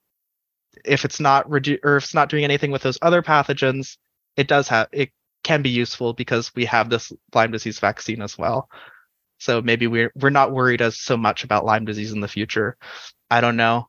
if 0.85 1.05
it's 1.05 1.21
not 1.21 1.49
redu- 1.49 1.81
or 1.83 1.97
if 1.97 2.05
it's 2.05 2.15
not 2.15 2.29
doing 2.29 2.45
anything 2.45 2.71
with 2.71 2.83
those 2.83 2.99
other 3.03 3.23
pathogens, 3.23 3.97
it 4.37 4.49
does 4.49 4.69
have 4.69 4.89
it 4.93 5.11
can 5.43 5.63
be 5.63 5.71
useful 5.71 6.13
because 6.15 6.55
we 6.55 6.65
have 6.65 6.89
this 6.89 7.13
Lyme 7.35 7.53
disease 7.53 7.79
vaccine 7.79 8.23
as 8.23 8.39
well. 8.39 8.69
So 9.39 9.61
maybe 9.61 9.87
we're 9.87 10.13
we're 10.15 10.31
not 10.31 10.53
worried 10.53 10.83
as 10.83 10.99
so 10.99 11.17
much 11.17 11.45
about 11.45 11.65
Lyme 11.65 11.85
disease 11.85 12.13
in 12.13 12.21
the 12.21 12.29
future. 12.29 12.77
I 13.31 13.41
don't 13.41 13.57
know. 13.57 13.89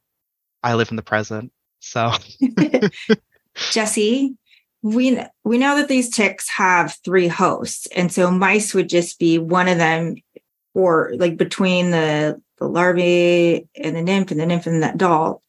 I 0.63 0.76
live 0.76 0.89
in 0.89 0.95
the 0.97 1.03
present. 1.03 1.51
So. 1.86 2.11
Jesse, 3.71 4.36
we 4.81 5.19
we 5.43 5.57
know 5.57 5.77
that 5.77 5.88
these 5.88 6.09
ticks 6.09 6.49
have 6.49 6.97
three 7.03 7.27
hosts 7.27 7.88
and 7.95 8.11
so 8.11 8.29
mice 8.29 8.73
would 8.73 8.89
just 8.89 9.17
be 9.17 9.38
one 9.38 9.67
of 9.67 9.77
them 9.77 10.15
or 10.73 11.11
like 11.15 11.38
between 11.38 11.91
the 11.91 12.39
the 12.59 12.67
larvae 12.67 13.67
and 13.75 13.95
the 13.95 14.01
nymph 14.01 14.31
and 14.31 14.39
the 14.39 14.45
nymph 14.45 14.67
and 14.67 14.83
the 14.83 14.93
adult 14.93 15.41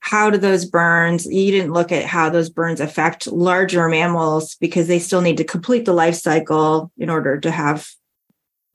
how 0.00 0.30
do 0.30 0.38
those 0.38 0.64
burns 0.64 1.26
you 1.26 1.50
didn't 1.50 1.74
look 1.74 1.92
at 1.92 2.06
how 2.06 2.30
those 2.30 2.48
burns 2.48 2.80
affect 2.80 3.26
larger 3.26 3.88
mammals 3.88 4.54
because 4.54 4.88
they 4.88 4.98
still 4.98 5.20
need 5.20 5.36
to 5.36 5.44
complete 5.44 5.84
the 5.84 5.92
life 5.92 6.14
cycle 6.14 6.90
in 6.96 7.10
order 7.10 7.38
to 7.38 7.50
have 7.50 7.86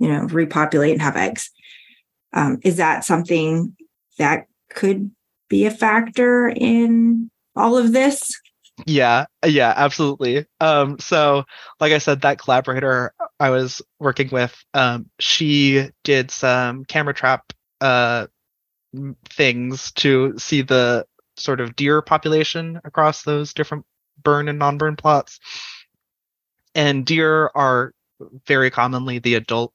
you 0.02 0.08
know 0.08 0.24
repopulate 0.24 0.94
and 0.94 1.02
have 1.02 1.16
eggs. 1.16 1.52
Um, 2.34 2.60
is 2.64 2.78
that 2.78 3.06
something 3.06 3.76
that 4.18 4.48
could 4.70 5.12
be 5.52 5.66
a 5.66 5.72
factor 5.72 6.50
in 6.50 7.30
all 7.56 7.78
of 7.78 7.92
this? 7.92 8.40
Yeah 8.88 9.26
yeah 9.46 9.74
absolutely. 9.76 10.46
Um 10.60 10.98
so 10.98 11.44
like 11.80 11.92
i 11.92 12.00
said 12.00 12.22
that 12.22 12.40
collaborator 12.40 13.14
i 13.40 13.50
was 13.52 13.82
working 14.00 14.30
with 14.32 14.56
um 14.74 15.08
she 15.20 15.90
did 16.04 16.32
some 16.32 16.86
camera 16.86 17.14
trap 17.14 17.54
uh 17.82 18.28
things 19.30 19.92
to 19.94 20.34
see 20.38 20.62
the 20.62 21.06
sort 21.38 21.60
of 21.60 21.76
deer 21.76 22.02
population 22.02 22.80
across 22.84 23.24
those 23.24 23.54
different 23.54 23.86
burn 24.24 24.48
and 24.48 24.60
non-burn 24.60 24.96
plots. 24.96 25.40
And 26.76 27.06
deer 27.06 27.52
are 27.56 27.94
very 28.48 28.70
commonly 28.70 29.20
the 29.20 29.36
adult 29.36 29.74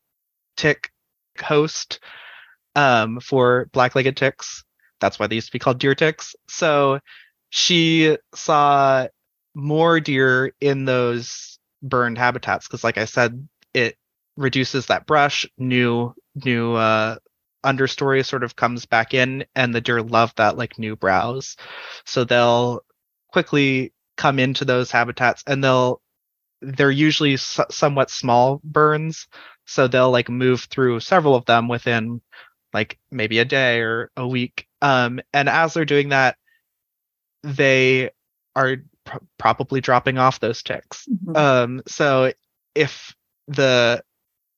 tick 0.57 0.91
host 1.39 1.99
um, 2.75 3.21
for 3.21 3.69
black-legged 3.73 4.17
ticks 4.17 4.65
that's 5.01 5.19
why 5.19 5.27
they 5.27 5.37
used 5.37 5.49
to 5.49 5.53
be 5.53 5.59
called 5.59 5.79
deer 5.79 5.95
ticks. 5.95 6.35
So 6.49 7.01
she 7.51 8.17
saw 8.35 9.09
more 9.55 10.01
deer 10.01 10.53
in 10.61 10.85
those 10.85 11.59
burned 11.83 12.19
habitats 12.19 12.67
because 12.67 12.83
like 12.85 12.99
i 12.99 13.05
said 13.05 13.47
it 13.73 13.97
reduces 14.37 14.87
that 14.87 15.07
brush 15.07 15.47
new 15.57 16.13
new 16.45 16.75
uh 16.75 17.17
understory 17.67 18.25
sort 18.25 18.45
of 18.45 18.57
comes 18.57 18.87
back 18.87 19.13
in 19.13 19.45
and 19.55 19.75
the 19.75 19.81
deer 19.81 20.01
love 20.03 20.33
that 20.37 20.57
like 20.57 20.79
new 20.79 20.97
browse. 20.97 21.57
So 22.05 22.25
they'll 22.25 22.83
quickly 23.33 23.93
come 24.17 24.39
into 24.39 24.65
those 24.65 24.91
habitats 24.91 25.43
and 25.47 25.63
they'll 25.63 26.01
they're 26.63 26.91
usually 26.91 27.35
s- 27.35 27.61
somewhat 27.71 28.11
small 28.11 28.61
burns. 28.65 29.27
So 29.67 29.89
they'll 29.89 30.11
like 30.11 30.29
move 30.29 30.63
through 30.71 31.01
several 31.01 31.35
of 31.35 31.45
them 31.45 31.69
within 31.69 32.23
like 32.73 32.99
maybe 33.11 33.39
a 33.39 33.45
day 33.45 33.81
or 33.81 34.11
a 34.17 34.27
week 34.27 34.67
um 34.83 35.21
and 35.33 35.49
as 35.49 35.75
they're 35.75 35.85
doing 35.85 36.11
that 36.11 36.37
they 37.43 38.11
are 38.55 38.77
pr- 39.05 39.19
probably 39.39 39.81
dropping 39.81 40.19
off 40.19 40.41
those 40.41 40.63
ticks. 40.63 41.07
Mhm. 41.09 41.37
Um, 41.37 41.83
so 41.87 42.33
if 42.75 43.15
the 43.49 44.03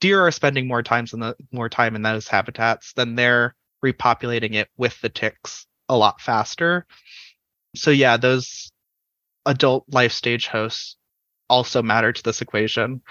deer 0.01 0.27
are 0.27 0.31
spending 0.31 0.67
more 0.67 0.83
times 0.83 1.13
in 1.13 1.21
the 1.21 1.37
more 1.53 1.69
time 1.69 1.95
in 1.95 2.03
those 2.03 2.29
habitats, 2.29 2.93
then 2.95 3.15
they're 3.15 3.55
repopulating 3.85 4.55
it 4.55 4.69
with 4.77 4.99
the 5.01 5.09
ticks 5.09 5.67
a 5.89 5.97
lot 5.97 6.21
faster. 6.21 6.87
So 7.77 7.91
yeah, 7.91 8.17
those 8.17 8.73
adult 9.47 9.85
life 9.89 10.13
stage 10.13 10.47
hosts 10.47 10.97
also 11.49 11.83
matter 11.83 12.13
to 12.13 12.23
this 12.23 12.41
equation. 12.41 13.03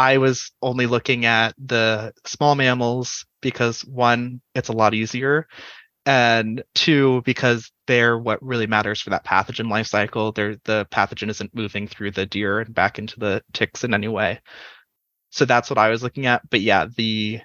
I 0.00 0.16
was 0.16 0.50
only 0.62 0.86
looking 0.86 1.26
at 1.26 1.54
the 1.58 2.14
small 2.24 2.54
mammals 2.54 3.26
because 3.42 3.82
one, 3.82 4.40
it's 4.54 4.70
a 4.70 4.72
lot 4.72 4.94
easier, 4.94 5.46
and 6.06 6.64
two, 6.74 7.20
because 7.26 7.70
they're 7.86 8.16
what 8.16 8.42
really 8.42 8.66
matters 8.66 9.02
for 9.02 9.10
that 9.10 9.26
pathogen 9.26 9.70
life 9.70 9.88
cycle. 9.88 10.32
They're 10.32 10.56
the 10.64 10.86
pathogen 10.90 11.28
isn't 11.28 11.54
moving 11.54 11.86
through 11.86 12.12
the 12.12 12.24
deer 12.24 12.60
and 12.60 12.74
back 12.74 12.98
into 12.98 13.20
the 13.20 13.42
ticks 13.52 13.84
in 13.84 13.92
any 13.92 14.08
way. 14.08 14.40
So 15.28 15.44
that's 15.44 15.68
what 15.68 15.76
I 15.76 15.90
was 15.90 16.02
looking 16.02 16.24
at. 16.24 16.48
But 16.48 16.62
yeah, 16.62 16.86
the 16.96 17.42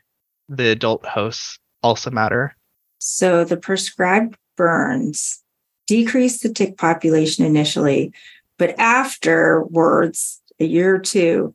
the 0.48 0.70
adult 0.70 1.06
hosts 1.06 1.60
also 1.84 2.10
matter. 2.10 2.56
So 3.00 3.44
the 3.44 3.58
prescribed 3.58 4.38
burns 4.56 5.44
decrease 5.88 6.40
the 6.40 6.54
tick 6.54 6.78
population 6.78 7.44
initially, 7.44 8.14
but 8.58 8.80
afterwards, 8.80 10.42
a 10.58 10.66
year 10.66 10.96
or 10.96 11.00
two, 11.00 11.54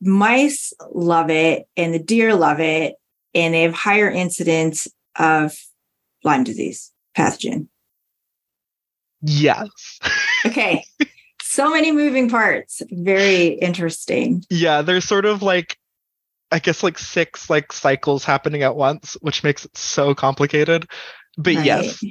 mice 0.00 0.72
love 0.92 1.30
it 1.30 1.66
and 1.76 1.92
the 1.94 1.98
deer 1.98 2.34
love 2.34 2.60
it, 2.60 2.94
and 3.34 3.54
they 3.54 3.62
have 3.62 3.74
higher 3.74 4.10
incidence 4.10 4.88
of 5.18 5.56
Lyme 6.24 6.44
disease 6.44 6.92
pathogen. 7.16 7.68
Yes. 9.22 9.98
Okay. 10.46 10.82
so 11.42 11.68
many 11.70 11.92
moving 11.92 12.30
parts. 12.30 12.80
Very 12.90 13.48
interesting. 13.48 14.42
yeah, 14.48 14.80
there's 14.80 15.04
sort 15.04 15.26
of 15.26 15.42
like 15.42 15.76
I 16.50 16.60
guess 16.60 16.82
like 16.82 16.98
six 16.98 17.50
like 17.50 17.74
cycles 17.74 18.24
happening 18.24 18.62
at 18.62 18.74
once, 18.74 19.18
which 19.20 19.44
makes 19.44 19.66
it 19.66 19.76
so 19.76 20.14
complicated. 20.14 20.88
But 21.36 21.62
yes, 21.62 22.02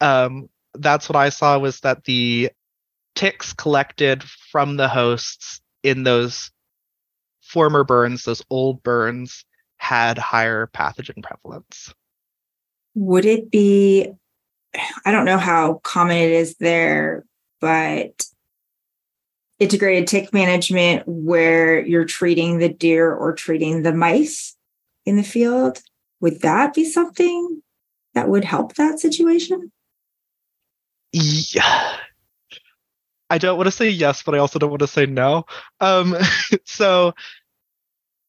um, 0.00 0.48
that's 0.74 1.08
what 1.08 1.14
I 1.14 1.28
saw 1.28 1.56
was 1.60 1.78
that 1.80 2.02
the 2.02 2.50
ticks 3.14 3.52
collected 3.52 4.24
from 4.24 4.76
the 4.76 4.88
hosts 4.88 5.60
in 5.84 6.02
those 6.02 6.50
former 7.48 7.82
burns, 7.82 8.24
those 8.24 8.42
old 8.50 8.82
burns, 8.82 9.44
had 9.78 10.18
higher 10.18 10.68
pathogen 10.74 11.22
prevalence. 11.22 11.92
Would 12.94 13.24
it 13.24 13.50
be, 13.50 14.08
I 15.04 15.12
don't 15.12 15.24
know 15.24 15.38
how 15.38 15.80
common 15.84 16.18
it 16.18 16.30
is 16.30 16.56
there, 16.56 17.24
but 17.60 18.26
integrated 19.58 20.06
tick 20.06 20.32
management 20.32 21.04
where 21.06 21.80
you're 21.80 22.04
treating 22.04 22.58
the 22.58 22.68
deer 22.68 23.12
or 23.12 23.34
treating 23.34 23.82
the 23.82 23.94
mice 23.94 24.56
in 25.06 25.16
the 25.16 25.22
field? 25.22 25.80
Would 26.20 26.42
that 26.42 26.74
be 26.74 26.84
something 26.84 27.62
that 28.14 28.28
would 28.28 28.44
help 28.44 28.74
that 28.74 29.00
situation? 29.00 29.72
Yeah. 31.12 31.96
I 33.30 33.38
don't 33.38 33.56
want 33.56 33.66
to 33.66 33.72
say 33.72 33.88
yes, 33.88 34.22
but 34.22 34.34
I 34.34 34.38
also 34.38 34.58
don't 34.58 34.70
want 34.70 34.80
to 34.80 34.86
say 34.86 35.06
no. 35.06 35.44
Um, 35.80 36.16
so 36.64 37.14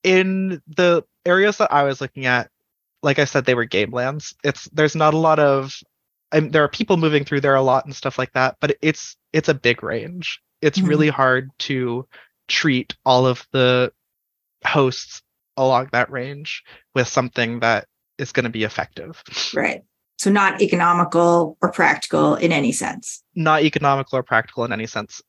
in 0.03 0.61
the 0.67 1.03
areas 1.25 1.57
that 1.57 1.71
I 1.71 1.83
was 1.83 2.01
looking 2.01 2.25
at, 2.25 2.49
like 3.03 3.19
I 3.19 3.25
said, 3.25 3.45
they 3.45 3.55
were 3.55 3.65
game 3.65 3.91
lands. 3.91 4.35
It's 4.43 4.65
there's 4.65 4.95
not 4.95 5.13
a 5.13 5.17
lot 5.17 5.39
of 5.39 5.75
and 6.31 6.53
there 6.53 6.63
are 6.63 6.69
people 6.69 6.97
moving 6.97 7.25
through 7.25 7.41
there 7.41 7.55
a 7.55 7.61
lot 7.61 7.85
and 7.85 7.95
stuff 7.95 8.19
like 8.19 8.33
that, 8.33 8.57
but 8.59 8.75
it's 8.81 9.15
it's 9.33 9.49
a 9.49 9.53
big 9.53 9.83
range. 9.83 10.41
It's 10.61 10.79
Mhm. 10.79 10.87
really 10.87 11.09
hard 11.09 11.49
to 11.59 12.07
treat 12.47 12.95
all 13.05 13.25
of 13.25 13.47
the 13.51 13.91
hosts 14.65 15.21
along 15.57 15.89
that 15.91 16.11
range 16.11 16.63
with 16.95 17.07
something 17.07 17.59
that 17.61 17.87
is 18.17 18.31
going 18.31 18.43
to 18.43 18.49
be 18.49 18.63
effective. 18.63 19.23
Right. 19.53 19.83
So 20.17 20.29
not 20.29 20.61
economical 20.61 21.57
or 21.61 21.71
practical 21.71 22.35
in 22.35 22.51
any 22.51 22.71
sense. 22.73 23.23
Not 23.35 23.63
economical 23.63 24.17
or 24.19 24.23
practical 24.23 24.65
in 24.65 24.73
any 24.73 24.87
sense. 24.87 25.21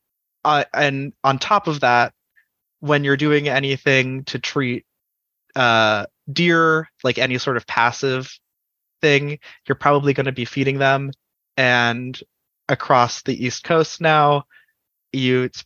Uh, 0.43 0.65
and 0.73 1.13
on 1.23 1.39
top 1.39 1.67
of 1.67 1.79
that, 1.79 2.13
when 2.81 3.03
you're 3.03 3.17
doing 3.17 3.47
anything 3.47 4.23
to 4.25 4.37
treat 4.39 4.85
uh, 5.55 6.05
deer 6.31 6.89
like 7.03 7.17
any 7.17 7.37
sort 7.37 7.57
of 7.57 7.65
passive 7.65 8.37
thing, 9.01 9.39
you're 9.67 9.75
probably 9.75 10.13
going 10.13 10.25
to 10.25 10.31
be 10.31 10.45
feeding 10.45 10.77
them. 10.77 11.11
And 11.57 12.19
across 12.67 13.23
the 13.23 13.45
East 13.45 13.63
Coast 13.63 14.01
now, 14.01 14.43
you 15.13 15.43
it's 15.43 15.63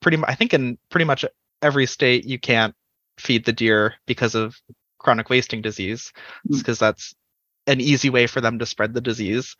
pretty 0.00 0.16
much 0.16 0.30
I 0.30 0.34
think 0.34 0.54
in 0.54 0.78
pretty 0.90 1.04
much 1.04 1.24
every 1.62 1.86
state 1.86 2.24
you 2.24 2.38
can't 2.38 2.74
feed 3.18 3.44
the 3.44 3.52
deer 3.52 3.94
because 4.06 4.34
of 4.34 4.56
chronic 4.98 5.30
wasting 5.30 5.62
disease 5.62 6.12
Mm. 6.48 6.58
because 6.58 6.78
that's 6.78 7.14
an 7.66 7.80
easy 7.80 8.10
way 8.10 8.26
for 8.26 8.40
them 8.40 8.58
to 8.58 8.66
spread 8.66 8.94
the 8.94 9.00
disease. 9.00 9.56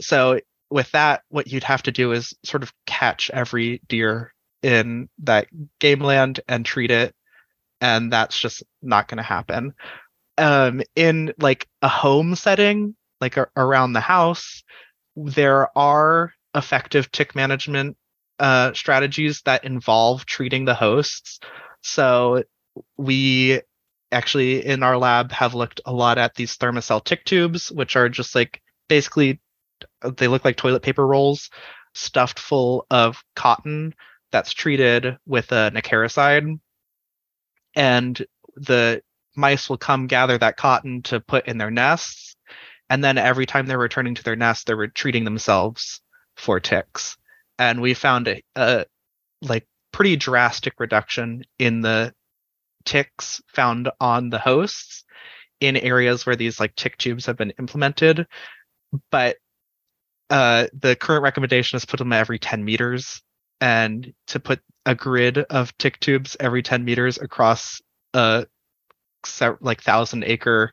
So 0.00 0.40
with 0.70 0.90
that, 0.92 1.22
what 1.28 1.48
you'd 1.48 1.64
have 1.64 1.82
to 1.82 1.92
do 1.92 2.12
is 2.12 2.34
sort 2.44 2.62
of 2.62 2.72
catch 2.86 3.30
every 3.34 3.82
deer 3.88 4.32
in 4.62 5.08
that 5.24 5.48
game 5.78 6.00
land 6.00 6.40
and 6.48 6.64
treat 6.64 6.90
it, 6.90 7.14
and 7.80 8.12
that's 8.12 8.38
just 8.38 8.62
not 8.82 9.08
going 9.08 9.18
to 9.18 9.22
happen. 9.22 9.74
Um, 10.38 10.82
in 10.96 11.34
like 11.38 11.68
a 11.82 11.88
home 11.88 12.34
setting, 12.34 12.96
like 13.20 13.36
a- 13.36 13.48
around 13.56 13.92
the 13.92 14.00
house, 14.00 14.62
there 15.16 15.76
are 15.76 16.32
effective 16.54 17.10
tick 17.10 17.34
management 17.34 17.96
uh, 18.38 18.72
strategies 18.72 19.42
that 19.42 19.64
involve 19.64 20.26
treating 20.26 20.64
the 20.64 20.74
hosts. 20.74 21.38
So 21.82 22.44
we 22.96 23.60
actually 24.10 24.64
in 24.64 24.82
our 24.82 24.96
lab 24.96 25.32
have 25.32 25.54
looked 25.54 25.80
a 25.86 25.92
lot 25.92 26.18
at 26.18 26.34
these 26.34 26.56
Thermacell 26.56 27.04
tick 27.04 27.24
tubes, 27.24 27.70
which 27.70 27.96
are 27.96 28.08
just 28.08 28.34
like 28.34 28.60
basically 28.88 29.40
they 30.16 30.28
look 30.28 30.44
like 30.44 30.56
toilet 30.56 30.82
paper 30.82 31.06
rolls 31.06 31.50
stuffed 31.94 32.38
full 32.38 32.86
of 32.90 33.22
cotton 33.36 33.94
that's 34.32 34.52
treated 34.52 35.18
with 35.26 35.52
a 35.52 35.70
acaricide. 35.74 36.58
And 37.74 38.26
the 38.56 39.02
mice 39.36 39.68
will 39.68 39.78
come 39.78 40.06
gather 40.06 40.36
that 40.38 40.56
cotton 40.56 41.02
to 41.02 41.20
put 41.20 41.46
in 41.46 41.58
their 41.58 41.70
nests. 41.70 42.36
And 42.90 43.02
then 43.02 43.18
every 43.18 43.46
time 43.46 43.66
they're 43.66 43.78
returning 43.78 44.14
to 44.16 44.24
their 44.24 44.36
nest, 44.36 44.66
they're 44.66 44.86
treating 44.88 45.24
themselves 45.24 46.00
for 46.36 46.60
ticks. 46.60 47.16
And 47.58 47.80
we 47.80 47.94
found 47.94 48.28
a, 48.28 48.42
a 48.56 48.86
like 49.40 49.66
pretty 49.92 50.16
drastic 50.16 50.74
reduction 50.78 51.44
in 51.58 51.80
the 51.80 52.14
ticks 52.84 53.40
found 53.46 53.90
on 54.00 54.30
the 54.30 54.38
hosts 54.38 55.04
in 55.60 55.76
areas 55.76 56.26
where 56.26 56.36
these 56.36 56.58
like 56.58 56.74
tick 56.74 56.98
tubes 56.98 57.26
have 57.26 57.36
been 57.36 57.52
implemented. 57.58 58.26
But 59.10 59.36
uh, 60.28 60.66
the 60.72 60.96
current 60.96 61.22
recommendation 61.22 61.76
is 61.76 61.84
put 61.84 61.98
them 61.98 62.12
every 62.12 62.38
10 62.38 62.64
meters 62.64 63.22
and 63.62 64.12
to 64.26 64.40
put 64.40 64.60
a 64.86 64.94
grid 64.94 65.38
of 65.38 65.76
tick 65.78 66.00
tubes 66.00 66.36
every 66.40 66.62
10 66.64 66.84
meters 66.84 67.16
across 67.16 67.80
a 68.12 68.44
like 69.60 69.80
thousand 69.80 70.24
acre 70.24 70.72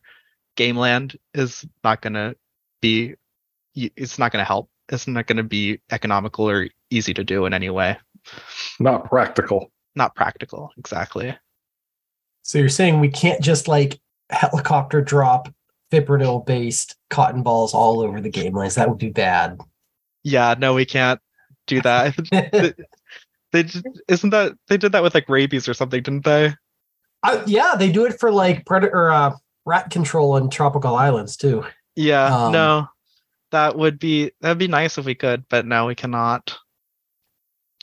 game 0.56 0.76
land 0.76 1.16
is 1.36 1.64
not 1.84 2.02
going 2.02 2.14
to 2.16 2.36
be 2.82 3.14
it's 3.76 4.18
not 4.18 4.32
going 4.32 4.42
to 4.42 4.48
help 4.48 4.70
it's 4.90 5.08
not 5.08 5.28
going 5.28 5.38
to 5.38 5.44
be 5.44 5.80
economical 5.92 6.50
or 6.50 6.68
easy 6.90 7.14
to 7.14 7.24
do 7.24 7.46
in 7.46 7.54
any 7.54 7.70
way 7.70 7.96
Not 8.80 9.06
practical. 9.06 9.72
not 9.96 10.16
practical 10.16 10.72
exactly 10.78 11.38
So 12.42 12.58
you're 12.58 12.70
saying 12.70 13.00
we 13.00 13.10
can't 13.10 13.42
just 13.42 13.68
like 13.68 14.00
helicopter 14.32 15.00
drop 15.02 15.54
fipronil 15.92 16.44
based 16.44 16.96
cotton 17.12 17.44
balls 17.44 17.74
all 17.74 18.00
over 18.02 18.20
the 18.22 18.30
game 18.30 18.56
lands. 18.56 18.76
That 18.76 18.90
would 18.90 18.98
be 18.98 19.10
bad. 19.12 19.60
yeah 20.24 20.56
no 20.58 20.74
we 20.74 20.86
can't 20.86 21.22
do 21.70 21.82
that 21.82 22.16
they 23.52 23.64
just, 23.64 23.86
isn't 24.08 24.32
that 24.32 24.54
they 24.68 24.78
did 24.78 24.92
that 24.92 25.04
with 25.04 25.14
like 25.16 25.30
rabies 25.30 25.68
or 25.68 25.74
something 25.74 26.04
didn't 26.04 26.26
they 26.26 26.54
Uh, 27.24 27.44
yeah, 27.46 27.76
they 27.78 27.92
do 27.92 28.06
it 28.06 28.20
for 28.20 28.32
like 28.32 28.66
predator 28.66 29.10
uh, 29.10 29.34
rat 29.66 29.90
control 29.90 30.34
on 30.34 30.50
tropical 30.50 30.96
islands 30.96 31.38
too. 31.38 31.64
yeah 31.96 32.36
Um, 32.36 32.52
no 32.52 32.88
that 33.52 33.78
would 33.78 34.00
be 34.00 34.32
that'd 34.42 34.58
be 34.58 34.68
nice 34.68 34.98
if 34.98 35.06
we 35.06 35.16
could 35.16 35.46
but 35.50 35.66
now 35.66 35.88
we 35.88 35.96
cannot 35.96 36.58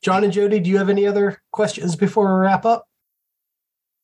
John 0.02 0.22
and 0.24 0.32
Jody, 0.32 0.60
do 0.60 0.70
you 0.70 0.78
have 0.78 0.88
any 0.90 1.06
other 1.06 1.42
questions 1.52 1.96
before 1.96 2.32
we 2.32 2.40
wrap 2.40 2.64
up? 2.64 2.86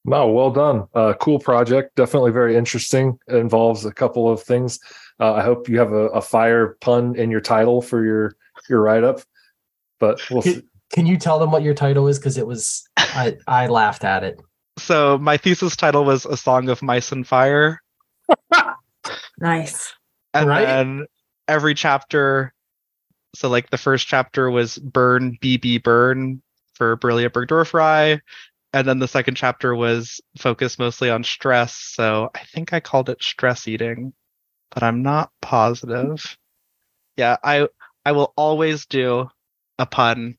No, 0.04 0.28
well 0.32 0.50
done. 0.50 0.88
Uh, 0.94 1.12
cool 1.20 1.38
project. 1.38 1.94
Definitely 1.94 2.32
very 2.32 2.56
interesting. 2.56 3.18
It 3.28 3.36
involves 3.36 3.84
a 3.84 3.92
couple 3.92 4.28
of 4.28 4.42
things. 4.42 4.80
Uh, 5.20 5.34
I 5.34 5.42
hope 5.42 5.68
you 5.68 5.78
have 5.78 5.92
a, 5.92 6.08
a 6.08 6.20
fire 6.20 6.76
pun 6.80 7.14
in 7.14 7.30
your 7.30 7.40
title 7.40 7.80
for 7.82 8.04
your 8.04 8.34
your 8.68 8.80
write 8.80 9.04
up. 9.04 9.20
But 10.02 10.20
we'll 10.32 10.42
see. 10.42 10.62
Can 10.92 11.06
you 11.06 11.16
tell 11.16 11.38
them 11.38 11.52
what 11.52 11.62
your 11.62 11.74
title 11.74 12.08
is? 12.08 12.18
Because 12.18 12.36
it 12.36 12.46
was 12.46 12.82
I 12.98 13.36
I 13.46 13.68
laughed 13.68 14.02
at 14.02 14.24
it. 14.24 14.40
so 14.78 15.16
my 15.18 15.36
thesis 15.36 15.76
title 15.76 16.04
was 16.04 16.26
a 16.26 16.36
song 16.36 16.68
of 16.68 16.82
mice 16.82 17.12
and 17.12 17.24
fire 17.26 17.78
Nice. 19.38 19.92
and 20.34 20.48
Right. 20.48 20.64
then 20.66 21.06
every 21.48 21.74
chapter 21.74 22.52
so 23.34 23.48
like 23.48 23.70
the 23.70 23.78
first 23.78 24.06
chapter 24.08 24.50
was 24.50 24.78
burn 24.78 25.36
bb 25.42 25.82
burn 25.82 26.42
for 26.74 26.96
Borrelia 26.96 27.28
burgdorferi 27.30 28.20
and 28.72 28.88
then 28.88 28.98
the 28.98 29.08
second 29.08 29.34
chapter 29.36 29.74
was 29.74 30.20
focused 30.38 30.78
mostly 30.78 31.10
on 31.10 31.22
stress 31.24 31.74
so 31.74 32.30
i 32.34 32.40
think 32.52 32.72
i 32.72 32.80
called 32.80 33.08
it 33.10 33.22
stress 33.22 33.68
eating 33.68 34.12
but 34.70 34.82
i'm 34.82 35.02
not 35.02 35.30
positive 35.42 36.36
yeah 37.16 37.36
i 37.44 37.66
i 38.06 38.12
will 38.12 38.32
always 38.36 38.86
do 38.86 39.28
a 39.78 39.86
pun 39.86 40.36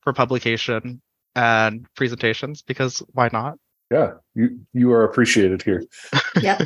for 0.00 0.12
publication 0.12 1.00
and 1.34 1.86
presentations 1.94 2.62
because 2.62 3.02
why 3.12 3.28
not 3.32 3.58
Yeah, 3.90 4.12
you 4.34 4.60
you 4.72 4.92
are 4.92 5.04
appreciated 5.04 5.62
here. 5.62 5.84
Yeah. 6.40 6.64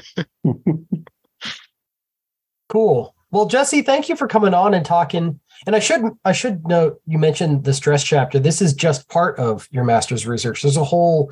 Cool. 2.69 3.15
Well, 3.31 3.47
Jesse, 3.47 3.83
thank 3.83 4.09
you 4.09 4.17
for 4.17 4.27
coming 4.27 4.55
on 4.55 4.73
and 4.75 4.85
talking. 4.85 5.39
And 5.67 5.77
I 5.77 5.79
should 5.79 6.03
I 6.25 6.33
should 6.33 6.67
note 6.67 7.01
you 7.07 7.19
mentioned 7.19 7.65
the 7.65 7.75
stress 7.75 8.03
chapter. 8.03 8.39
This 8.39 8.63
is 8.63 8.73
just 8.73 9.09
part 9.09 9.39
of 9.39 9.69
your 9.71 9.85
master's 9.85 10.27
research. 10.27 10.63
There's 10.63 10.77
a 10.77 10.85
whole 10.85 11.31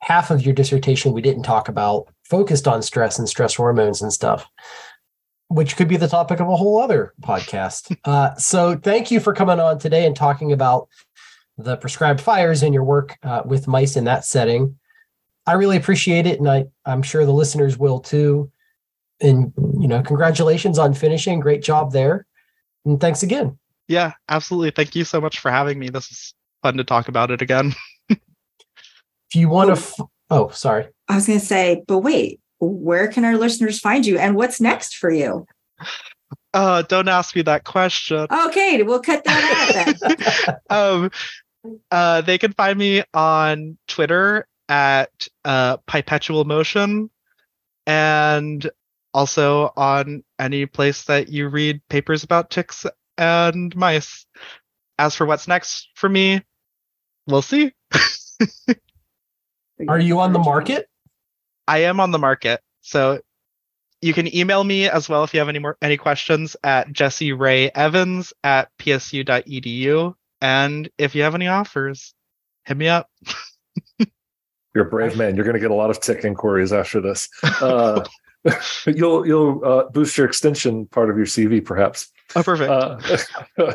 half 0.00 0.30
of 0.30 0.42
your 0.42 0.54
dissertation 0.54 1.12
we 1.12 1.22
didn't 1.22 1.42
talk 1.42 1.68
about 1.68 2.08
focused 2.24 2.68
on 2.68 2.82
stress 2.82 3.18
and 3.18 3.28
stress 3.28 3.54
hormones 3.54 4.00
and 4.00 4.12
stuff, 4.12 4.46
which 5.48 5.76
could 5.76 5.88
be 5.88 5.96
the 5.96 6.08
topic 6.08 6.40
of 6.40 6.48
a 6.48 6.56
whole 6.56 6.80
other 6.80 7.14
podcast. 7.22 7.96
uh, 8.04 8.34
so 8.36 8.76
thank 8.76 9.10
you 9.10 9.20
for 9.20 9.32
coming 9.32 9.60
on 9.60 9.78
today 9.78 10.06
and 10.06 10.14
talking 10.14 10.52
about 10.52 10.88
the 11.56 11.76
prescribed 11.76 12.20
fires 12.20 12.62
and 12.62 12.72
your 12.72 12.84
work 12.84 13.16
uh, 13.22 13.42
with 13.44 13.66
mice 13.66 13.96
in 13.96 14.04
that 14.04 14.24
setting. 14.24 14.78
I 15.46 15.54
really 15.54 15.76
appreciate 15.76 16.26
it, 16.26 16.38
and 16.38 16.48
I, 16.48 16.66
I'm 16.84 17.02
sure 17.02 17.24
the 17.24 17.32
listeners 17.32 17.78
will 17.78 18.00
too. 18.00 18.50
And 19.20 19.52
you 19.80 19.88
know 19.88 20.00
congratulations 20.02 20.78
on 20.78 20.94
finishing. 20.94 21.40
Great 21.40 21.62
job 21.62 21.92
there. 21.92 22.24
And 22.84 23.00
thanks 23.00 23.24
again. 23.24 23.58
Yeah 23.88 24.12
absolutely. 24.28 24.70
Thank 24.70 24.94
you 24.94 25.04
so 25.04 25.20
much 25.20 25.40
for 25.40 25.50
having 25.50 25.78
me. 25.78 25.88
This 25.88 26.10
is 26.10 26.34
fun 26.62 26.76
to 26.76 26.84
talk 26.84 27.08
about 27.08 27.30
it 27.30 27.42
again. 27.42 27.74
If 29.30 29.34
you 29.34 29.48
want 29.50 29.68
to 29.68 29.72
f- 29.74 30.08
oh 30.30 30.48
sorry. 30.50 30.88
I 31.08 31.16
was 31.16 31.26
going 31.26 31.38
to 31.38 31.44
say, 31.44 31.82
but 31.86 31.98
wait, 31.98 32.40
where 32.60 33.08
can 33.08 33.24
our 33.24 33.36
listeners 33.36 33.78
find 33.80 34.04
you 34.06 34.18
and 34.18 34.34
what's 34.36 34.60
next 34.60 34.96
for 34.96 35.10
you? 35.10 35.46
uh 36.54 36.82
don't 36.82 37.08
ask 37.08 37.36
me 37.36 37.42
that 37.42 37.64
question 37.64 38.26
Okay, 38.30 38.82
we'll 38.82 39.00
cut 39.00 39.22
that 39.24 39.96
out 40.00 40.16
then. 40.46 40.56
um 40.70 41.10
uh 41.90 42.20
they 42.22 42.38
can 42.38 42.52
find 42.52 42.78
me 42.78 43.02
on 43.14 43.76
twitter 43.86 44.46
at 44.68 45.28
uh 45.44 45.76
perpetual 45.86 46.44
motion 46.44 47.10
and 47.86 48.70
also 49.14 49.72
on 49.76 50.22
any 50.38 50.66
place 50.66 51.04
that 51.04 51.28
you 51.28 51.48
read 51.48 51.80
papers 51.88 52.24
about 52.24 52.50
ticks 52.50 52.86
and 53.16 53.74
mice 53.76 54.26
as 54.98 55.14
for 55.14 55.26
what's 55.26 55.48
next 55.48 55.88
for 55.94 56.08
me 56.08 56.42
we'll 57.26 57.42
see 57.42 57.72
are 59.88 60.00
you 60.00 60.18
on 60.20 60.32
the 60.32 60.38
market 60.38 60.88
i 61.68 61.78
am 61.78 62.00
on 62.00 62.10
the 62.10 62.18
market 62.18 62.60
so 62.80 63.20
you 64.00 64.12
can 64.12 64.34
email 64.34 64.64
me 64.64 64.88
as 64.88 65.08
well 65.08 65.24
if 65.24 65.32
you 65.32 65.40
have 65.40 65.48
any 65.48 65.58
more 65.58 65.76
any 65.82 65.96
questions 65.96 66.56
at 66.64 66.92
jesse 66.92 67.32
ray 67.32 67.70
evans 67.70 68.32
at 68.42 68.68
psu.edu 68.78 70.14
and 70.40 70.88
if 70.98 71.14
you 71.14 71.22
have 71.22 71.34
any 71.34 71.46
offers 71.46 72.14
hit 72.64 72.76
me 72.76 72.88
up 72.88 73.08
You're 74.74 74.86
a 74.86 74.90
brave 74.90 75.16
man. 75.16 75.34
You're 75.34 75.44
going 75.44 75.54
to 75.54 75.60
get 75.60 75.72
a 75.72 75.74
lot 75.74 75.90
of 75.90 76.00
tick 76.00 76.24
inquiries 76.24 76.72
after 76.72 77.00
this. 77.00 77.28
Uh, 77.60 78.04
you'll 78.86 79.26
you'll 79.26 79.60
uh, 79.64 79.88
boost 79.90 80.16
your 80.16 80.24
extension 80.24 80.86
part 80.86 81.10
of 81.10 81.16
your 81.16 81.26
CV, 81.26 81.64
perhaps. 81.64 82.12
Oh, 82.36 82.44
perfect. 82.44 82.70
Uh, 82.70 82.96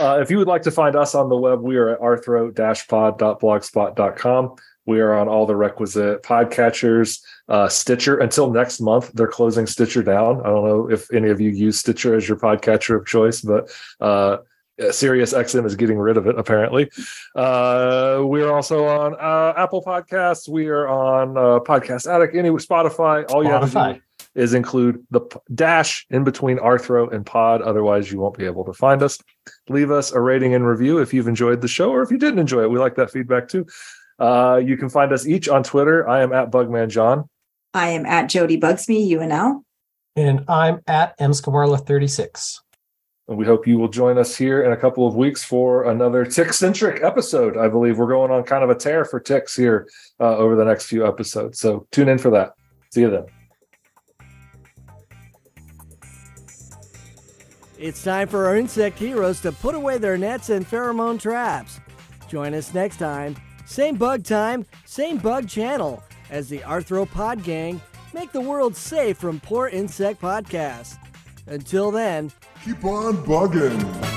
uh, 0.00 0.20
if 0.20 0.30
you 0.30 0.38
would 0.38 0.46
like 0.46 0.62
to 0.62 0.70
find 0.70 0.94
us 0.94 1.16
on 1.16 1.30
the 1.30 1.36
web, 1.36 1.62
we 1.62 1.76
are 1.76 1.88
at 1.88 1.98
arthro-pod.blogspot.com. 2.00 4.54
We 4.86 5.00
are 5.00 5.14
on 5.14 5.28
all 5.28 5.46
the 5.46 5.56
requisite 5.56 6.22
podcatchers, 6.22 7.20
uh, 7.48 7.68
Stitcher. 7.68 8.18
Until 8.18 8.50
next 8.50 8.80
month, 8.80 9.10
they're 9.14 9.26
closing 9.26 9.66
Stitcher 9.66 10.02
down. 10.02 10.40
I 10.40 10.44
don't 10.44 10.64
know 10.64 10.90
if 10.90 11.12
any 11.12 11.28
of 11.28 11.40
you 11.40 11.50
use 11.50 11.80
Stitcher 11.80 12.14
as 12.14 12.28
your 12.28 12.38
podcatcher 12.38 12.96
of 12.96 13.06
choice, 13.06 13.40
but 13.40 13.68
uh, 14.00 14.38
Sirius 14.90 15.32
XM 15.32 15.66
is 15.66 15.74
getting 15.74 15.98
rid 15.98 16.16
of 16.16 16.26
it. 16.26 16.38
Apparently, 16.38 16.90
uh, 17.34 18.20
we're 18.22 18.50
also 18.50 18.86
on 18.86 19.14
uh, 19.14 19.54
Apple 19.56 19.82
Podcasts. 19.82 20.48
We 20.48 20.68
are 20.68 20.86
on 20.86 21.36
uh, 21.36 21.60
Podcast 21.60 22.06
Addict, 22.06 22.36
any 22.36 22.50
Spotify. 22.50 23.28
All 23.30 23.42
you 23.42 23.50
have 23.50 23.72
to 23.72 23.94
do 23.94 24.00
is 24.34 24.52
include 24.52 25.04
the 25.10 25.20
p- 25.20 25.38
dash 25.54 26.06
in 26.10 26.22
between 26.22 26.58
Arthro 26.58 27.12
and 27.12 27.24
Pod. 27.24 27.62
Otherwise, 27.62 28.12
you 28.12 28.20
won't 28.20 28.36
be 28.36 28.44
able 28.44 28.64
to 28.64 28.72
find 28.74 29.02
us. 29.02 29.18
Leave 29.68 29.90
us 29.90 30.12
a 30.12 30.20
rating 30.20 30.54
and 30.54 30.66
review 30.66 30.98
if 30.98 31.14
you've 31.14 31.26
enjoyed 31.26 31.62
the 31.62 31.68
show, 31.68 31.90
or 31.90 32.02
if 32.02 32.10
you 32.10 32.18
didn't 32.18 32.38
enjoy 32.38 32.62
it. 32.62 32.70
We 32.70 32.78
like 32.78 32.96
that 32.96 33.10
feedback 33.10 33.48
too. 33.48 33.66
Uh, 34.18 34.60
you 34.64 34.76
can 34.76 34.88
find 34.88 35.12
us 35.12 35.26
each 35.26 35.48
on 35.48 35.62
Twitter. 35.62 36.08
I 36.08 36.22
am 36.22 36.32
at 36.32 36.50
Bugman 36.50 36.88
John. 36.88 37.28
I 37.74 37.88
am 37.88 38.06
at 38.06 38.28
Jody 38.28 38.58
Bugsme, 38.58 39.10
UNL. 39.10 39.62
And 40.14 40.44
I'm 40.48 40.80
at 40.86 41.18
mskamarla36. 41.18 42.60
And 43.28 43.36
we 43.36 43.44
hope 43.44 43.66
you 43.66 43.78
will 43.78 43.88
join 43.88 44.18
us 44.18 44.36
here 44.36 44.62
in 44.62 44.72
a 44.72 44.76
couple 44.76 45.06
of 45.06 45.16
weeks 45.16 45.42
for 45.42 45.90
another 45.90 46.24
tick 46.24 46.52
centric 46.52 47.02
episode. 47.02 47.56
I 47.56 47.68
believe 47.68 47.98
we're 47.98 48.06
going 48.06 48.30
on 48.30 48.44
kind 48.44 48.62
of 48.62 48.70
a 48.70 48.74
tear 48.74 49.04
for 49.04 49.18
ticks 49.18 49.54
here 49.54 49.88
uh, 50.20 50.36
over 50.36 50.54
the 50.54 50.64
next 50.64 50.86
few 50.86 51.06
episodes. 51.06 51.58
So 51.58 51.86
tune 51.90 52.08
in 52.08 52.18
for 52.18 52.30
that. 52.30 52.52
See 52.92 53.02
you 53.02 53.10
then. 53.10 53.26
It's 57.78 58.02
time 58.02 58.28
for 58.28 58.46
our 58.46 58.56
insect 58.56 58.98
heroes 58.98 59.42
to 59.42 59.52
put 59.52 59.74
away 59.74 59.98
their 59.98 60.16
nets 60.16 60.48
and 60.48 60.66
pheromone 60.66 61.20
traps. 61.20 61.78
Join 62.28 62.54
us 62.54 62.72
next 62.72 62.96
time, 62.96 63.36
same 63.66 63.96
bug 63.96 64.24
time, 64.24 64.64
same 64.84 65.18
bug 65.18 65.48
channel, 65.48 66.02
as 66.30 66.48
the 66.48 66.60
Arthropod 66.60 67.44
Gang 67.44 67.80
make 68.14 68.32
the 68.32 68.40
world 68.40 68.74
safe 68.74 69.18
from 69.18 69.40
poor 69.40 69.68
insect 69.68 70.20
podcasts. 70.22 70.96
Until 71.46 71.90
then, 71.90 72.32
Keep 72.64 72.84
on 72.84 73.16
bugging. 73.18 74.15